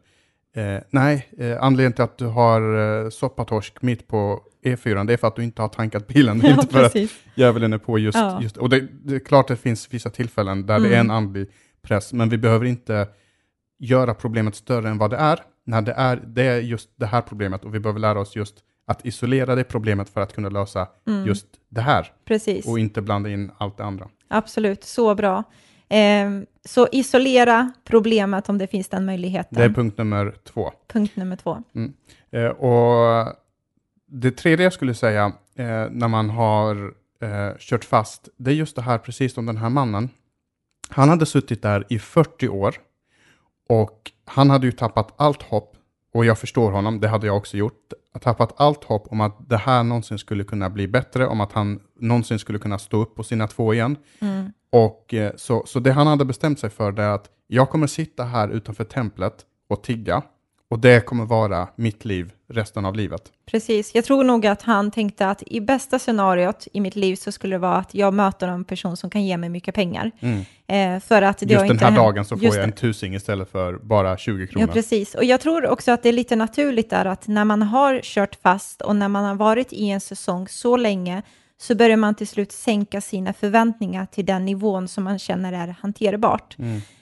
Eh, 0.54 0.78
nej, 0.90 1.28
eh, 1.38 1.62
anledningen 1.62 1.92
till 1.92 2.04
att 2.04 2.18
du 2.18 2.26
har 2.26 2.60
eh, 3.04 3.10
soppatorsk 3.10 3.82
mitt 3.82 4.08
på 4.08 4.40
E4, 4.64 5.06
det 5.06 5.12
är 5.12 5.16
för 5.16 5.28
att 5.28 5.36
du 5.36 5.44
inte 5.44 5.62
har 5.62 5.68
tankat 5.68 6.06
bilen. 6.06 6.40
Ja, 6.44 6.50
inte 6.60 6.66
för 6.66 6.84
att 6.84 6.96
djävulen 7.34 7.72
är 7.72 7.78
på 7.78 7.98
just... 7.98 8.18
Ja. 8.18 8.42
just 8.42 8.56
och 8.56 8.68
det, 8.68 8.80
det 9.04 9.14
är 9.14 9.18
klart 9.18 9.48
det 9.48 9.56
finns 9.56 9.88
vissa 9.94 10.10
tillfällen 10.10 10.66
där 10.66 10.80
det 10.80 10.88
är 10.88 10.92
en 11.00 11.00
Mm. 11.00 11.10
andlig 11.16 11.48
press, 11.82 12.12
men 12.12 12.28
vi 12.28 12.38
behöver 12.38 12.66
inte 12.66 13.08
göra 13.78 14.14
problemet 14.14 14.54
större 14.54 14.88
än 14.88 14.98
vad 14.98 15.10
det 15.10 15.16
är. 15.16 15.40
När 15.66 15.82
det 15.82 15.92
är, 15.92 16.16
det 16.26 16.42
är 16.42 16.60
just 16.60 16.90
det 16.96 17.06
här 17.06 17.20
problemet 17.20 17.64
och 17.64 17.74
vi 17.74 17.80
behöver 17.80 18.00
lära 18.00 18.20
oss 18.20 18.36
just 18.36 18.54
att 18.86 19.06
isolera 19.06 19.54
det 19.54 19.64
problemet 19.64 20.08
för 20.08 20.20
att 20.20 20.34
kunna 20.34 20.48
lösa 20.48 20.88
Mm. 21.08 21.26
just 21.26 21.46
det 21.68 21.80
här 21.80 22.12
Precis. 22.24 22.66
och 22.66 22.78
inte 22.78 23.02
blanda 23.02 23.30
in 23.30 23.50
allt 23.58 23.76
det 23.76 23.84
andra. 23.84 24.08
Absolut, 24.28 24.84
så 24.84 25.14
bra. 25.14 25.42
Ehm, 25.88 26.46
så 26.64 26.88
isolera 26.92 27.72
problemet 27.84 28.48
om 28.48 28.58
det 28.58 28.66
finns 28.66 28.88
den 28.88 29.04
möjligheten. 29.04 29.58
Det 29.58 29.64
är 29.64 29.70
punkt 29.70 29.98
nummer 29.98 30.34
två. 30.44 30.72
Punkt 30.88 31.16
nummer 31.16 31.36
två. 31.36 31.62
Eh, 32.30 32.46
och 32.46 33.34
det 34.06 34.30
tredje 34.30 34.66
jag 34.66 34.72
skulle 34.72 34.94
säga 34.94 35.32
eh, 35.56 35.86
när 35.90 36.08
man 36.08 36.30
har 36.30 36.94
eh, 37.22 37.56
kört 37.58 37.84
fast, 37.84 38.28
det 38.36 38.50
är 38.50 38.54
just 38.54 38.76
det 38.76 38.82
här 38.82 38.98
precis 38.98 39.34
som 39.34 39.46
den 39.46 39.56
här 39.56 39.68
mannen. 39.68 40.08
Han 40.88 41.08
hade 41.08 41.26
suttit 41.26 41.62
där 41.62 41.86
i 41.88 41.98
40 41.98 42.48
år 42.48 42.74
och 43.68 44.12
han 44.24 44.50
hade 44.50 44.66
ju 44.66 44.72
tappat 44.72 45.14
allt 45.16 45.42
hopp 45.42 45.76
och 46.14 46.24
jag 46.24 46.38
förstår 46.38 46.70
honom, 46.70 47.00
det 47.00 47.08
hade 47.08 47.26
jag 47.26 47.36
också 47.36 47.56
gjort. 47.56 47.92
Tappat 48.20 48.54
allt 48.56 48.84
hopp 48.84 49.06
om 49.10 49.20
att 49.20 49.48
det 49.48 49.56
här 49.56 49.82
någonsin 49.82 50.18
skulle 50.18 50.44
kunna 50.44 50.70
bli 50.70 50.88
bättre, 50.88 51.26
om 51.26 51.40
att 51.40 51.52
han 51.52 51.80
någonsin 52.00 52.38
skulle 52.38 52.58
kunna 52.58 52.78
stå 52.78 53.02
upp 53.02 53.14
på 53.16 53.22
sina 53.22 53.48
två 53.48 53.74
igen. 53.74 53.96
Mm. 54.20 54.52
Och 54.72 55.14
eh, 55.14 55.32
så, 55.36 55.62
så 55.66 55.80
det 55.80 55.92
han 55.92 56.06
hade 56.06 56.24
bestämt 56.24 56.58
sig 56.58 56.70
för 56.70 56.92
det 56.92 57.02
är 57.02 57.08
att 57.08 57.28
jag 57.46 57.70
kommer 57.70 57.86
sitta 57.86 58.24
här 58.24 58.48
utanför 58.48 58.84
templet 58.84 59.34
och 59.68 59.82
tigga 59.82 60.22
och 60.70 60.78
det 60.78 61.06
kommer 61.06 61.24
vara 61.24 61.68
mitt 61.76 62.04
liv 62.04 62.32
resten 62.48 62.84
av 62.84 62.94
livet. 62.94 63.22
Precis, 63.46 63.94
jag 63.94 64.04
tror 64.04 64.24
nog 64.24 64.46
att 64.46 64.62
han 64.62 64.90
tänkte 64.90 65.28
att 65.28 65.42
i 65.46 65.60
bästa 65.60 65.98
scenariot 65.98 66.68
i 66.72 66.80
mitt 66.80 66.96
liv 66.96 67.16
så 67.16 67.32
skulle 67.32 67.54
det 67.54 67.58
vara 67.58 67.76
att 67.76 67.94
jag 67.94 68.14
möter 68.14 68.48
en 68.48 68.64
person 68.64 68.96
som 68.96 69.10
kan 69.10 69.24
ge 69.24 69.36
mig 69.36 69.48
mycket 69.48 69.74
pengar. 69.74 70.10
Eh, 70.66 71.00
för 71.00 71.22
att 71.22 71.38
det 71.38 71.46
Just 71.46 71.68
den 71.68 71.78
här 71.78 71.86
hänt- 71.86 71.96
dagen 71.96 72.24
så 72.24 72.36
får 72.36 72.44
Just 72.44 72.56
jag 72.56 72.64
en 72.64 72.72
tusing 72.72 73.14
istället 73.14 73.50
för 73.50 73.74
bara 73.74 74.16
20 74.16 74.46
kronor. 74.46 74.68
Ja, 74.68 74.72
precis. 74.72 75.14
Och 75.14 75.24
jag 75.24 75.40
tror 75.40 75.66
också 75.66 75.92
att 75.92 76.02
det 76.02 76.08
är 76.08 76.12
lite 76.12 76.36
naturligt 76.36 76.90
där 76.90 77.04
att 77.04 77.28
när 77.28 77.44
man 77.44 77.62
har 77.62 78.00
kört 78.02 78.34
fast 78.42 78.80
och 78.82 78.96
när 78.96 79.08
man 79.08 79.24
har 79.24 79.34
varit 79.34 79.72
i 79.72 79.88
en 79.88 80.00
säsong 80.00 80.48
så 80.48 80.76
länge 80.76 81.22
så 81.62 81.74
börjar 81.74 81.96
man 81.96 82.14
till 82.14 82.28
slut 82.28 82.52
sänka 82.52 83.00
sina 83.00 83.32
förväntningar 83.32 84.06
till 84.06 84.26
den 84.26 84.44
nivån 84.44 84.88
som 84.88 85.04
man 85.04 85.18
känner 85.18 85.52
är 85.52 85.76
hanterbart. 85.80 86.56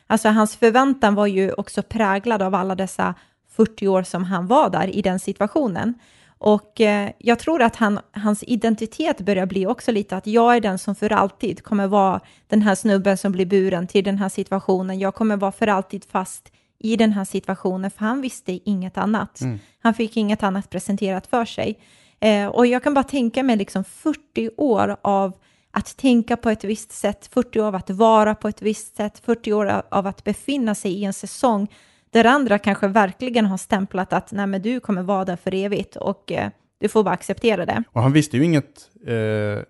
Alltså 0.07 0.29
hans 0.29 0.57
förväntan 0.57 1.15
var 1.15 1.27
ju 1.27 1.53
också 1.53 1.83
präglad 1.83 2.43
av 2.43 2.55
alla 2.55 2.75
dessa 2.75 3.15
40 3.51 3.89
år 3.89 4.03
som 4.03 4.25
han 4.25 4.47
var 4.47 4.71
där 4.71 4.97
i 4.97 5.03
den 5.03 5.19
situationen. 5.19 5.95
Och 6.39 6.81
eh, 6.81 7.11
jag 7.19 7.39
tror 7.39 7.63
att 7.63 7.77
han, 7.77 8.01
hans 8.13 8.45
identitet 8.47 9.21
börjar 9.21 9.47
bli 9.47 9.67
också 9.67 9.93
lite 9.93 10.17
att 10.17 10.27
jag 10.27 10.57
är 10.57 10.61
den 10.61 10.79
som 10.79 10.95
för 10.95 11.13
alltid 11.13 11.63
kommer 11.63 11.87
vara 11.87 12.21
den 12.47 12.63
här 12.63 12.75
snubben 12.75 13.17
som 13.17 13.33
blir 13.33 13.47
buren 13.47 13.87
till 13.87 14.05
den 14.05 14.19
här 14.19 14.29
situationen. 14.29 14.99
Jag 14.99 15.15
kommer 15.15 15.37
vara 15.37 15.53
för 15.53 15.67
alltid 15.67 16.05
fast 16.05 16.53
i 16.79 16.97
den 16.97 17.13
här 17.13 17.25
situationen, 17.25 17.91
för 17.91 18.05
han 18.05 18.21
visste 18.21 18.53
inget 18.65 18.99
annat. 18.99 19.41
Han 19.83 19.95
fick 19.95 20.17
inget 20.17 20.43
annat 20.43 20.71
presenterat 20.71 21.27
för 21.27 21.45
sig. 21.45 21.79
Eh, 22.21 22.47
och 22.47 22.67
jag 22.67 22.83
kan 22.83 22.95
bara 22.95 23.05
tänka 23.05 23.43
mig 23.43 23.57
liksom 23.57 23.85
40 23.85 24.51
år 24.57 24.97
av 25.03 25.33
att 25.71 25.97
tänka 25.97 26.37
på 26.37 26.51
ett 26.51 26.65
visst 26.65 26.93
sätt, 26.93 27.31
40 27.33 27.61
år 27.61 27.67
av 27.67 27.75
att 27.75 27.91
vara 27.91 28.35
på 28.35 28.49
ett 28.49 28.63
visst 28.63 28.97
sätt, 28.97 29.23
40 29.25 29.53
år 29.53 29.83
av 29.91 30.07
att 30.07 30.25
befinna 30.25 30.75
sig 30.75 30.93
i 30.93 31.05
en 31.05 31.13
säsong 31.13 31.69
där 32.11 32.25
andra 32.25 32.59
kanske 32.59 32.89
verkligen 32.89 33.47
har 33.47 33.57
stämplat 33.57 34.13
att 34.13 34.33
nej 34.33 34.47
men 34.47 34.63
du 34.63 34.81
kommer 34.81 35.03
vara 35.03 35.25
där 35.25 35.37
för 35.37 35.55
evigt 35.55 35.97
och 35.97 36.33
eh, 36.33 36.51
du 36.81 36.89
får 36.89 37.05
bara 37.05 37.15
acceptera 37.15 37.67
det. 37.67 37.85
Och 37.93 38.03
han 38.03 38.13
visste 38.13 38.37
ju 38.37 38.45
inget 38.45 38.91
eh, 39.07 39.65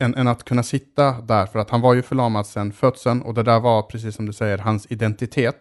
än, 0.00 0.14
än, 0.14 0.28
att 0.28 0.44
kunna 0.44 0.62
sitta 0.62 1.20
där, 1.20 1.46
för 1.46 1.58
att 1.58 1.70
han 1.70 1.80
var 1.80 1.94
ju 1.94 2.02
förlamad 2.02 2.46
sedan 2.46 2.72
födseln 2.72 3.22
och 3.22 3.34
det 3.34 3.42
där 3.42 3.60
var, 3.60 3.82
precis 3.82 4.16
som 4.16 4.26
du 4.26 4.32
säger, 4.32 4.58
hans 4.58 4.86
identitet. 4.90 5.58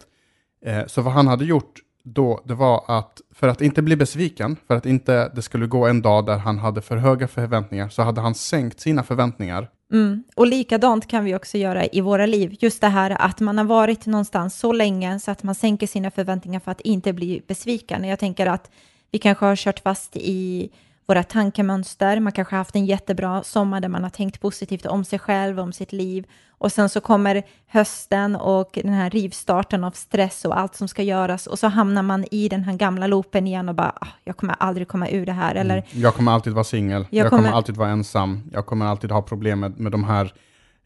Eh, 0.65 0.85
så 0.85 1.01
vad 1.01 1.13
han 1.13 1.27
hade 1.27 1.45
gjort 1.45 1.73
då, 2.05 2.41
det 2.45 2.53
var 2.53 2.83
att 2.87 3.21
för 3.31 3.47
att 3.47 3.61
inte 3.61 3.81
bli 3.81 3.95
besviken, 3.95 4.55
för 4.67 4.75
att 4.75 4.85
inte 4.85 5.31
det 5.35 5.41
skulle 5.41 5.67
gå 5.67 5.87
en 5.87 6.01
dag 6.01 6.25
där 6.25 6.37
han 6.37 6.59
hade 6.59 6.81
för 6.81 6.97
höga 6.97 7.27
förväntningar, 7.27 7.89
så 7.89 8.01
hade 8.01 8.21
han 8.21 8.35
sänkt 8.35 8.79
sina 8.79 9.03
förväntningar. 9.03 9.69
Mm. 9.93 10.23
Och 10.35 10.47
likadant 10.47 11.07
kan 11.07 11.23
vi 11.23 11.35
också 11.35 11.57
göra 11.57 11.85
i 11.85 12.01
våra 12.01 12.25
liv. 12.25 12.55
Just 12.59 12.81
det 12.81 12.87
här 12.87 13.21
att 13.21 13.39
man 13.39 13.57
har 13.57 13.65
varit 13.65 14.05
någonstans 14.05 14.59
så 14.59 14.71
länge 14.71 15.19
så 15.19 15.31
att 15.31 15.43
man 15.43 15.55
sänker 15.55 15.87
sina 15.87 16.11
förväntningar 16.11 16.59
för 16.59 16.71
att 16.71 16.81
inte 16.81 17.13
bli 17.13 17.41
besviken. 17.47 18.03
Jag 18.03 18.19
tänker 18.19 18.45
att 18.45 18.71
vi 19.11 19.19
kanske 19.19 19.45
har 19.45 19.55
kört 19.55 19.79
fast 19.79 20.17
i 20.17 20.69
våra 21.07 21.23
tankemönster. 21.23 22.19
Man 22.19 22.31
kanske 22.31 22.55
har 22.55 22.57
haft 22.57 22.75
en 22.75 22.85
jättebra 22.85 23.43
sommar 23.43 23.81
där 23.81 23.89
man 23.89 24.03
har 24.03 24.09
tänkt 24.09 24.41
positivt 24.41 24.85
om 24.85 25.05
sig 25.05 25.19
själv, 25.19 25.59
om 25.59 25.73
sitt 25.73 25.93
liv. 25.93 26.25
Och 26.57 26.71
sen 26.71 26.89
så 26.89 27.01
kommer 27.01 27.43
hösten 27.67 28.35
och 28.35 28.79
den 28.83 28.93
här 28.93 29.09
rivstarten 29.09 29.83
av 29.83 29.91
stress 29.91 30.45
och 30.45 30.59
allt 30.59 30.75
som 30.75 30.87
ska 30.87 31.03
göras. 31.03 31.47
Och 31.47 31.59
så 31.59 31.67
hamnar 31.67 32.03
man 32.03 32.25
i 32.31 32.49
den 32.49 32.63
här 32.63 32.73
gamla 32.73 33.07
loopen 33.07 33.47
igen 33.47 33.69
och 33.69 33.75
bara, 33.75 33.93
ah, 34.01 34.07
jag 34.23 34.37
kommer 34.37 34.55
aldrig 34.59 34.87
komma 34.87 35.09
ur 35.09 35.25
det 35.25 35.31
här. 35.31 35.55
Eller, 35.55 35.77
mm. 35.77 35.87
Jag 35.93 36.13
kommer 36.13 36.31
alltid 36.31 36.53
vara 36.53 36.63
singel. 36.63 37.07
Jag, 37.09 37.25
jag 37.25 37.29
kommer... 37.29 37.43
kommer... 37.43 37.57
alltid 37.57 37.77
vara 37.77 37.89
ensam. 37.89 38.49
Jag 38.51 38.65
kommer 38.65 38.85
alltid 38.85 39.11
ha 39.11 39.21
problem 39.21 39.59
med, 39.59 39.79
med 39.79 39.91
de 39.91 40.03
här 40.03 40.33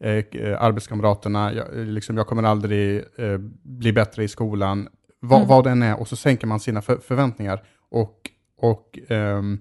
eh, 0.03 0.09
eh 0.11 0.61
arbetskamraterna. 0.61 1.53
Jag, 1.53 1.67
liksom, 1.75 2.17
jag 2.17 2.27
kommer 2.27 2.43
aldrig 2.43 2.97
eh, 2.97 3.37
bli 3.63 3.93
bättre 3.93 4.23
i 4.23 4.27
skolan. 4.27 4.87
Va, 5.21 5.35
mm. 5.35 5.47
Vad 5.47 5.63
den 5.63 5.83
är. 5.83 5.99
Och 5.99 6.07
så 6.07 6.15
sänker 6.15 6.47
man 6.47 6.59
sina 6.59 6.81
för, 6.81 6.97
förväntningar. 6.97 7.63
Och, 7.91 8.29
och 8.61 8.99
um, 9.09 9.59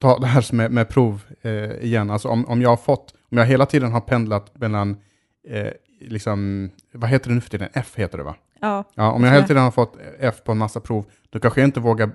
ta 0.00 0.18
det 0.18 0.26
här 0.26 0.54
med, 0.54 0.70
med 0.70 0.88
prov 0.88 1.22
eh, 1.42 1.84
igen. 1.84 2.10
Alltså 2.10 2.28
om, 2.28 2.46
om 2.46 2.62
jag 2.62 2.68
har 2.68 2.76
fått, 2.76 3.14
om 3.30 3.38
jag 3.38 3.46
hela 3.46 3.66
tiden 3.66 3.92
har 3.92 4.00
pendlat 4.00 4.58
mellan, 4.58 4.96
eh, 5.48 5.72
liksom, 6.00 6.70
vad 6.92 7.10
heter 7.10 7.28
det 7.28 7.34
nu 7.34 7.40
för 7.40 7.50
tiden? 7.50 7.68
F 7.72 7.92
heter 7.96 8.18
det 8.18 8.24
va? 8.24 8.34
Ja. 8.60 8.84
ja 8.94 9.12
om 9.12 9.24
jag 9.24 9.32
hela 9.32 9.46
tiden 9.46 9.62
har 9.62 9.70
fått 9.70 9.96
F 10.18 10.34
på 10.44 10.52
en 10.52 10.58
massa 10.58 10.80
prov, 10.80 11.04
då 11.30 11.40
kanske 11.40 11.60
jag 11.60 11.68
inte 11.68 11.80
vågar 11.80 12.10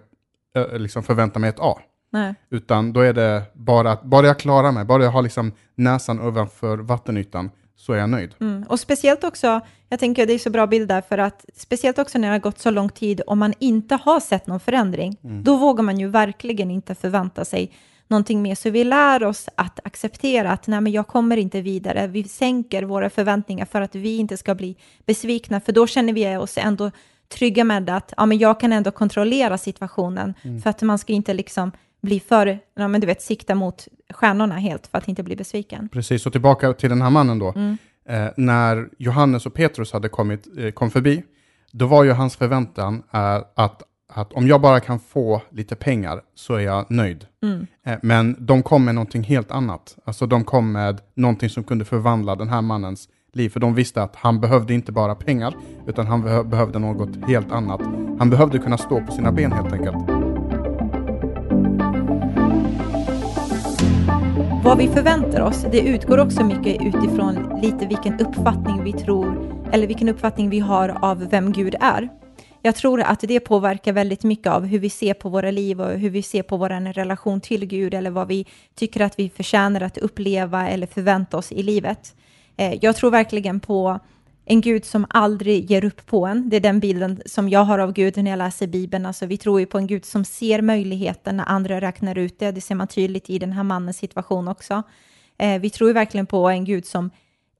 eh, 0.55 0.77
liksom 0.77 1.03
förvänta 1.03 1.39
mig 1.39 1.49
ett 1.49 1.59
A. 1.59 1.79
Nej. 2.11 2.35
Utan 2.49 2.93
då 2.93 3.01
är 3.01 3.13
det 3.13 3.43
bara 3.53 3.91
att, 3.91 4.03
bara 4.03 4.27
jag 4.27 4.39
klarar 4.39 4.71
mig, 4.71 4.85
bara 4.85 5.03
jag 5.03 5.11
har 5.11 5.21
liksom 5.21 5.51
näsan 5.75 6.21
ovanför 6.21 6.77
vattenytan, 6.77 7.51
så 7.79 7.93
är 7.93 7.97
jag 7.97 8.09
nöjd. 8.09 8.35
Mm. 8.41 8.63
Och 8.69 8.79
speciellt 8.79 9.23
också, 9.23 9.61
jag 9.89 9.99
tänker 9.99 10.25
det 10.25 10.33
är 10.33 10.39
så 10.39 10.49
bra 10.49 10.67
bild 10.67 10.87
där, 10.87 11.01
för 11.01 11.17
att 11.17 11.45
speciellt 11.55 11.99
också 11.99 12.17
när 12.17 12.27
det 12.27 12.33
har 12.33 12.39
gått 12.39 12.59
så 12.59 12.71
lång 12.71 12.89
tid 12.89 13.21
och 13.21 13.37
man 13.37 13.53
inte 13.59 13.95
har 13.95 14.19
sett 14.19 14.47
någon 14.47 14.59
förändring, 14.59 15.17
mm. 15.23 15.43
då 15.43 15.57
vågar 15.57 15.83
man 15.83 15.99
ju 15.99 16.07
verkligen 16.07 16.71
inte 16.71 16.95
förvänta 16.95 17.45
sig 17.45 17.71
någonting 18.07 18.41
mer. 18.41 18.55
Så 18.55 18.69
vi 18.69 18.83
lär 18.83 19.23
oss 19.23 19.49
att 19.55 19.79
acceptera 19.83 20.51
att 20.51 20.67
nej, 20.67 20.81
men 20.81 20.91
jag 20.91 21.07
kommer 21.07 21.37
inte 21.37 21.61
vidare. 21.61 22.07
Vi 22.07 22.23
sänker 22.23 22.83
våra 22.83 23.09
förväntningar 23.09 23.65
för 23.65 23.81
att 23.81 23.95
vi 23.95 24.17
inte 24.17 24.37
ska 24.37 24.55
bli 24.55 24.75
besvikna, 25.05 25.59
för 25.59 25.71
då 25.71 25.87
känner 25.87 26.13
vi 26.13 26.37
oss 26.37 26.57
ändå 26.57 26.91
trygga 27.29 27.63
med 27.63 27.89
att 27.89 28.13
ja, 28.17 28.25
men 28.25 28.37
jag 28.37 28.59
kan 28.59 28.73
ändå 28.73 28.91
kontrollera 28.91 29.57
situationen, 29.57 30.33
mm. 30.41 30.61
för 30.61 30.69
att 30.69 30.81
man 30.81 30.99
ska 30.99 31.13
inte 31.13 31.33
liksom 31.33 31.71
bli 32.01 32.19
för, 32.19 32.59
ja, 32.75 32.87
men 32.87 33.01
du 33.01 33.07
vet, 33.07 33.21
sikta 33.21 33.55
mot 33.55 33.87
stjärnorna 34.13 34.57
helt 34.57 34.87
för 34.87 34.97
att 34.97 35.07
inte 35.07 35.23
bli 35.23 35.35
besviken. 35.35 35.89
Precis, 35.89 36.25
och 36.25 36.31
tillbaka 36.31 36.73
till 36.73 36.89
den 36.89 37.01
här 37.01 37.09
mannen 37.09 37.39
då. 37.39 37.53
Mm. 37.55 37.77
Eh, 38.09 38.29
när 38.37 38.89
Johannes 38.97 39.45
och 39.45 39.53
Petrus 39.53 39.93
hade 39.93 40.09
kommit, 40.09 40.47
eh, 40.57 40.71
kom 40.71 40.91
förbi, 40.91 41.23
då 41.71 41.87
var 41.87 42.03
ju 42.03 42.11
hans 42.11 42.35
förväntan 42.35 43.03
eh, 43.13 43.35
att, 43.55 43.83
att 44.13 44.33
om 44.33 44.47
jag 44.47 44.61
bara 44.61 44.79
kan 44.79 44.99
få 44.99 45.41
lite 45.51 45.75
pengar 45.75 46.21
så 46.35 46.55
är 46.55 46.59
jag 46.59 46.91
nöjd. 46.91 47.25
Mm. 47.43 47.67
Eh, 47.85 47.97
men 48.01 48.35
de 48.39 48.63
kom 48.63 48.85
med 48.85 48.95
någonting 48.95 49.23
helt 49.23 49.51
annat. 49.51 49.97
Alltså 50.05 50.25
de 50.25 50.43
kom 50.43 50.71
med 50.71 51.01
någonting 51.13 51.49
som 51.49 51.63
kunde 51.63 51.85
förvandla 51.85 52.35
den 52.35 52.49
här 52.49 52.61
mannens 52.61 53.09
liv, 53.33 53.49
för 53.49 53.59
de 53.59 53.75
visste 53.75 54.03
att 54.03 54.15
han 54.15 54.41
behövde 54.41 54.73
inte 54.73 54.91
bara 54.91 55.15
pengar, 55.15 55.55
utan 55.87 56.07
han 56.07 56.49
behövde 56.49 56.79
något 56.79 57.27
helt 57.27 57.51
annat. 57.51 57.81
Han 58.19 58.29
behövde 58.29 58.59
kunna 58.59 58.77
stå 58.77 59.01
på 59.01 59.11
sina 59.11 59.31
ben 59.31 59.51
helt 59.51 59.73
enkelt. 59.73 60.18
Vad 64.63 64.77
vi 64.77 64.87
förväntar 64.87 65.41
oss, 65.41 65.65
det 65.71 65.79
utgår 65.79 66.17
också 66.17 66.43
mycket 66.43 66.81
utifrån 66.81 67.59
lite 67.61 67.85
vilken 67.85 68.19
uppfattning 68.19 68.83
vi 68.83 68.93
tror, 68.93 69.51
eller 69.71 69.87
vilken 69.87 70.09
uppfattning 70.09 70.49
vi 70.49 70.59
har 70.59 70.89
av 71.01 71.29
vem 71.29 71.51
Gud 71.51 71.75
är. 71.79 72.09
Jag 72.61 72.75
tror 72.75 73.01
att 73.01 73.19
det 73.19 73.39
påverkar 73.39 73.93
väldigt 73.93 74.23
mycket 74.23 74.47
av 74.47 74.65
hur 74.65 74.79
vi 74.79 74.89
ser 74.89 75.13
på 75.13 75.29
våra 75.29 75.51
liv 75.51 75.81
och 75.81 75.91
hur 75.91 76.09
vi 76.09 76.21
ser 76.21 76.43
på 76.43 76.57
vår 76.57 76.93
relation 76.93 77.41
till 77.41 77.65
Gud 77.65 77.93
eller 77.93 78.09
vad 78.09 78.27
vi 78.27 78.45
tycker 78.75 79.01
att 79.01 79.19
vi 79.19 79.29
förtjänar 79.29 79.81
att 79.81 79.97
uppleva 79.97 80.69
eller 80.69 80.87
förvänta 80.87 81.37
oss 81.37 81.51
i 81.51 81.63
livet. 81.63 82.15
Eh, 82.57 82.77
jag 82.81 82.95
tror 82.95 83.11
verkligen 83.11 83.59
på 83.59 83.99
en 84.51 84.61
Gud 84.61 84.85
som 84.85 85.05
aldrig 85.09 85.71
ger 85.71 85.85
upp 85.85 86.05
på 86.05 86.25
en. 86.25 86.49
Det 86.49 86.55
är 86.55 86.61
den 86.61 86.79
bilden 86.79 87.21
som 87.25 87.49
jag 87.49 87.63
har 87.63 87.79
av 87.79 87.93
Gud 87.93 88.17
när 88.17 88.31
jag 88.31 88.37
läser 88.37 88.67
Bibeln. 88.67 89.05
Alltså, 89.05 89.25
vi 89.25 89.37
tror 89.37 89.59
ju 89.59 89.65
på 89.65 89.77
en 89.77 89.87
Gud 89.87 90.05
som 90.05 90.25
ser 90.25 90.61
möjligheten 90.61 91.37
när 91.37 91.49
andra 91.49 91.81
räknar 91.81 92.17
ut 92.17 92.39
det. 92.39 92.51
Det 92.51 92.61
ser 92.61 92.75
man 92.75 92.87
tydligt 92.87 93.29
i 93.29 93.39
den 93.39 93.51
här 93.51 93.63
mannens 93.63 93.97
situation 93.97 94.47
också. 94.47 94.83
Eh, 95.37 95.61
vi 95.61 95.69
tror 95.69 95.89
ju 95.89 95.93
verkligen 95.93 96.25
på 96.25 96.49
en 96.49 96.65
Gud 96.65 96.85
som 96.85 97.09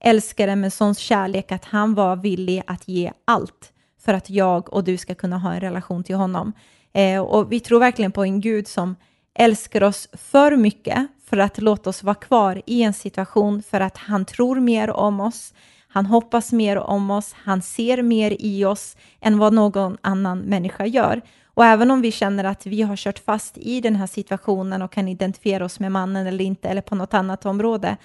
älskar 0.00 0.48
en 0.48 0.60
med 0.60 0.72
sån 0.72 0.94
kärlek 0.94 1.52
att 1.52 1.64
han 1.64 1.94
var 1.94 2.16
villig 2.16 2.62
att 2.66 2.88
ge 2.88 3.12
allt 3.24 3.72
för 4.00 4.14
att 4.14 4.30
jag 4.30 4.72
och 4.72 4.84
du 4.84 4.96
ska 4.96 5.14
kunna 5.14 5.38
ha 5.38 5.52
en 5.52 5.60
relation 5.60 6.04
till 6.04 6.16
honom. 6.16 6.52
Eh, 6.92 7.20
och 7.20 7.52
vi 7.52 7.60
tror 7.60 7.80
verkligen 7.80 8.12
på 8.12 8.24
en 8.24 8.40
Gud 8.40 8.68
som 8.68 8.96
älskar 9.34 9.82
oss 9.82 10.08
för 10.12 10.56
mycket 10.56 11.06
för 11.24 11.38
att 11.38 11.58
låta 11.58 11.90
oss 11.90 12.02
vara 12.02 12.14
kvar 12.14 12.62
i 12.66 12.82
en 12.82 12.94
situation 12.94 13.62
för 13.62 13.80
att 13.80 13.96
han 13.96 14.24
tror 14.24 14.60
mer 14.60 14.90
om 14.90 15.20
oss. 15.20 15.54
Han 15.92 16.06
hoppas 16.06 16.52
mer 16.52 16.76
om 16.76 17.10
oss, 17.10 17.32
han 17.36 17.62
ser 17.62 18.02
mer 18.02 18.36
i 18.40 18.64
oss 18.64 18.96
än 19.20 19.38
vad 19.38 19.52
någon 19.52 19.96
annan 20.00 20.38
människa 20.38 20.86
gör. 20.86 21.20
Och 21.54 21.64
även 21.64 21.90
om 21.90 22.00
vi 22.00 22.12
känner 22.12 22.44
att 22.44 22.66
vi 22.66 22.82
har 22.82 22.96
kört 22.96 23.18
fast 23.18 23.58
i 23.58 23.80
den 23.80 23.96
här 23.96 24.06
situationen 24.06 24.82
och 24.82 24.92
kan 24.92 25.08
identifiera 25.08 25.64
oss 25.64 25.80
med 25.80 25.92
mannen 25.92 26.26
eller 26.26 26.44
inte, 26.44 26.68
eller 26.68 26.82
på 26.82 26.94
något 26.94 27.14
annat 27.14 27.46
område, 27.46 27.96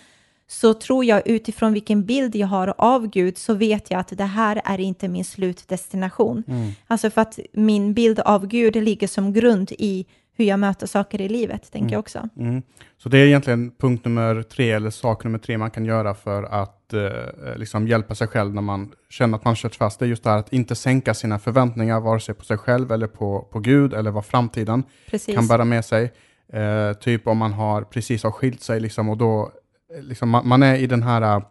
så 0.48 0.74
tror 0.74 1.06
jag 1.06 1.28
utifrån 1.28 1.74
vilken 1.74 2.06
bild 2.06 2.36
jag 2.36 2.48
har 2.48 2.74
av 2.78 3.08
Gud 3.08 3.38
så 3.38 3.54
vet 3.54 3.92
jag 3.92 4.00
att 4.00 4.18
det 4.18 4.26
här 4.26 4.62
är 4.66 4.80
inte 4.80 5.08
min 5.08 5.26
slutdestination. 5.26 6.44
Mm. 6.48 6.72
Alltså 6.88 7.10
för 7.10 7.22
att 7.22 7.40
min 7.54 7.94
bild 7.94 8.20
av 8.20 8.48
Gud 8.48 8.76
ligger 8.76 9.08
som 9.08 9.34
grund 9.34 9.72
i 9.72 10.06
hur 10.38 10.46
jag 10.46 10.60
möter 10.60 10.88
saker 10.88 11.22
i 11.22 11.30
livet, 11.30 11.72
tänker 11.72 11.80
mm. 11.80 11.92
jag 11.94 12.00
också. 12.00 12.30
Mm. 12.38 12.62
Så 12.98 13.10
det 13.10 13.18
är 13.18 13.26
egentligen 13.26 13.72
punkt 13.72 14.06
nummer 14.06 14.42
tre, 14.42 14.72
eller 14.72 14.90
sak 14.90 15.24
nummer 15.24 15.40
tre 15.40 15.58
man 15.58 15.72
kan 15.72 15.86
göra 15.86 16.14
för 16.14 16.44
att 16.44 16.94
eh, 16.94 17.56
liksom 17.56 17.88
hjälpa 17.88 18.16
sig 18.16 18.28
själv 18.28 18.54
när 18.54 18.62
man 18.62 18.92
känner 19.10 19.38
att 19.38 19.46
man 19.46 19.56
kört 19.56 19.76
fast. 19.76 20.00
Det 20.00 20.06
är 20.06 20.08
just 20.08 20.24
det 20.24 20.30
här 20.30 20.38
att 20.38 20.54
inte 20.54 20.76
sänka 20.76 21.14
sina 21.14 21.40
förväntningar, 21.40 22.00
vare 22.00 22.20
sig 22.20 22.36
på 22.36 22.46
sig 22.46 22.58
själv 22.58 22.92
eller 22.92 23.08
på, 23.08 23.48
på 23.52 23.60
Gud, 23.60 23.94
eller 23.94 24.12
vad 24.12 24.26
framtiden 24.26 24.84
precis. 25.10 25.36
kan 25.36 25.48
bära 25.48 25.66
med 25.66 25.86
sig. 25.86 26.14
Eh, 26.54 26.94
typ 26.94 27.28
om 27.28 27.38
man 27.38 27.54
har 27.54 27.82
precis 27.82 28.24
har 28.24 28.32
skilt 28.32 28.62
sig, 28.62 28.80
liksom, 28.80 29.10
och 29.10 29.18
då 29.18 29.52
eh, 29.96 30.04
liksom, 30.04 30.30
man, 30.30 30.48
man 30.48 30.64
är 30.64 30.76
i 30.76 30.88
den 30.88 31.04
här 31.04 31.38
uh, 31.38 31.46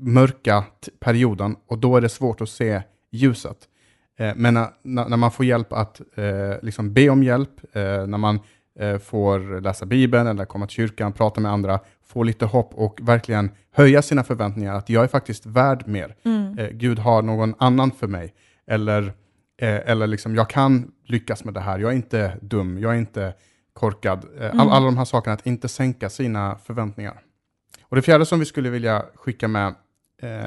mörka 0.00 0.64
perioden, 1.00 1.56
och 1.66 1.78
då 1.78 1.96
är 1.96 2.00
det 2.00 2.08
svårt 2.08 2.40
att 2.40 2.48
se 2.48 2.82
ljuset. 3.12 3.56
Eh, 4.18 4.32
men 4.36 4.54
när, 4.54 5.08
när, 5.08 5.16
man 5.16 5.30
får 5.30 5.46
hjälp 5.46 5.72
att 5.72 6.00
eh, 6.14 6.62
liksom 6.62 6.92
be 6.92 7.08
om 7.08 7.22
hjälp, 7.22 7.50
eh, 7.72 7.82
när 7.82 8.18
man 8.18 8.40
får 9.02 9.60
läsa 9.60 9.86
Bibeln 9.86 10.26
eller 10.26 10.44
komma 10.44 10.66
till 10.66 10.74
kyrkan, 10.74 11.12
prata 11.12 11.40
med 11.40 11.52
andra, 11.52 11.80
få 12.06 12.22
lite 12.22 12.46
hopp 12.46 12.74
och 12.74 13.00
verkligen 13.02 13.50
höja 13.72 14.02
sina 14.02 14.24
förväntningar 14.24 14.74
att 14.74 14.88
jag 14.88 15.04
är 15.04 15.08
faktiskt 15.08 15.46
värd 15.46 15.88
mer. 15.88 16.14
Mm. 16.24 16.56
Gud 16.72 16.98
har 16.98 17.22
någon 17.22 17.54
annan 17.58 17.90
för 17.90 18.06
mig. 18.06 18.34
Eller, 18.66 19.12
eller 19.58 20.06
liksom, 20.06 20.34
jag 20.34 20.50
kan 20.50 20.90
lyckas 21.06 21.44
med 21.44 21.54
det 21.54 21.60
här, 21.60 21.78
jag 21.78 21.90
är 21.90 21.96
inte 21.96 22.36
dum, 22.40 22.78
jag 22.78 22.94
är 22.94 22.98
inte 22.98 23.34
korkad. 23.72 24.24
Mm. 24.40 24.60
All, 24.60 24.70
alla 24.70 24.86
de 24.86 24.98
här 24.98 25.04
sakerna, 25.04 25.34
att 25.34 25.46
inte 25.46 25.68
sänka 25.68 26.10
sina 26.10 26.58
förväntningar. 26.64 27.20
Och 27.82 27.96
det 27.96 28.02
fjärde 28.02 28.26
som 28.26 28.38
vi 28.38 28.44
skulle 28.44 28.70
vilja 28.70 29.04
skicka 29.14 29.48
med 29.48 29.74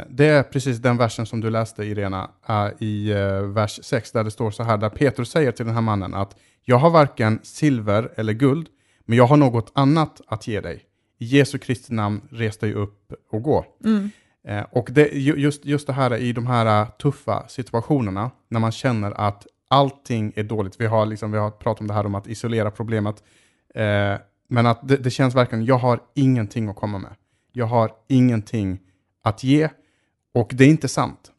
det 0.10 0.26
är 0.26 0.44
precis 0.44 0.78
den 0.78 0.98
versen 0.98 1.26
som 1.26 1.42
du 1.42 1.50
läste 1.50 1.84
Irena, 1.84 2.30
i 2.80 3.12
eh, 3.12 3.42
vers 3.42 3.80
6, 3.84 4.12
där 4.12 4.24
det 4.24 4.32
står 4.32 4.52
så 4.52 4.64
här, 4.64 4.78
där 4.78 4.90
Petrus 4.90 5.32
säger 5.32 5.52
till 5.52 5.66
den 5.66 5.76
här 5.76 5.82
mannen 5.82 6.14
att 6.14 6.36
jag 6.64 6.78
har 6.78 6.90
varken 6.90 7.40
silver 7.44 8.12
eller 8.16 8.34
guld, 8.34 8.68
men 9.06 9.18
jag 9.18 9.28
har 9.28 9.38
något 9.38 9.72
annat 9.76 10.22
att 10.28 10.48
ge 10.48 10.62
dig. 10.62 10.84
I 11.20 11.26
Jesu 11.26 11.58
Kristi 11.58 11.94
namn, 11.94 12.22
res 12.32 12.58
dig 12.58 12.74
upp 12.74 13.14
och 13.32 13.44
gå. 13.44 13.66
Mm. 13.86 14.10
Eh, 14.48 14.66
och 14.72 14.90
det, 14.92 15.08
just, 15.14 15.66
just 15.66 15.88
det 15.88 15.94
här 15.94 16.18
i 16.18 16.34
de 16.34 16.48
här 16.48 16.86
tuffa 16.86 17.48
situationerna, 17.48 18.32
när 18.48 18.60
man 18.60 18.72
känner 18.72 19.12
att 19.12 19.48
allting 19.68 20.34
är 20.36 20.44
dåligt. 20.44 20.82
Vi 20.82 20.86
har, 20.86 21.06
liksom, 21.06 21.32
vi 21.32 21.38
har 21.38 21.52
pratat 21.52 21.82
om 21.82 21.88
det 21.88 21.94
här 21.94 22.06
om 22.06 22.16
att 22.16 22.28
isolera 22.28 22.72
problemet. 22.72 23.24
men 24.48 24.66
att 24.66 24.88
det, 24.88 24.98
det 24.98 25.10
känns 25.10 25.36
verkligen, 25.36 25.66
jag 25.66 25.78
har 25.78 26.00
ingenting 26.16 26.70
att 26.70 26.76
komma 26.76 26.98
med. 26.98 27.12
jag 27.54 27.66
har 27.66 27.92
ingenting 28.08 28.80
att 29.22 29.44
ge. 29.44 29.70
Och 30.34 30.52
det 30.54 30.64
är 30.64 30.70
inte 30.70 30.88
sant. 30.88 31.32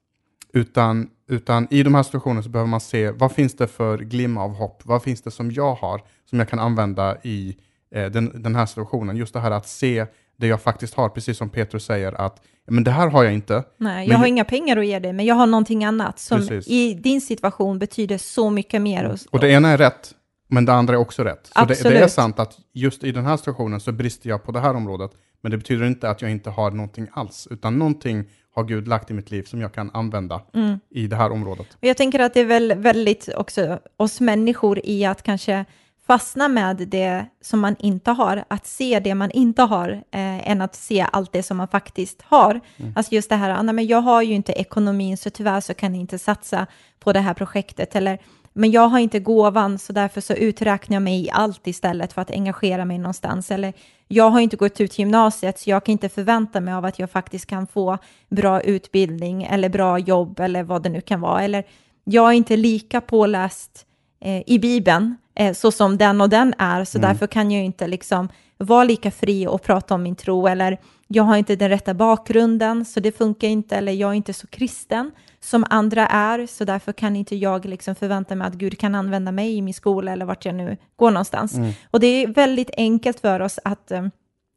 Utan, 0.53 1.11
utan 1.29 1.67
i 1.71 1.83
de 1.83 1.95
här 1.95 2.03
situationerna 2.03 2.43
så 2.43 2.49
behöver 2.49 2.71
man 2.71 2.81
se 2.81 3.11
vad 3.11 3.33
finns 3.33 3.57
det 3.57 3.67
för 3.67 3.99
glimma 3.99 4.43
av 4.45 4.55
hopp? 4.55 4.83
Vad 4.85 5.03
finns 5.03 5.23
det 5.23 5.31
som 5.31 5.51
jag 5.51 5.75
har 5.75 6.01
som 6.31 6.39
jag 6.39 6.49
kan 6.49 6.59
använda 6.59 7.17
i 7.23 7.57
eh, 7.95 8.07
den, 8.07 8.43
den 8.43 8.55
här 8.55 8.67
situationen? 8.67 9.17
Just 9.17 9.33
det 9.33 9.41
här 9.41 9.51
att 9.51 9.69
se 9.69 10.07
det 10.37 10.47
jag 10.47 10.63
faktiskt 10.63 10.95
har, 10.95 11.09
precis 11.09 11.39
som 11.39 11.49
Petrus 11.51 11.85
säger 11.85 12.13
att 12.13 12.43
men 12.67 12.85
det 12.85 12.91
här 12.91 13.09
har 13.09 13.25
jag 13.25 13.35
inte. 13.35 13.65
Nej, 13.77 14.09
jag 14.09 14.19
har 14.19 14.27
inga 14.27 14.45
pengar 14.45 14.77
att 14.77 14.87
ge 14.87 14.99
dig, 14.99 15.13
men 15.13 15.27
jag 15.27 15.35
har 15.35 15.47
någonting 15.47 15.85
annat 15.85 16.19
som 16.19 16.39
precis. 16.39 16.69
i 16.69 16.95
din 16.95 17.21
situation 17.21 17.79
betyder 17.79 18.19
så 18.19 18.51
mycket 18.51 18.83
mer. 18.83 19.05
Och, 19.05 19.19
och 19.31 19.41
det 19.41 19.51
ena 19.51 19.69
är 19.69 19.79
rätt, 19.79 20.15
men 20.53 20.65
det 20.65 20.73
andra 20.73 20.95
är 20.95 20.99
också 20.99 21.25
rätt. 21.25 21.51
Så 21.55 21.65
det, 21.65 21.83
det, 21.83 21.99
är 21.99 22.09
sant 22.09 22.39
att 22.39 22.59
just 22.73 23.05
i 23.05 23.13
den 23.13 23.27
här 23.27 23.37
situationen 23.37 23.81
så 23.81 23.93
brister 23.93 24.29
jag 24.29 24.45
på 24.45 24.53
det 24.53 24.61
här 24.61 24.75
området, 24.75 25.11
men 25.41 25.51
det 25.51 25.59
betyder 25.59 25.87
inte 25.87 26.11
att 26.11 26.23
jag 26.23 26.31
inte 26.31 26.51
har 26.51 26.71
någonting 26.71 27.09
alls, 27.13 27.49
utan 27.51 27.79
någonting 27.79 28.25
har 28.55 28.65
Gud 28.65 28.89
lagt 28.89 29.11
i 29.11 29.15
mitt 29.15 29.31
liv 29.31 29.43
som 29.43 29.61
jag 29.61 29.75
kan 29.75 29.91
använda 29.95 30.43
mm. 30.55 30.79
i 30.91 31.07
det 31.07 31.17
här 31.17 31.33
området. 31.33 31.67
Och 31.81 31.85
jag 31.85 31.97
tänker 31.97 32.19
att 32.19 32.35
det 32.35 32.41
är 32.41 32.45
väl 32.45 32.75
väldigt 32.75 33.29
också 33.37 33.79
oss 33.97 34.21
människor 34.21 34.81
i 34.85 35.05
att 35.05 35.23
kanske 35.23 35.65
fastna 36.07 36.49
med 36.49 36.77
det 36.77 37.27
som 37.41 37.61
man 37.61 37.77
inte 37.79 38.11
har, 38.11 38.45
att 38.49 38.67
se 38.67 39.01
det 39.01 39.15
man 39.15 39.31
inte 39.31 39.63
har, 39.63 39.91
eh, 39.91 40.51
än 40.51 40.61
att 40.61 40.75
se 40.75 41.07
allt 41.13 41.33
det 41.33 41.43
som 41.43 41.57
man 41.57 41.69
faktiskt 41.69 42.23
har. 42.23 42.61
Mm. 42.77 42.93
Alltså 42.97 43.15
just 43.15 43.29
det 43.29 43.37
här, 43.37 43.51
ah, 43.51 43.63
nej, 43.63 43.75
men 43.75 43.87
jag 43.87 44.01
har 44.01 44.23
ju 44.23 44.35
inte 44.35 44.53
ekonomin, 44.53 45.17
så 45.17 45.31
tyvärr 45.31 45.61
så 45.61 45.75
kan 45.75 45.95
jag 45.95 46.01
inte 46.01 46.19
satsa 46.19 46.67
på 47.01 47.13
det 47.13 47.21
här 47.21 47.35
projektet, 47.35 47.97
eller 47.97 48.19
men 48.53 48.71
jag 48.71 48.89
har 48.89 48.99
inte 48.99 49.21
gåvan, 49.21 49.79
så 49.79 49.93
därför 49.93 50.21
så 50.21 50.35
uträknar 50.35 50.95
jag 50.95 51.03
mig 51.03 51.25
i 51.25 51.31
allt 51.31 51.67
istället 51.67 52.13
för 52.13 52.23
att 52.23 52.31
engagera 52.31 52.85
mig 52.85 52.99
någonstans. 52.99 53.51
Eller 53.51 53.73
jag 54.09 54.31
har 54.31 54.41
inte 54.41 54.57
gått 54.57 54.81
ut 54.81 54.99
gymnasiet, 54.99 55.59
så 55.59 55.71
jag 55.71 55.85
kan 55.85 55.93
inte 55.93 56.09
förvänta 56.09 56.61
mig 56.61 56.75
av 56.75 56.85
att 56.85 56.99
jag 56.99 57.11
faktiskt 57.11 57.47
kan 57.47 57.67
få 57.67 57.99
bra 58.29 58.61
utbildning 58.61 59.43
eller 59.43 59.69
bra 59.69 59.99
jobb 59.99 60.41
eller 60.41 60.63
vad 60.63 60.83
det 60.83 60.89
nu 60.89 61.01
kan 61.01 61.21
vara. 61.21 61.43
Eller 61.43 61.65
jag 62.05 62.29
är 62.29 62.33
inte 62.33 62.57
lika 62.57 63.01
påläst 63.01 63.87
eh, 64.21 64.43
i 64.47 64.59
Bibeln, 64.59 65.17
eh, 65.35 65.55
så 65.55 65.73
som 65.73 65.99
den 65.99 66.21
och 66.21 66.29
den 66.29 66.55
är, 66.59 66.85
så 66.85 66.99
mm. 66.99 67.09
därför 67.11 67.27
kan 67.27 67.51
jag 67.51 67.65
inte 67.65 67.87
liksom 67.87 68.29
vara 68.59 68.85
lika 68.85 69.11
fri 69.11 69.47
och 69.47 69.63
prata 69.63 69.95
om 69.95 70.03
min 70.03 70.17
tro, 70.17 70.47
eller 70.47 70.79
jag 71.15 71.23
har 71.23 71.37
inte 71.37 71.57
den 71.57 71.69
rätta 71.69 71.95
bakgrunden, 71.95 72.85
så 72.85 73.01
det 73.01 73.13
funkar 73.13 73.49
inte, 73.49 73.77
eller 73.77 73.93
jag 73.93 74.11
är 74.11 74.15
inte 74.15 74.33
så 74.33 74.47
kristen 74.47 75.11
som 75.41 75.65
andra 75.71 76.07
är, 76.07 76.47
så 76.47 76.65
därför 76.65 76.93
kan 76.93 77.17
inte 77.17 77.37
jag 77.37 77.65
liksom 77.65 77.95
förvänta 77.95 78.35
mig 78.35 78.49
att 78.49 78.55
Gud 78.55 78.79
kan 78.79 78.95
använda 78.95 79.33
mig 79.33 79.57
i 79.57 79.63
min 79.63 79.75
skola 79.75 80.13
eller 80.13 80.25
vart 80.25 80.45
jag 80.45 80.55
nu 80.55 80.77
går 80.97 81.11
någonstans. 81.11 81.55
Mm. 81.55 81.73
Och 81.91 82.01
det 82.01 82.07
är 82.07 82.27
väldigt 82.27 82.71
enkelt 82.77 83.21
för 83.21 83.41
oss 83.41 83.59
att 83.65 83.91
eh, 83.91 84.07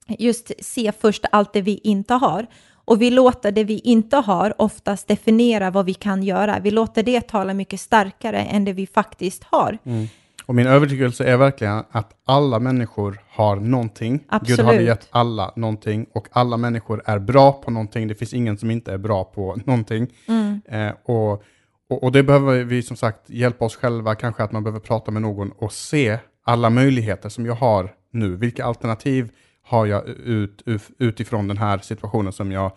just 0.07 0.51
se 0.59 0.91
först 0.99 1.25
allt 1.31 1.53
det 1.53 1.61
vi 1.61 1.79
inte 1.83 2.13
har. 2.13 2.47
Och 2.85 3.01
vi 3.01 3.11
låter 3.11 3.51
det 3.51 3.63
vi 3.63 3.79
inte 3.79 4.17
har 4.17 4.61
oftast 4.61 5.07
definiera 5.07 5.71
vad 5.71 5.85
vi 5.85 5.93
kan 5.93 6.23
göra. 6.23 6.59
Vi 6.59 6.71
låter 6.71 7.03
det 7.03 7.21
tala 7.21 7.53
mycket 7.53 7.79
starkare 7.79 8.41
än 8.41 8.65
det 8.65 8.73
vi 8.73 8.87
faktiskt 8.87 9.43
har. 9.43 9.77
Mm. 9.83 10.07
Och 10.45 10.55
min 10.55 10.67
övertygelse 10.67 11.23
är 11.23 11.37
verkligen 11.37 11.83
att 11.91 12.11
alla 12.25 12.59
människor 12.59 13.19
har 13.29 13.55
någonting. 13.55 14.23
Absolut. 14.27 14.57
Gud 14.57 14.65
har 14.65 14.73
gett 14.73 15.07
alla 15.11 15.53
någonting 15.55 16.05
och 16.13 16.27
alla 16.31 16.57
människor 16.57 17.01
är 17.05 17.19
bra 17.19 17.51
på 17.51 17.71
någonting. 17.71 18.07
Det 18.07 18.15
finns 18.15 18.33
ingen 18.33 18.57
som 18.57 18.71
inte 18.71 18.93
är 18.93 18.97
bra 18.97 19.23
på 19.23 19.57
någonting. 19.65 20.07
Mm. 20.27 20.61
Eh, 20.65 20.93
och, 21.03 21.43
och, 21.89 22.03
och, 22.03 22.11
det 22.11 22.23
behöver 22.23 22.63
vi 22.63 22.81
som 22.81 22.97
sagt 22.97 23.29
hjälpa 23.29 23.65
oss 23.65 23.75
själva, 23.75 24.15
kanske 24.15 24.43
att 24.43 24.51
man 24.51 24.63
behöver 24.63 24.79
prata 24.79 25.11
med 25.11 25.21
någon 25.21 25.51
och 25.51 25.71
se 25.71 26.19
alla 26.43 26.69
möjligheter 26.69 27.29
som 27.29 27.45
jag 27.45 27.55
har 27.55 27.93
nu. 28.11 28.35
Vilka 28.35 28.65
alternativ 28.65 29.29
har 29.63 29.85
jag 29.85 30.07
ut, 30.07 30.61
utifrån 30.99 31.47
den 31.47 31.57
här 31.57 31.77
situationen 31.77 32.33
som 32.33 32.51
jag 32.51 32.71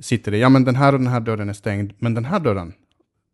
sitter 0.00 0.34
i? 0.34 0.40
Ja, 0.40 0.48
men 0.48 0.64
den 0.64 0.76
här 0.76 0.92
och 0.92 0.98
den 0.98 1.08
här 1.08 1.20
dörren 1.20 1.48
är 1.48 1.52
stängd, 1.52 1.92
men 1.98 2.14
den 2.14 2.24
här 2.24 2.40
dörren, 2.40 2.72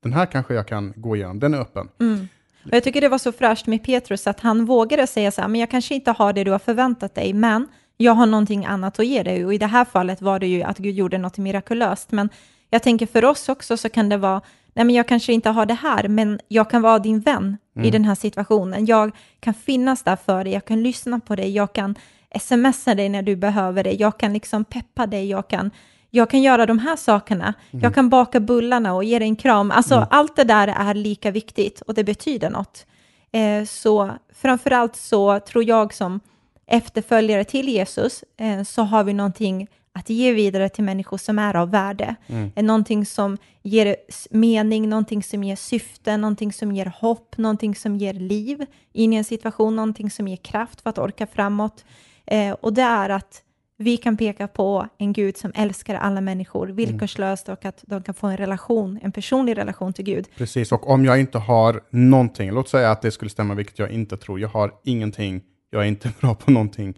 den 0.03 0.12
här 0.12 0.26
kanske 0.26 0.55
jag 0.55 0.66
kan 0.66 0.93
gå 0.97 1.16
igenom, 1.16 1.39
den 1.39 1.55
är 1.55 1.59
öppen. 1.59 1.89
Mm. 2.01 2.28
Och 2.64 2.72
jag 2.72 2.84
tycker 2.84 3.00
det 3.00 3.09
var 3.09 3.18
så 3.18 3.32
fräscht 3.32 3.66
med 3.66 3.82
Petrus 3.84 4.26
att 4.26 4.40
han 4.40 4.64
vågade 4.64 5.07
säga 5.07 5.30
så 5.30 5.40
här, 5.40 5.48
men 5.48 5.61
jag 5.61 5.70
kanske 5.70 5.94
inte 5.94 6.11
har 6.11 6.32
det 6.32 6.44
du 6.44 6.50
har 6.50 6.59
förväntat 6.59 7.14
dig, 7.14 7.32
men 7.32 7.68
jag 7.96 8.12
har 8.12 8.26
någonting 8.26 8.66
annat 8.66 8.98
att 8.98 9.07
ge 9.07 9.22
dig. 9.22 9.44
Och 9.44 9.54
i 9.54 9.59
det 9.59 9.66
här 9.66 9.84
fallet 9.84 10.22
var 10.22 10.38
det 10.38 10.46
ju 10.46 10.62
att 10.62 10.78
Gud 10.78 10.94
gjorde 10.94 11.18
något 11.18 11.38
mirakulöst. 11.38 12.12
Men 12.12 12.28
jag 12.70 12.82
tänker 12.82 13.07
för 13.07 13.24
oss 13.24 13.48
också 13.48 13.76
så 13.76 13.88
kan 13.88 14.09
det 14.09 14.16
vara, 14.16 14.40
nej 14.74 14.84
men 14.84 14.94
jag 14.94 15.09
kanske 15.09 15.32
inte 15.32 15.50
har 15.50 15.66
det 15.66 15.74
här, 15.74 16.09
men 16.09 16.40
jag 16.48 16.70
kan 16.70 16.82
vara 16.82 16.98
din 16.98 17.20
vän 17.20 17.57
mm. 17.76 17.88
i 17.88 17.90
den 17.90 18.04
här 18.04 18.14
situationen. 18.14 18.86
Jag 18.86 19.12
kan 19.40 19.54
finnas 19.54 20.02
där 20.02 20.16
för 20.16 20.44
dig, 20.44 20.52
jag 20.52 20.64
kan 20.64 20.82
lyssna 20.82 21.20
på 21.20 21.36
dig, 21.36 21.50
jag 21.50 21.72
kan 21.72 21.94
smsa 22.40 22.94
dig 22.94 23.09
när 23.09 23.22
du 23.22 23.36
behöver 23.36 23.84
det, 23.84 23.92
jag 23.92 24.18
kan 24.18 24.32
liksom 24.32 24.64
peppa 24.64 25.07
dig, 25.07 25.28
jag 25.28 25.48
kan 25.48 25.70
jag 26.17 26.31
kan 26.31 26.43
göra 26.43 26.67
de 26.67 26.79
här 26.79 26.97
sakerna, 26.97 27.55
mm. 27.71 27.83
jag 27.83 27.95
kan 27.95 28.09
baka 28.09 28.41
bullarna 28.41 28.95
och 28.95 29.05
ge 29.05 29.19
dig 29.19 29.29
en 29.29 29.37
kram. 29.37 29.71
Alltså 29.71 29.95
mm. 29.95 30.09
allt 30.11 30.37
det 30.37 30.45
där 30.45 30.69
är 30.69 30.95
lika 30.95 31.31
viktigt 31.31 31.81
och 31.81 31.95
det 31.95 32.05
betyder 32.05 32.51
något. 32.51 32.87
Eh, 33.33 33.64
så 33.64 34.11
framförallt 34.35 34.97
så 34.97 35.41
tror 35.41 35.64
jag 35.64 35.95
som 35.95 36.21
efterföljare 36.67 37.45
till 37.45 37.69
Jesus 37.69 38.25
eh, 38.37 38.62
så 38.62 38.83
har 38.83 39.05
vi 39.05 39.12
någonting 39.12 39.69
att 39.93 40.11
ge 40.11 40.33
vidare 40.33 40.69
till 40.69 40.85
människor 40.85 41.19
som 41.19 41.39
är 41.39 41.57
av 41.57 41.71
värde. 41.71 42.17
Mm. 42.27 42.53
Eh, 42.57 42.64
någonting 42.64 43.07
som 43.07 43.39
ger 43.62 43.97
mening, 44.31 44.89
någonting 44.89 45.23
som 45.23 45.45
ger 45.45 45.57
syfte, 45.57 46.17
någonting 46.17 46.53
som 46.53 46.73
ger 46.73 46.93
hopp, 47.01 47.39
någonting 47.39 47.75
som 47.75 47.97
ger 47.97 48.14
liv 48.14 48.67
in 48.93 49.12
i 49.12 49.17
en 49.17 49.25
situation, 49.25 49.77
någonting 49.77 50.11
som 50.11 50.29
ger 50.29 50.37
kraft 50.37 50.81
för 50.81 50.91
att 50.91 50.99
orka 50.99 51.27
framåt. 51.27 51.85
Eh, 52.27 52.53
och 52.53 52.73
det 52.73 52.83
är 52.83 53.09
att 53.09 53.43
vi 53.79 53.97
kan 53.97 54.16
peka 54.16 54.49
på 54.49 54.87
en 54.99 55.12
Gud 55.12 55.37
som 55.37 55.53
älskar 55.55 55.95
alla 55.95 56.20
människor 56.20 56.66
villkorslöst 56.66 57.49
och 57.49 57.64
att 57.64 57.85
de 57.87 58.03
kan 58.03 58.14
få 58.14 58.27
en 58.27 58.37
relation, 58.37 58.99
en 59.03 59.12
personlig 59.12 59.57
relation 59.57 59.93
till 59.93 60.05
Gud. 60.05 60.29
Precis, 60.37 60.72
och 60.72 60.91
om 60.91 61.05
jag 61.05 61.20
inte 61.20 61.39
har 61.39 61.81
någonting, 61.91 62.51
låt 62.51 62.68
säga 62.68 62.91
att 62.91 63.03
det 63.03 63.11
skulle 63.11 63.31
stämma, 63.31 63.55
vilket 63.55 63.79
jag 63.79 63.91
inte 63.91 64.16
tror, 64.16 64.41
jag 64.41 64.49
har 64.49 64.72
ingenting, 64.85 65.43
jag 65.70 65.83
är 65.83 65.87
inte 65.87 66.12
bra 66.20 66.35
på 66.35 66.51
någonting. 66.51 66.95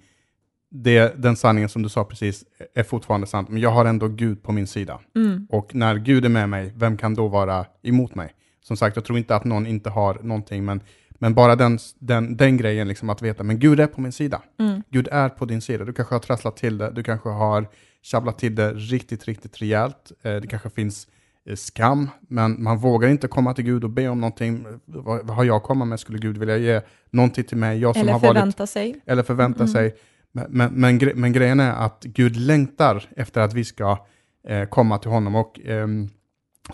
Det, 0.70 1.22
den 1.22 1.36
sanningen 1.36 1.68
som 1.68 1.82
du 1.82 1.88
sa 1.88 2.04
precis 2.04 2.44
är 2.74 2.82
fortfarande 2.82 3.26
sant, 3.26 3.48
men 3.48 3.60
jag 3.60 3.70
har 3.70 3.84
ändå 3.84 4.08
Gud 4.08 4.42
på 4.42 4.52
min 4.52 4.66
sida. 4.66 5.00
Mm. 5.16 5.46
Och 5.50 5.74
när 5.74 5.96
Gud 5.96 6.24
är 6.24 6.28
med 6.28 6.48
mig, 6.48 6.72
vem 6.76 6.96
kan 6.96 7.14
då 7.14 7.28
vara 7.28 7.66
emot 7.82 8.14
mig? 8.14 8.34
Som 8.62 8.76
sagt, 8.76 8.96
jag 8.96 9.04
tror 9.04 9.18
inte 9.18 9.36
att 9.36 9.44
någon 9.44 9.66
inte 9.66 9.90
har 9.90 10.18
någonting, 10.22 10.64
men 10.64 10.80
men 11.18 11.34
bara 11.34 11.56
den, 11.56 11.78
den, 11.98 12.36
den 12.36 12.56
grejen, 12.56 12.88
liksom 12.88 13.10
att 13.10 13.22
veta, 13.22 13.42
men 13.42 13.58
Gud 13.58 13.80
är 13.80 13.86
på 13.86 14.00
min 14.00 14.12
sida. 14.12 14.42
Mm. 14.58 14.82
Gud 14.90 15.08
är 15.12 15.28
på 15.28 15.44
din 15.44 15.60
sida. 15.60 15.84
Du 15.84 15.92
kanske 15.92 16.14
har 16.14 16.20
trasslat 16.20 16.56
till 16.56 16.78
det, 16.78 16.90
du 16.90 17.02
kanske 17.02 17.28
har 17.28 17.66
tjabblat 18.02 18.38
till 18.38 18.54
det 18.54 18.72
riktigt, 18.72 19.24
riktigt 19.24 19.62
rejält. 19.62 20.12
Eh, 20.22 20.36
det 20.36 20.46
kanske 20.46 20.70
finns 20.70 21.08
eh, 21.46 21.56
skam, 21.56 22.10
men 22.20 22.62
man 22.62 22.78
vågar 22.78 23.08
inte 23.08 23.28
komma 23.28 23.54
till 23.54 23.64
Gud 23.64 23.84
och 23.84 23.90
be 23.90 24.08
om 24.08 24.20
någonting. 24.20 24.66
Vad, 24.84 25.26
vad 25.26 25.36
har 25.36 25.44
jag 25.44 25.56
att 25.56 25.62
komma 25.62 25.84
med? 25.84 26.00
Skulle 26.00 26.18
Gud 26.18 26.38
vilja 26.38 26.56
ge 26.56 26.80
någonting 27.10 27.44
till 27.44 27.56
mig? 27.56 27.78
Jag 27.78 27.94
som 27.94 28.02
eller 28.02 28.12
har 28.12 28.20
förvänta 28.20 28.62
varit, 28.62 28.70
sig. 28.70 29.00
Eller 29.06 29.22
förvänta 29.22 29.62
mm. 29.62 29.68
sig. 29.68 29.94
Men, 30.32 30.46
men, 30.48 30.72
men, 30.72 30.98
gre 30.98 31.12
men, 31.14 31.32
grejen 31.32 31.60
är 31.60 31.72
att 31.72 32.02
Gud 32.04 32.36
längtar 32.36 33.04
efter 33.16 33.40
att 33.40 33.54
vi 33.54 33.64
ska 33.64 34.06
eh, 34.48 34.64
komma 34.64 34.98
till 34.98 35.10
honom. 35.10 35.34
Och 35.34 35.60
ehm, 35.64 36.08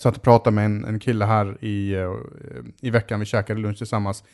satt 0.01 0.17
och 0.17 0.23
pratade 0.23 0.55
med 0.55 0.65
en, 0.65 0.85
en 0.85 0.99
kille 0.99 1.25
här 1.25 1.65
i, 1.65 1.97
uh, 1.97 2.15
i 2.81 2.91
veckan, 2.91 3.21
vi 3.21 3.27
käkade 3.27 3.61
lunch 3.61 3.79
tillsammans. 3.79 4.25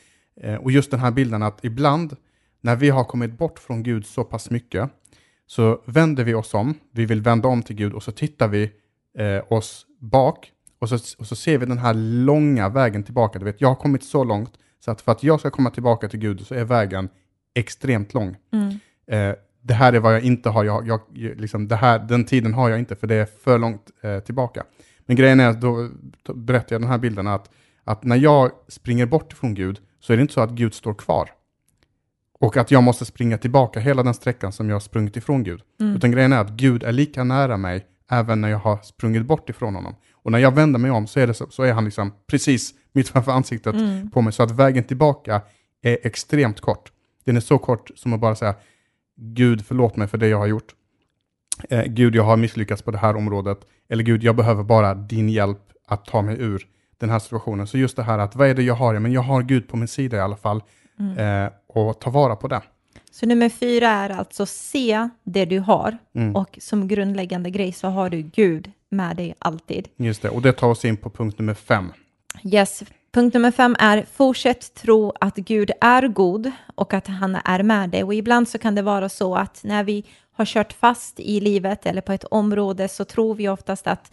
Uh, 0.44 0.54
och 0.54 0.70
just 0.70 0.90
den 0.90 1.00
här 1.00 1.10
bilden 1.10 1.42
att 1.42 1.64
ibland 1.64 2.16
när 2.60 2.76
vi 2.76 2.90
har 2.90 3.04
kommit 3.04 3.38
bort 3.38 3.58
från 3.58 3.82
Gud 3.82 4.06
så 4.06 4.24
pass 4.24 4.50
mycket 4.50 4.90
så 5.46 5.82
vänder 5.84 6.24
vi 6.24 6.34
oss 6.34 6.54
om, 6.54 6.74
vi 6.92 7.06
vill 7.06 7.22
vända 7.22 7.48
om 7.48 7.62
till 7.62 7.76
Gud 7.76 7.92
och 7.92 8.02
så 8.02 8.12
tittar 8.12 8.48
vi 8.48 8.70
uh, 9.20 9.52
oss 9.52 9.86
bak 9.98 10.52
och 10.78 10.88
så, 10.88 10.94
och 11.18 11.26
så 11.26 11.36
ser 11.36 11.58
vi 11.58 11.66
den 11.66 11.78
här 11.78 11.94
långa 11.94 12.68
vägen 12.68 13.02
tillbaka. 13.02 13.38
Du 13.38 13.44
vet, 13.44 13.60
jag 13.60 13.68
har 13.68 13.74
kommit 13.74 14.04
så 14.04 14.24
långt 14.24 14.52
så 14.84 14.90
att 14.90 15.00
för 15.00 15.12
att 15.12 15.22
jag 15.22 15.40
ska 15.40 15.50
komma 15.50 15.70
tillbaka 15.70 16.08
till 16.08 16.20
Gud 16.20 16.46
så 16.46 16.54
är 16.54 16.64
vägen 16.64 17.08
extremt 17.54 18.14
lång. 18.14 18.36
Mm. 18.52 18.78
det 19.62 19.74
här 19.74 19.92
är 19.92 19.98
vad 19.98 20.14
jag 20.14 20.22
inte 20.22 20.48
har, 20.48 20.64
jag, 20.64 20.88
jag, 20.88 21.00
liksom, 21.40 21.68
det 21.68 21.76
här, 21.76 21.98
den 21.98 22.24
tiden 22.24 22.54
har 22.54 22.70
jag 22.70 22.78
inte 22.78 22.96
för 22.96 23.06
det 23.06 23.14
är 23.14 23.24
för 23.24 23.58
långt 23.58 23.90
tillbaka. 24.24 24.64
Men 25.10 25.16
grejen 25.16 25.40
är 25.40 25.48
att 25.48 25.60
då, 25.60 25.88
berättar 26.34 26.74
jag 26.74 26.82
den 26.82 26.90
här 26.90 26.98
bilden 26.98 27.26
att, 27.26 27.50
att 27.84 28.04
när 28.04 28.16
jag 28.16 28.50
springer 28.68 29.06
bort 29.06 29.32
från 29.32 29.54
Gud 29.54 29.80
så 30.00 30.12
är 30.12 30.16
det 30.16 30.20
inte 30.20 30.34
så 30.34 30.40
att 30.40 30.50
Gud 30.50 30.74
står 30.74 30.94
kvar. 30.94 31.30
Och 32.38 32.56
att 32.56 32.70
jag 32.70 32.82
måste 32.82 33.04
springa 33.04 33.38
tillbaka 33.38 33.80
hela 33.80 34.02
den 34.02 34.14
sträckan 34.14 34.52
som 34.52 34.68
jag 34.68 34.74
har 34.74 34.80
sprungit 34.80 35.16
ifrån 35.16 35.42
Gud. 35.42 35.62
Mm. 35.80 35.96
Utan 35.96 36.10
grejen 36.10 36.32
är 36.32 36.38
att 36.38 36.50
Gud 36.50 36.82
är 36.82 36.92
lika 36.92 37.24
nära 37.24 37.56
mig 37.56 37.86
även 38.10 38.40
när 38.40 38.48
jag 38.48 38.58
har 38.58 38.76
sprungit 38.82 39.26
bort 39.26 39.50
ifrån 39.50 39.74
honom. 39.74 39.94
Och 40.12 40.32
när 40.32 40.38
jag 40.38 40.54
vänder 40.54 40.78
mig 40.78 40.90
om 40.90 41.06
så 41.06 41.20
är, 41.20 41.26
det 41.26 41.34
så, 41.34 41.46
så 41.50 41.62
är 41.62 41.72
han 41.72 41.84
liksom 41.84 42.12
precis 42.26 42.74
mitt 42.92 43.08
framför 43.08 43.32
ansiktet 43.32 43.74
mm. 43.74 44.10
på 44.10 44.22
mig. 44.22 44.32
Så 44.32 44.42
att 44.42 44.50
vägen 44.50 44.84
tillbaka 44.84 45.42
är 45.82 45.98
extremt 46.02 46.60
kort. 46.60 46.92
Den 47.24 47.36
är 47.36 47.40
så 47.40 47.58
kort 47.58 47.90
som 47.94 48.12
att 48.12 48.20
bara 48.20 48.34
säga 48.34 48.54
Gud 49.16 49.66
förlåt 49.66 49.96
mig 49.96 50.08
för 50.08 50.18
det 50.18 50.28
jag 50.28 50.38
har 50.38 50.46
gjort. 50.46 50.74
Eh, 51.68 51.84
Gud, 51.84 52.14
jag 52.14 52.22
har 52.24 52.36
misslyckats 52.36 52.82
på 52.82 52.90
det 52.90 52.98
här 52.98 53.16
området. 53.16 53.58
Eller 53.88 54.04
Gud, 54.04 54.22
jag 54.22 54.36
behöver 54.36 54.62
bara 54.62 54.94
din 54.94 55.28
hjälp 55.28 55.58
att 55.86 56.04
ta 56.04 56.22
mig 56.22 56.36
ur 56.40 56.66
den 56.98 57.10
här 57.10 57.18
situationen. 57.18 57.66
Så 57.66 57.78
just 57.78 57.96
det 57.96 58.02
här 58.02 58.18
att 58.18 58.36
vad 58.36 58.48
är 58.48 58.54
det 58.54 58.62
jag 58.62 58.74
har? 58.74 58.94
Ja, 58.94 59.00
men 59.00 59.12
jag 59.12 59.22
har 59.22 59.42
Gud 59.42 59.68
på 59.68 59.76
min 59.76 59.88
sida 59.88 60.16
i 60.16 60.20
alla 60.20 60.36
fall. 60.36 60.62
Mm. 61.00 61.44
Eh, 61.46 61.52
och 61.68 62.00
ta 62.00 62.10
vara 62.10 62.36
på 62.36 62.48
det. 62.48 62.60
Så 63.10 63.26
nummer 63.26 63.48
fyra 63.48 63.88
är 63.88 64.10
alltså 64.10 64.46
se 64.46 65.08
det 65.24 65.44
du 65.44 65.58
har 65.58 65.98
Mm. 66.14 66.36
och 66.36 66.58
som 66.60 66.88
grundläggande 66.88 67.50
grej 67.50 67.72
så 67.72 67.88
har 67.88 68.10
du 68.10 68.22
Gud 68.22 68.70
med 68.90 69.16
dig 69.16 69.34
alltid. 69.38 69.88
Just 69.96 70.22
det, 70.22 70.28
och 70.30 70.42
det 70.42 70.52
tar 70.52 70.68
oss 70.68 70.84
in 70.84 70.96
på 70.96 71.10
punkt 71.10 71.38
nummer 71.38 71.54
fem. 71.54 71.92
Yes. 72.44 72.82
Punkt 73.12 73.34
nummer 73.34 73.50
fem 73.50 73.76
är 73.78 74.06
fortsätt 74.12 74.74
tro 74.74 75.12
att 75.20 75.36
Gud 75.36 75.70
är 75.80 76.08
god 76.08 76.50
och 76.74 76.94
att 76.94 77.06
han 77.06 77.36
är 77.44 77.62
med 77.62 77.90
dig. 77.90 78.04
Och 78.04 78.14
ibland 78.14 78.48
så 78.48 78.58
kan 78.58 78.74
det 78.74 78.82
vara 78.82 79.08
så 79.08 79.34
att 79.36 79.60
när 79.64 79.84
vi 79.84 80.04
har 80.40 80.46
kört 80.46 80.72
fast 80.72 81.20
i 81.20 81.40
livet 81.40 81.86
eller 81.86 82.00
på 82.00 82.12
ett 82.12 82.24
område 82.24 82.88
så 82.88 83.04
tror 83.04 83.34
vi 83.34 83.48
oftast 83.48 83.86
att 83.86 84.12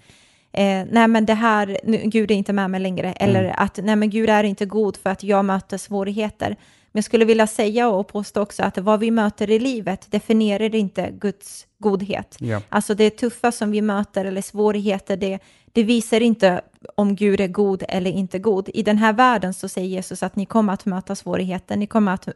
eh, 0.51 0.85
nej 0.91 1.07
men 1.07 1.25
det 1.25 1.33
här, 1.33 1.79
nu, 1.83 2.01
Gud 2.05 2.31
är 2.31 2.35
inte 2.35 2.53
med 2.53 2.69
mig 2.69 2.79
längre. 2.79 3.13
Eller 3.13 3.53
att 3.57 3.79
nej 3.83 3.95
men 3.95 4.09
Gud 4.09 4.29
är 4.29 4.43
inte 4.43 4.65
god 4.65 4.97
för 4.97 5.09
att 5.09 5.23
jag 5.23 5.45
möter 5.45 5.77
svårigheter. 5.77 6.49
Men 6.91 6.99
jag 6.99 7.03
skulle 7.05 7.25
vilja 7.25 7.47
säga 7.47 7.89
och 7.89 8.07
påstå 8.07 8.41
också 8.41 8.63
att 8.63 8.77
vad 8.77 8.99
vi 8.99 9.11
möter 9.11 9.49
i 9.49 9.59
livet 9.59 10.11
definierar 10.11 10.75
inte 10.75 11.09
Guds 11.11 11.67
godhet. 11.79 12.37
Ja. 12.39 12.61
Alltså 12.69 12.95
det 12.95 13.09
tuffa 13.09 13.51
som 13.51 13.71
vi 13.71 13.81
möter 13.81 14.25
eller 14.25 14.41
svårigheter, 14.41 15.17
det, 15.17 15.39
det 15.71 15.83
visar 15.83 16.21
inte 16.21 16.61
om 16.95 17.15
Gud 17.15 17.39
är 17.39 17.47
god 17.47 17.83
eller 17.89 18.11
inte 18.11 18.39
god. 18.39 18.69
I 18.73 18.83
den 18.83 18.97
här 18.97 19.13
världen 19.13 19.53
så 19.53 19.69
säger 19.69 19.87
Jesus 19.87 20.23
att 20.23 20.35
ni 20.35 20.45
kommer 20.45 20.73
att 20.73 20.85
möta 20.85 21.15
svårigheter, 21.15 21.75
ni 21.75 21.87
kommer 21.87 22.13
att 22.13 22.27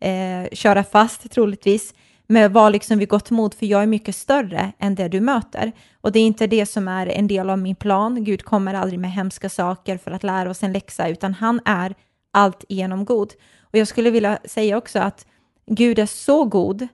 eh, 0.00 0.48
köra 0.52 0.84
fast 0.84 1.30
troligtvis. 1.30 1.94
Men 2.30 2.52
var 2.52 2.70
liksom 2.70 2.98
vid 2.98 3.08
gott 3.08 3.30
mod, 3.30 3.54
för 3.54 3.66
jag 3.66 3.82
är 3.82 3.86
mycket 3.86 4.16
större 4.16 4.72
än 4.78 4.94
det 4.94 5.08
du 5.08 5.20
möter. 5.20 5.72
Och 6.00 6.12
det 6.12 6.18
är 6.18 6.26
inte 6.26 6.46
det 6.46 6.66
som 6.66 6.88
är 6.88 7.06
en 7.06 7.26
del 7.26 7.50
av 7.50 7.58
min 7.58 7.76
plan. 7.76 8.24
Gud 8.24 8.44
kommer 8.44 8.74
aldrig 8.74 9.00
med 9.00 9.12
hemska 9.12 9.48
saker 9.48 9.98
för 9.98 10.10
att 10.10 10.22
lära 10.22 10.50
oss 10.50 10.62
en 10.62 10.72
läxa, 10.72 11.08
utan 11.08 11.34
han 11.34 11.60
är 11.64 11.94
allt 12.32 12.64
igenom 12.68 13.04
god. 13.04 13.32
Och 13.60 13.78
jag 13.78 13.88
skulle 13.88 14.10
vilja 14.10 14.38
säga 14.44 14.76
också 14.76 14.98
att 14.98 15.26
Gud 15.66 15.98
är 15.98 16.06
så 16.06 16.44
god 16.44 16.88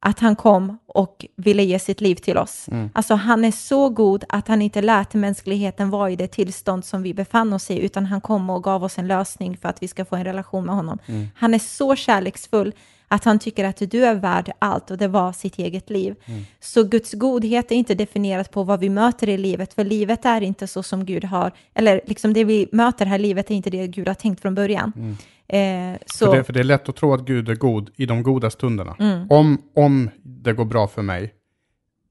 att 0.00 0.18
han 0.18 0.36
kom 0.36 0.78
och 0.86 1.26
ville 1.36 1.62
ge 1.62 1.78
sitt 1.78 2.00
liv 2.00 2.14
till 2.14 2.38
oss. 2.38 2.66
Alltså 2.92 3.14
han 3.14 3.44
är 3.44 3.52
så 3.52 3.88
god 3.88 4.24
att 4.28 4.48
han 4.48 4.62
inte 4.62 4.82
lät 4.82 5.14
mänskligheten 5.14 5.90
vara 5.90 6.10
i 6.10 6.16
det 6.16 6.28
tillstånd 6.28 6.84
som 6.84 7.02
vi 7.02 7.14
befann 7.14 7.52
oss 7.52 7.70
i, 7.70 7.78
utan 7.78 8.06
han 8.06 8.20
kom 8.20 8.50
och 8.50 8.64
gav 8.64 8.84
oss 8.84 8.98
en 8.98 9.08
lösning 9.08 9.56
för 9.56 9.68
att 9.68 9.82
vi 9.82 9.88
ska 9.88 10.04
få 10.04 10.16
en 10.16 10.24
relation 10.24 10.66
med 10.66 10.74
honom. 10.74 10.98
Han 11.34 11.54
är 11.54 11.58
så 11.58 11.96
kärleksfull 11.96 12.72
att 13.10 13.24
han 13.24 13.38
tycker 13.38 13.64
att 13.64 13.90
du 13.90 14.04
är 14.04 14.14
värd 14.14 14.52
allt 14.58 14.90
och 14.90 14.98
det 14.98 15.08
var 15.08 15.32
sitt 15.32 15.58
eget 15.58 15.90
liv. 15.90 16.14
Så 16.60 16.84
Guds 16.84 17.12
godhet 17.12 17.72
är 17.72 17.76
inte 17.76 17.94
definierat 17.94 18.50
på 18.50 18.62
vad 18.62 18.80
vi 18.80 18.88
möter 18.88 19.28
i 19.28 19.38
livet, 19.38 19.74
för 19.74 19.84
livet 19.84 20.24
är 20.24 20.40
inte 20.40 20.66
så 20.66 20.82
som 20.82 21.04
Gud 21.04 21.24
har, 21.24 21.52
eller 21.74 22.00
liksom 22.06 22.32
det 22.32 22.44
vi 22.44 22.68
möter 22.72 23.06
här 23.06 23.18
i 23.18 23.22
livet 23.22 23.50
är 23.50 23.54
inte 23.54 23.70
det 23.70 23.86
Gud 23.86 24.08
har 24.08 24.14
tänkt 24.14 24.40
från 24.42 24.54
början. 24.54 25.16
Eh, 25.48 25.98
så, 26.06 26.26
För, 26.26 26.36
det, 26.36 26.44
för 26.44 26.52
det 26.52 26.60
är 26.60 26.64
lätt 26.64 26.88
att 26.88 26.96
tro 26.96 27.14
att 27.14 27.20
Gud 27.20 27.48
är 27.48 27.54
god 27.54 27.90
i 27.96 28.06
de 28.06 28.22
goda 28.22 28.50
stunderna. 28.50 28.96
Mm. 28.98 29.26
Om, 29.30 29.62
om 29.76 30.10
det 30.22 30.52
går 30.52 30.64
bra 30.64 30.88
för 30.88 31.02
mig 31.02 31.34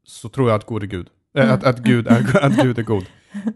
så 0.05 0.29
tror 0.29 0.49
jag 0.49 0.55
att, 0.55 0.65
god 0.65 0.83
är 0.83 0.87
Gud, 0.87 1.07
äh, 1.37 1.43
Mm. 1.43 1.55
att, 1.55 1.63
att, 1.63 1.79
Gud 1.79 2.07
är, 2.07 2.43
att 2.45 2.55
Gud 2.55 2.79
är 2.79 2.83
god. 2.83 3.05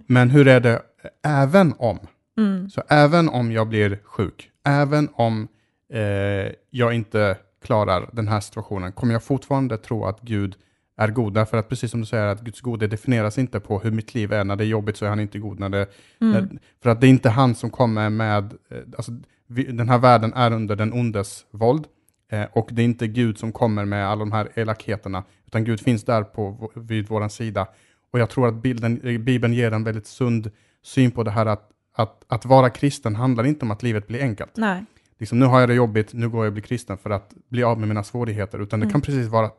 Men 0.05 0.29
hur 0.29 0.47
är 0.47 0.59
det 0.59 0.81
även 1.25 1.73
om? 1.77 1.99
Mm. 2.37 2.69
Så 2.69 2.83
även 2.89 3.29
om 3.29 3.51
jag 3.51 3.67
blir 3.67 3.99
sjuk, 4.03 4.49
även 4.65 5.09
om 5.13 5.47
eh, 5.93 6.51
jag 6.69 6.93
inte 6.93 7.37
klarar 7.63 8.09
den 8.13 8.27
här 8.27 8.39
situationen, 8.39 8.91
kommer 8.91 9.13
jag 9.13 9.23
fortfarande 9.23 9.77
tro 9.77 10.05
att 10.05 10.21
Gud 10.21 10.55
är 10.97 11.07
god. 11.07 11.33
Därför 11.33 11.57
att 11.57 11.69
precis 11.69 11.91
som 11.91 11.99
du 11.99 12.05
säger, 12.05 12.25
att 12.25 12.41
Guds 12.41 12.61
godhet 12.61 12.91
definieras 12.91 13.37
inte 13.37 13.59
på 13.59 13.79
hur 13.79 13.91
mitt 13.91 14.13
liv 14.13 14.33
är. 14.33 14.43
När 14.43 14.55
det 14.55 14.63
är 14.63 14.67
jobbigt 14.67 14.97
så 14.97 15.05
är 15.05 15.09
han 15.09 15.19
inte 15.19 15.39
god. 15.39 15.59
När 15.59 15.69
det, 15.69 15.87
när, 16.17 16.47
för 16.83 16.89
att 16.89 17.01
det 17.01 17.07
är 17.07 17.09
inte 17.09 17.29
han 17.29 17.55
som 17.55 17.69
kommer 17.69 18.09
med, 18.09 18.53
eh, 18.69 18.77
alltså, 18.97 19.11
vi, 19.47 19.63
den 19.63 19.89
här 19.89 19.97
världen 19.97 20.33
är 20.33 20.51
under 20.51 20.75
den 20.75 20.93
ondes 20.93 21.45
våld. 21.51 21.87
Eh, 22.31 22.45
och 22.51 22.69
det 22.71 22.81
är 22.81 22.85
inte 22.85 23.07
Gud 23.07 23.37
som 23.37 23.51
kommer 23.51 23.85
med 23.85 24.07
alla 24.07 24.19
de 24.19 24.31
här 24.31 24.49
elakheterna, 24.55 25.23
utan 25.45 25.63
Gud 25.63 25.79
finns 25.79 26.03
där 26.03 26.23
på, 26.23 26.71
vid 26.75 27.07
vår 27.07 27.27
sida. 27.27 27.67
Och 28.11 28.19
jag 28.19 28.29
tror 28.29 28.47
att 28.47 28.53
bilden, 28.53 29.01
eh, 29.03 29.17
Bibeln 29.19 29.53
ger 29.53 29.71
en 29.71 29.83
väldigt 29.83 30.07
sund 30.07 30.51
syn 30.83 31.11
på 31.11 31.23
det 31.23 31.31
här 31.31 31.45
att, 31.45 31.69
att, 31.95 32.23
att 32.27 32.45
vara 32.45 32.69
kristen 32.69 33.15
handlar 33.15 33.43
inte 33.43 33.65
om 33.65 33.71
att 33.71 33.83
livet 33.83 34.07
blir 34.07 34.21
enkelt. 34.21 34.51
nej. 34.57 34.85
Liksom, 35.19 35.39
nu 35.39 35.45
har 35.45 35.59
jag 35.59 35.69
det 35.69 35.75
jobbigt, 35.75 36.13
nu 36.13 36.29
går 36.29 36.45
jag 36.45 36.47
och 36.47 36.53
blir 36.53 36.63
kristen 36.63 36.97
för 36.97 37.09
att 37.09 37.33
bli 37.49 37.63
av 37.63 37.79
med 37.79 37.87
mina 37.87 38.03
svårigheter, 38.03 38.59
utan 38.59 38.79
det 38.79 38.89
kan 38.89 39.01
precis 39.01 39.27
vara 39.27 39.49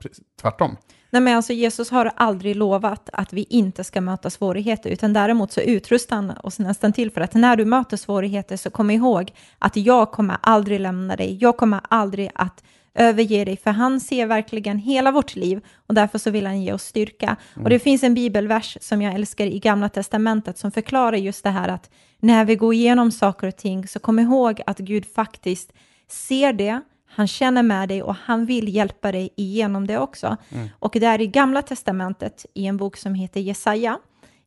tvärtom. 0.40 0.76
Nej, 1.10 1.22
men 1.22 1.36
alltså 1.36 1.52
Jesus 1.52 1.90
har 1.90 2.12
aldrig 2.16 2.56
lovat 2.56 3.10
att 3.12 3.32
vi 3.32 3.46
inte 3.50 3.84
ska 3.84 4.00
möta 4.00 4.30
svårigheter, 4.30 4.90
utan 4.90 5.12
däremot 5.12 5.52
så 5.52 5.60
utrustar 5.60 6.16
han 6.16 6.30
oss 6.30 6.58
nästan 6.58 6.92
till 6.92 7.10
för 7.10 7.20
att 7.20 7.34
när 7.34 7.56
du 7.56 7.64
möter 7.64 7.96
svårigheter 7.96 8.56
så 8.56 8.70
kom 8.70 8.90
ihåg 8.90 9.32
att 9.58 9.76
jag 9.76 10.12
kommer 10.12 10.36
aldrig 10.42 10.80
lämna 10.80 11.16
dig. 11.16 11.38
Jag 11.40 11.56
kommer 11.56 11.80
aldrig 11.88 12.30
att 12.34 12.64
överge 12.94 13.44
dig, 13.44 13.56
för 13.56 13.70
han 13.70 14.00
ser 14.00 14.26
verkligen 14.26 14.78
hela 14.78 15.12
vårt 15.12 15.36
liv 15.36 15.60
och 15.86 15.94
därför 15.94 16.18
så 16.18 16.30
vill 16.30 16.46
han 16.46 16.62
ge 16.62 16.72
oss 16.72 16.82
styrka. 16.82 17.36
Och 17.56 17.70
det 17.70 17.78
finns 17.78 18.02
en 18.02 18.14
bibelvers 18.14 18.78
som 18.80 19.02
jag 19.02 19.14
älskar 19.14 19.46
i 19.46 19.58
Gamla 19.58 19.88
Testamentet 19.88 20.58
som 20.58 20.70
förklarar 20.70 21.16
just 21.16 21.44
det 21.44 21.50
här 21.50 21.68
att 21.68 21.90
när 22.20 22.44
vi 22.44 22.56
går 22.56 22.74
igenom 22.74 23.10
saker 23.10 23.46
och 23.46 23.56
ting 23.56 23.88
så 23.88 23.98
kom 23.98 24.18
ihåg 24.18 24.60
att 24.66 24.78
Gud 24.78 25.06
faktiskt 25.14 25.72
ser 26.08 26.52
det, 26.52 26.80
han 27.06 27.26
känner 27.26 27.62
med 27.62 27.88
dig 27.88 28.02
och 28.02 28.14
han 28.14 28.46
vill 28.46 28.74
hjälpa 28.74 29.12
dig 29.12 29.30
igenom 29.36 29.86
det 29.86 29.98
också. 29.98 30.36
Och 30.78 30.96
där 31.00 31.20
i 31.20 31.26
Gamla 31.26 31.62
Testamentet, 31.62 32.46
i 32.54 32.66
en 32.66 32.76
bok 32.76 32.96
som 32.96 33.14
heter 33.14 33.40
Jesaja, 33.40 33.98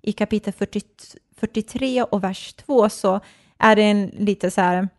i 0.01 0.11
kapitel 0.11 0.53
40, 0.53 0.81
43 1.37 2.03
och 2.03 2.23
vers 2.23 2.53
2, 2.53 2.89
så 2.89 3.19
är 3.57 3.75
det 3.75 3.81
en 3.81 4.05
lite 4.05 4.51
så 4.51 4.61
här, 4.61 4.89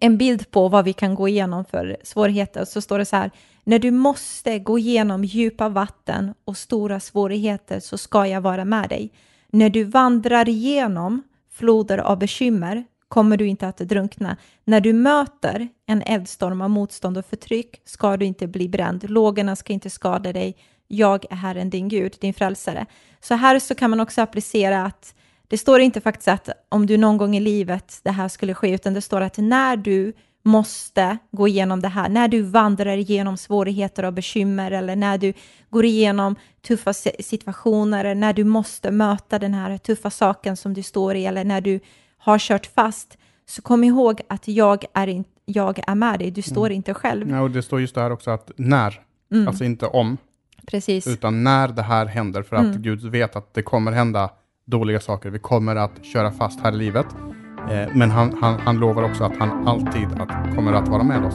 en 0.00 0.18
bild 0.18 0.50
på 0.50 0.68
vad 0.68 0.84
vi 0.84 0.92
kan 0.92 1.14
gå 1.14 1.28
igenom 1.28 1.64
för 1.64 1.96
svårigheter. 2.02 2.64
Så 2.64 2.80
står 2.80 2.98
det 2.98 3.04
så 3.04 3.16
här, 3.16 3.30
när 3.64 3.78
du 3.78 3.90
måste 3.90 4.58
gå 4.58 4.78
igenom 4.78 5.24
djupa 5.24 5.68
vatten 5.68 6.34
och 6.44 6.56
stora 6.56 7.00
svårigheter 7.00 7.80
så 7.80 7.98
ska 7.98 8.26
jag 8.26 8.40
vara 8.40 8.64
med 8.64 8.88
dig. 8.88 9.12
När 9.50 9.70
du 9.70 9.84
vandrar 9.84 10.48
igenom 10.48 11.22
floder 11.50 11.98
av 11.98 12.18
bekymmer 12.18 12.84
kommer 13.08 13.36
du 13.36 13.46
inte 13.46 13.68
att 13.68 13.78
drunkna. 13.78 14.36
När 14.64 14.80
du 14.80 14.92
möter 14.92 15.68
en 15.86 16.02
eldstorm 16.02 16.60
av 16.60 16.70
motstånd 16.70 17.18
och 17.18 17.26
förtryck 17.26 17.80
ska 17.84 18.16
du 18.16 18.26
inte 18.26 18.46
bli 18.46 18.68
bränd. 18.68 19.10
Lågorna 19.10 19.56
ska 19.56 19.72
inte 19.72 19.90
skada 19.90 20.32
dig. 20.32 20.56
Jag 20.88 21.24
är 21.30 21.36
Herren 21.36 21.70
din 21.70 21.88
Gud, 21.88 22.16
din 22.20 22.34
frälsare. 22.34 22.86
Så 23.20 23.34
här 23.34 23.58
så 23.58 23.74
kan 23.74 23.90
man 23.90 24.00
också 24.00 24.22
applicera 24.22 24.84
att 24.84 25.14
det 25.48 25.58
står 25.58 25.80
inte 25.80 26.00
faktiskt 26.00 26.28
att 26.28 26.48
om 26.68 26.86
du 26.86 26.96
någon 26.96 27.16
gång 27.16 27.36
i 27.36 27.40
livet 27.40 28.00
det 28.02 28.10
här 28.10 28.28
skulle 28.28 28.54
ske, 28.54 28.70
utan 28.74 28.94
det 28.94 29.00
står 29.00 29.20
att 29.20 29.38
när 29.38 29.76
du 29.76 30.12
måste 30.44 31.18
gå 31.30 31.48
igenom 31.48 31.80
det 31.80 31.88
här, 31.88 32.08
när 32.08 32.28
du 32.28 32.42
vandrar 32.42 32.96
igenom 32.96 33.36
svårigheter 33.36 34.04
och 34.04 34.12
bekymmer 34.12 34.70
eller 34.70 34.96
när 34.96 35.18
du 35.18 35.32
går 35.70 35.84
igenom 35.84 36.36
tuffa 36.68 36.92
si- 36.92 37.22
situationer, 37.22 38.04
eller 38.04 38.14
när 38.14 38.32
du 38.32 38.44
måste 38.44 38.90
möta 38.90 39.38
den 39.38 39.54
här 39.54 39.78
tuffa 39.78 40.10
saken 40.10 40.56
som 40.56 40.74
du 40.74 40.82
står 40.82 41.14
i 41.14 41.26
eller 41.26 41.44
när 41.44 41.60
du 41.60 41.80
har 42.18 42.38
kört 42.38 42.66
fast, 42.66 43.18
så 43.46 43.62
kom 43.62 43.84
ihåg 43.84 44.20
att 44.28 44.48
jag 44.48 44.84
är, 44.94 45.06
in, 45.06 45.24
jag 45.44 45.80
är 45.86 45.94
med 45.94 46.18
dig, 46.18 46.30
du 46.30 46.42
står 46.42 46.70
inte 46.72 46.94
själv. 46.94 47.30
Ja, 47.30 47.40
och 47.40 47.50
det 47.50 47.62
står 47.62 47.80
just 47.80 47.94
det 47.94 48.00
här 48.00 48.12
också 48.12 48.30
att 48.30 48.50
när, 48.56 49.00
Mm. 49.32 49.48
alltså 49.48 49.64
inte 49.64 49.86
om, 49.86 50.16
Precis. 50.66 51.06
utan 51.06 51.44
när 51.44 51.68
det 51.68 51.82
här 51.82 52.06
händer, 52.06 52.42
för 52.42 52.56
att 52.56 52.64
Mm. 52.64 52.82
Gud 52.82 53.02
vet 53.02 53.36
att 53.36 53.54
det 53.54 53.62
kommer 53.62 53.92
hända 53.92 54.30
dåliga 54.68 55.00
saker. 55.00 55.30
Vi 55.30 55.38
kommer 55.38 55.76
att 55.76 56.04
köra 56.04 56.30
fast 56.30 56.60
här 56.60 56.72
i 56.72 56.76
livet. 56.76 57.06
Eh, 57.70 57.88
men 57.94 58.10
han, 58.10 58.38
han, 58.40 58.60
han 58.60 58.78
lovar 58.78 59.02
också 59.02 59.24
att 59.24 59.36
han 59.38 59.68
alltid 59.68 60.08
att, 60.20 60.54
kommer 60.56 60.72
att 60.72 60.88
vara 60.88 61.02
med 61.02 61.24
oss. 61.24 61.34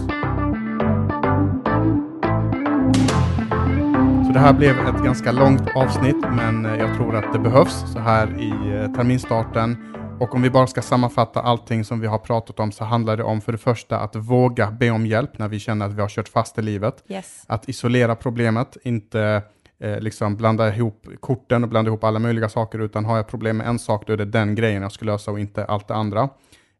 Så 4.27 4.33
det 4.33 4.39
här 4.39 4.53
blev 4.53 4.79
ett 4.79 5.03
ganska 5.03 5.31
långt 5.31 5.69
avsnitt, 5.75 6.25
men 6.31 6.65
eh, 6.65 6.75
jag 6.75 6.95
tror 6.95 7.15
att 7.15 7.33
det 7.33 7.39
behövs 7.39 7.93
så 7.93 7.99
här 7.99 8.41
i 8.41 8.49
eh, 8.49 8.91
terminstarten. 8.95 9.89
Och 10.19 10.35
om 10.35 10.41
vi 10.41 10.49
bara 10.49 10.67
ska 10.67 10.81
sammanfatta 10.81 11.41
allting 11.41 11.83
som 11.85 11.99
vi 11.99 12.07
har 12.07 12.17
pratat 12.17 12.59
om 12.59 12.71
så 12.71 12.83
handlar 12.83 13.17
det 13.17 13.23
om 13.23 13.41
för 13.41 13.51
det 13.51 13.57
första 13.57 13.99
att 13.99 14.15
våga 14.15 14.71
be 14.71 14.91
om 14.91 15.05
hjälp 15.05 15.37
när 15.39 15.47
vi 15.47 15.59
känner 15.59 15.85
att 15.85 15.93
vi 15.93 16.01
har 16.01 16.09
kört 16.09 16.29
fast 16.29 16.59
i 16.59 16.61
livet 16.61 17.03
Yes. 17.07 17.43
att 17.47 17.69
isolera 17.69 18.15
problemet, 18.15 18.77
inte 18.83 19.41
eh, 19.83 19.99
liksom 19.99 20.35
blanda 20.35 20.75
ihop 20.75 21.07
korten 21.19 21.63
och 21.63 21.69
blanda 21.69 21.89
ihop 21.89 22.03
alla 22.03 22.19
möjliga 22.19 22.49
saker, 22.49 22.79
utan 22.79 23.05
har 23.05 23.17
jag 23.17 23.27
problem 23.27 23.57
med 23.57 23.67
en 23.67 23.79
sak, 23.79 24.07
då 24.07 24.13
är 24.13 24.17
det 24.17 24.25
den 24.25 24.55
grejen 24.55 24.81
jag 24.81 24.91
ska 24.91 25.05
lösa 25.05 25.31
och 25.31 25.39
inte 25.39 25.65
allt 25.65 25.87
det 25.87 25.95
andra. 25.95 26.21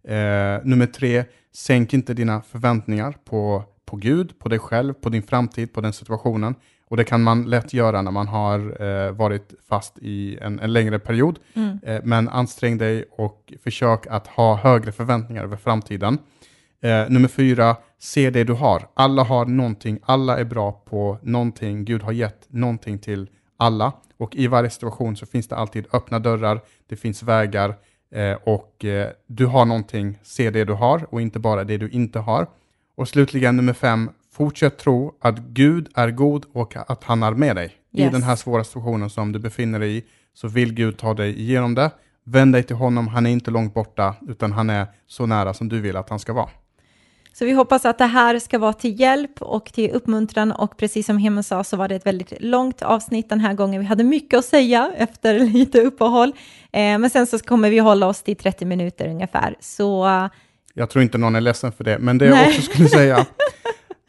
Eh, 0.08 0.60
nummer 0.64 0.86
tre, 0.86 1.24
sänk 1.56 1.94
inte 1.94 2.14
dina 2.14 2.42
förväntningar 2.42 3.16
på, 3.26 3.64
på 3.86 3.96
Gud, 3.96 4.40
på 4.40 4.50
dig 4.50 4.60
själv, 4.60 4.94
på 4.94 5.10
din 5.10 5.24
framtid, 5.24 5.74
på 5.74 5.82
den 5.82 5.94
situationen. 5.94 6.56
Och 6.88 6.98
det 6.98 7.04
kan 7.04 7.24
man 7.24 7.44
lätt 7.44 7.74
göra 7.74 8.02
när 8.02 8.12
man 8.12 8.28
har 8.28 8.84
eh, 8.84 9.12
varit 9.12 9.54
fast 9.70 9.98
i 10.02 10.38
en, 10.42 10.60
en 10.60 10.74
längre 10.74 11.00
period. 11.00 11.40
Mm. 11.54 11.80
Eh, 11.84 12.02
men 12.04 12.30
ansträng 12.30 12.78
dig 12.78 13.06
och 13.12 13.54
försök 13.64 14.08
att 14.08 14.28
ha 14.28 14.56
högre 14.56 14.92
förväntningar 14.92 15.44
över 15.44 15.58
framtiden. 15.58 16.18
Eh, 16.82 17.10
nummer 17.10 17.28
fyra, 17.28 17.76
se 18.04 18.30
det 18.30 18.44
du 18.44 18.54
har. 18.54 18.88
Alla 18.94 19.24
har 19.24 19.46
någonting, 19.46 20.00
alla 20.04 20.40
är 20.40 20.44
bra 20.44 20.72
på 20.72 21.18
någonting. 21.22 21.86
Gud 21.86 22.02
har 22.02 22.12
gett 22.12 22.46
någonting 22.50 23.00
till 23.00 23.30
alla. 23.58 23.94
Och 24.18 24.36
i 24.36 24.48
varje 24.48 24.70
situation 24.70 25.16
så 25.16 25.26
finns 25.26 25.48
det 25.48 25.56
alltid 25.56 25.86
öppna 25.94 26.20
dörrar, 26.20 26.62
det 26.88 26.96
finns 26.96 27.24
vägar 27.24 27.76
eh, 28.12 28.38
och 28.44 28.86
eh, 28.86 29.10
du 29.28 29.46
har 29.46 29.66
någonting, 29.66 30.20
se 30.24 30.50
det 30.50 30.64
du 30.64 30.74
har 30.74 31.14
och 31.14 31.22
inte 31.22 31.40
bara 31.40 31.64
det 31.64 31.78
du 31.78 31.90
inte 31.90 32.20
har. 32.20 32.48
Och 32.96 33.08
slutligen 33.08 33.58
nummer 33.58 33.74
fem, 33.74 34.10
fortsätt 34.32 34.78
tro 34.78 35.14
att 35.22 35.40
Gud 35.40 35.90
är 35.96 36.12
god 36.12 36.46
och 36.54 36.76
att 36.76 37.04
han 37.04 37.24
är 37.24 37.32
med 37.32 37.56
dig. 37.56 37.66
Yes. 37.66 38.08
I 38.08 38.10
den 38.14 38.24
här 38.24 38.36
svåra 38.36 38.64
situationen 38.64 39.10
som 39.10 39.32
du 39.32 39.40
befinner 39.40 39.80
dig 39.80 39.98
i 39.98 40.04
så 40.34 40.48
vill 40.48 40.74
Gud 40.74 40.98
ta 40.98 41.14
dig 41.14 41.40
igenom 41.40 41.76
det. 41.76 41.92
Vänd 42.24 42.54
dig 42.54 42.64
till 42.64 42.76
honom, 42.76 43.08
han 43.08 43.26
är 43.26 43.30
inte 43.30 43.52
långt 43.52 43.74
borta, 43.74 44.16
utan 44.28 44.52
han 44.52 44.70
är 44.70 44.88
så 45.08 45.26
nära 45.26 45.54
som 45.54 45.70
du 45.70 45.82
vill 45.82 45.98
att 45.98 46.10
han 46.10 46.20
ska 46.20 46.34
vara. 46.34 46.50
Så 47.34 47.46
vi 47.46 47.52
hoppas 47.52 47.86
att 47.86 47.98
det 47.98 48.06
här 48.06 48.40
ska 48.40 48.60
vara 48.60 48.74
till 48.74 49.00
hjälp 49.00 49.42
och 49.42 49.66
till 49.74 49.92
uppmuntran 49.92 50.52
och 50.52 50.78
precis 50.78 51.06
som 51.06 51.18
Hemma 51.18 51.44
sa 51.44 51.64
så 51.64 51.78
var 51.78 51.88
det 51.88 51.96
ett 51.96 52.06
väldigt 52.06 52.34
långt 52.40 52.82
avsnitt 52.82 53.30
den 53.30 53.40
här 53.40 53.54
gången. 53.54 53.82
Vi 53.82 53.88
hade 53.88 54.04
mycket 54.04 54.38
att 54.40 54.46
säga 54.46 54.92
efter 54.98 55.40
lite 55.54 55.82
uppehåll, 55.82 56.30
eh, 56.72 56.98
men 56.98 57.10
sen 57.10 57.28
så 57.28 57.40
kommer 57.40 57.70
vi 57.70 57.80
hålla 57.80 58.08
oss 58.08 58.22
till 58.24 58.36
30 58.36 58.66
minuter 58.66 59.08
ungefär. 59.08 59.56
Så 59.60 60.08
Jag 60.74 60.90
tror 60.90 61.04
inte 61.04 61.18
någon 61.18 61.36
är 61.36 61.42
ledsen 61.42 61.72
för 61.72 61.84
det, 61.84 62.00
men 62.00 62.18
det 62.18 62.26
jag 62.26 62.32
Nej. 62.36 62.48
också 62.50 62.62
skulle 62.62 62.90
säga, 63.00 63.26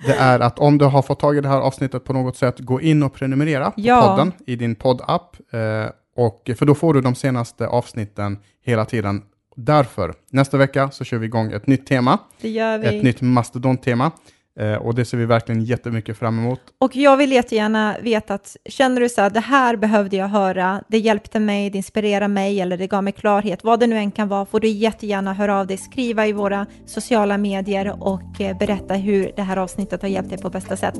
det 0.06 0.12
är 0.14 0.40
att 0.40 0.58
om 0.58 0.78
du 0.78 0.84
har 0.84 1.02
fått 1.02 1.20
tag 1.20 1.36
i 1.36 1.40
det 1.40 1.48
här 1.48 1.60
avsnittet 1.60 2.04
på 2.04 2.12
något 2.12 2.36
sätt, 2.36 2.58
gå 2.58 2.80
in 2.80 3.02
och 3.02 3.14
prenumerera 3.14 3.70
på 3.70 3.80
Ja. 3.80 4.02
podden 4.08 4.32
i 4.46 4.56
din 4.56 4.74
poddapp, 4.74 5.36
eh, 5.52 5.90
och, 6.16 6.50
för 6.58 6.66
då 6.66 6.74
får 6.74 6.94
du 6.94 7.00
de 7.00 7.14
senaste 7.14 7.66
avsnitten 7.68 8.38
hela 8.64 8.84
tiden. 8.84 9.22
Därför, 9.54 10.14
nästa 10.30 10.56
vecka 10.56 10.90
så 10.90 11.04
kör 11.04 11.18
vi 11.18 11.26
igång 11.26 11.52
ett 11.52 11.66
nytt 11.66 11.86
tema, 11.86 12.18
det 12.40 12.48
gör 12.48 12.78
vi. 12.78 12.86
ett 12.86 13.02
nytt 13.04 13.20
mastodont-tema, 13.20 14.12
eh, 14.60 14.74
och 14.74 14.94
det 14.94 15.04
ser 15.04 15.16
vi 15.18 15.26
verkligen 15.26 15.64
jättemycket 15.64 16.18
fram 16.18 16.38
emot. 16.38 16.60
Och 16.80 16.96
jag 16.96 17.16
vill 17.16 17.32
jättegärna 17.32 17.96
veta 18.02 18.34
att 18.34 18.56
känner 18.68 19.00
du 19.00 19.08
så 19.08 19.20
här, 19.20 19.30
det 19.30 19.40
här 19.40 19.76
behövde 19.76 20.16
jag 20.16 20.28
höra, 20.28 20.82
det 20.88 20.98
hjälpte 20.98 21.40
mig, 21.40 21.70
det 21.70 21.76
inspirerade 21.78 22.28
mig 22.28 22.60
eller 22.60 22.76
det 22.76 22.86
gav 22.86 23.04
mig 23.04 23.12
klarhet, 23.12 23.64
vad 23.64 23.80
det 23.80 23.86
nu 23.86 23.96
än 23.96 24.10
kan 24.10 24.28
vara, 24.28 24.46
får 24.46 24.60
du 24.60 24.68
jättegärna 24.68 25.32
höra 25.34 25.60
av 25.60 25.66
dig, 25.66 25.76
skriva 25.76 26.26
i 26.26 26.32
våra 26.32 26.66
sociala 26.86 27.38
medier 27.38 27.96
och 28.00 28.40
eh, 28.40 28.58
berätta 28.58 28.94
hur 28.94 29.32
det 29.36 29.42
här 29.42 29.56
avsnittet 29.56 30.02
har 30.02 30.08
hjälpt 30.08 30.28
dig 30.30 30.38
på 30.38 30.50
bästa 30.50 30.76
sätt. 30.76 30.94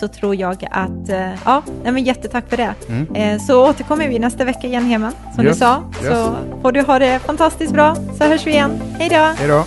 Så 0.00 0.08
tror 0.08 0.34
jag 0.34 0.66
att, 0.70 1.08
eh, 1.08 1.30
ja, 1.44 1.62
nej 1.82 1.92
men 1.92 2.04
jättetack 2.04 2.48
för 2.48 2.56
det. 2.56 2.74
Mm. 2.88 3.14
Eh, 3.14 3.38
Så 3.40 3.68
återkommer 3.70 4.08
vi 4.08 4.18
nästa 4.18 4.44
vecka 4.44 4.66
igen 4.66 4.84
hemma, 4.84 5.12
som 5.34 5.44
Yes, 5.44 5.56
du 5.56 5.58
sa. 5.58 5.82
yes. 6.02 6.08
Så 6.12 6.36
får 6.62 6.72
du 6.72 6.82
ha 6.82 6.98
det 6.98 7.18
fantastiskt 7.18 7.72
bra, 7.72 7.94
så 8.18 8.24
hörs 8.24 8.46
vi 8.46 8.50
igen. 8.50 8.80
Hej 8.98 9.08
då! 9.08 9.16
Hej 9.16 9.48
då! 9.48 9.64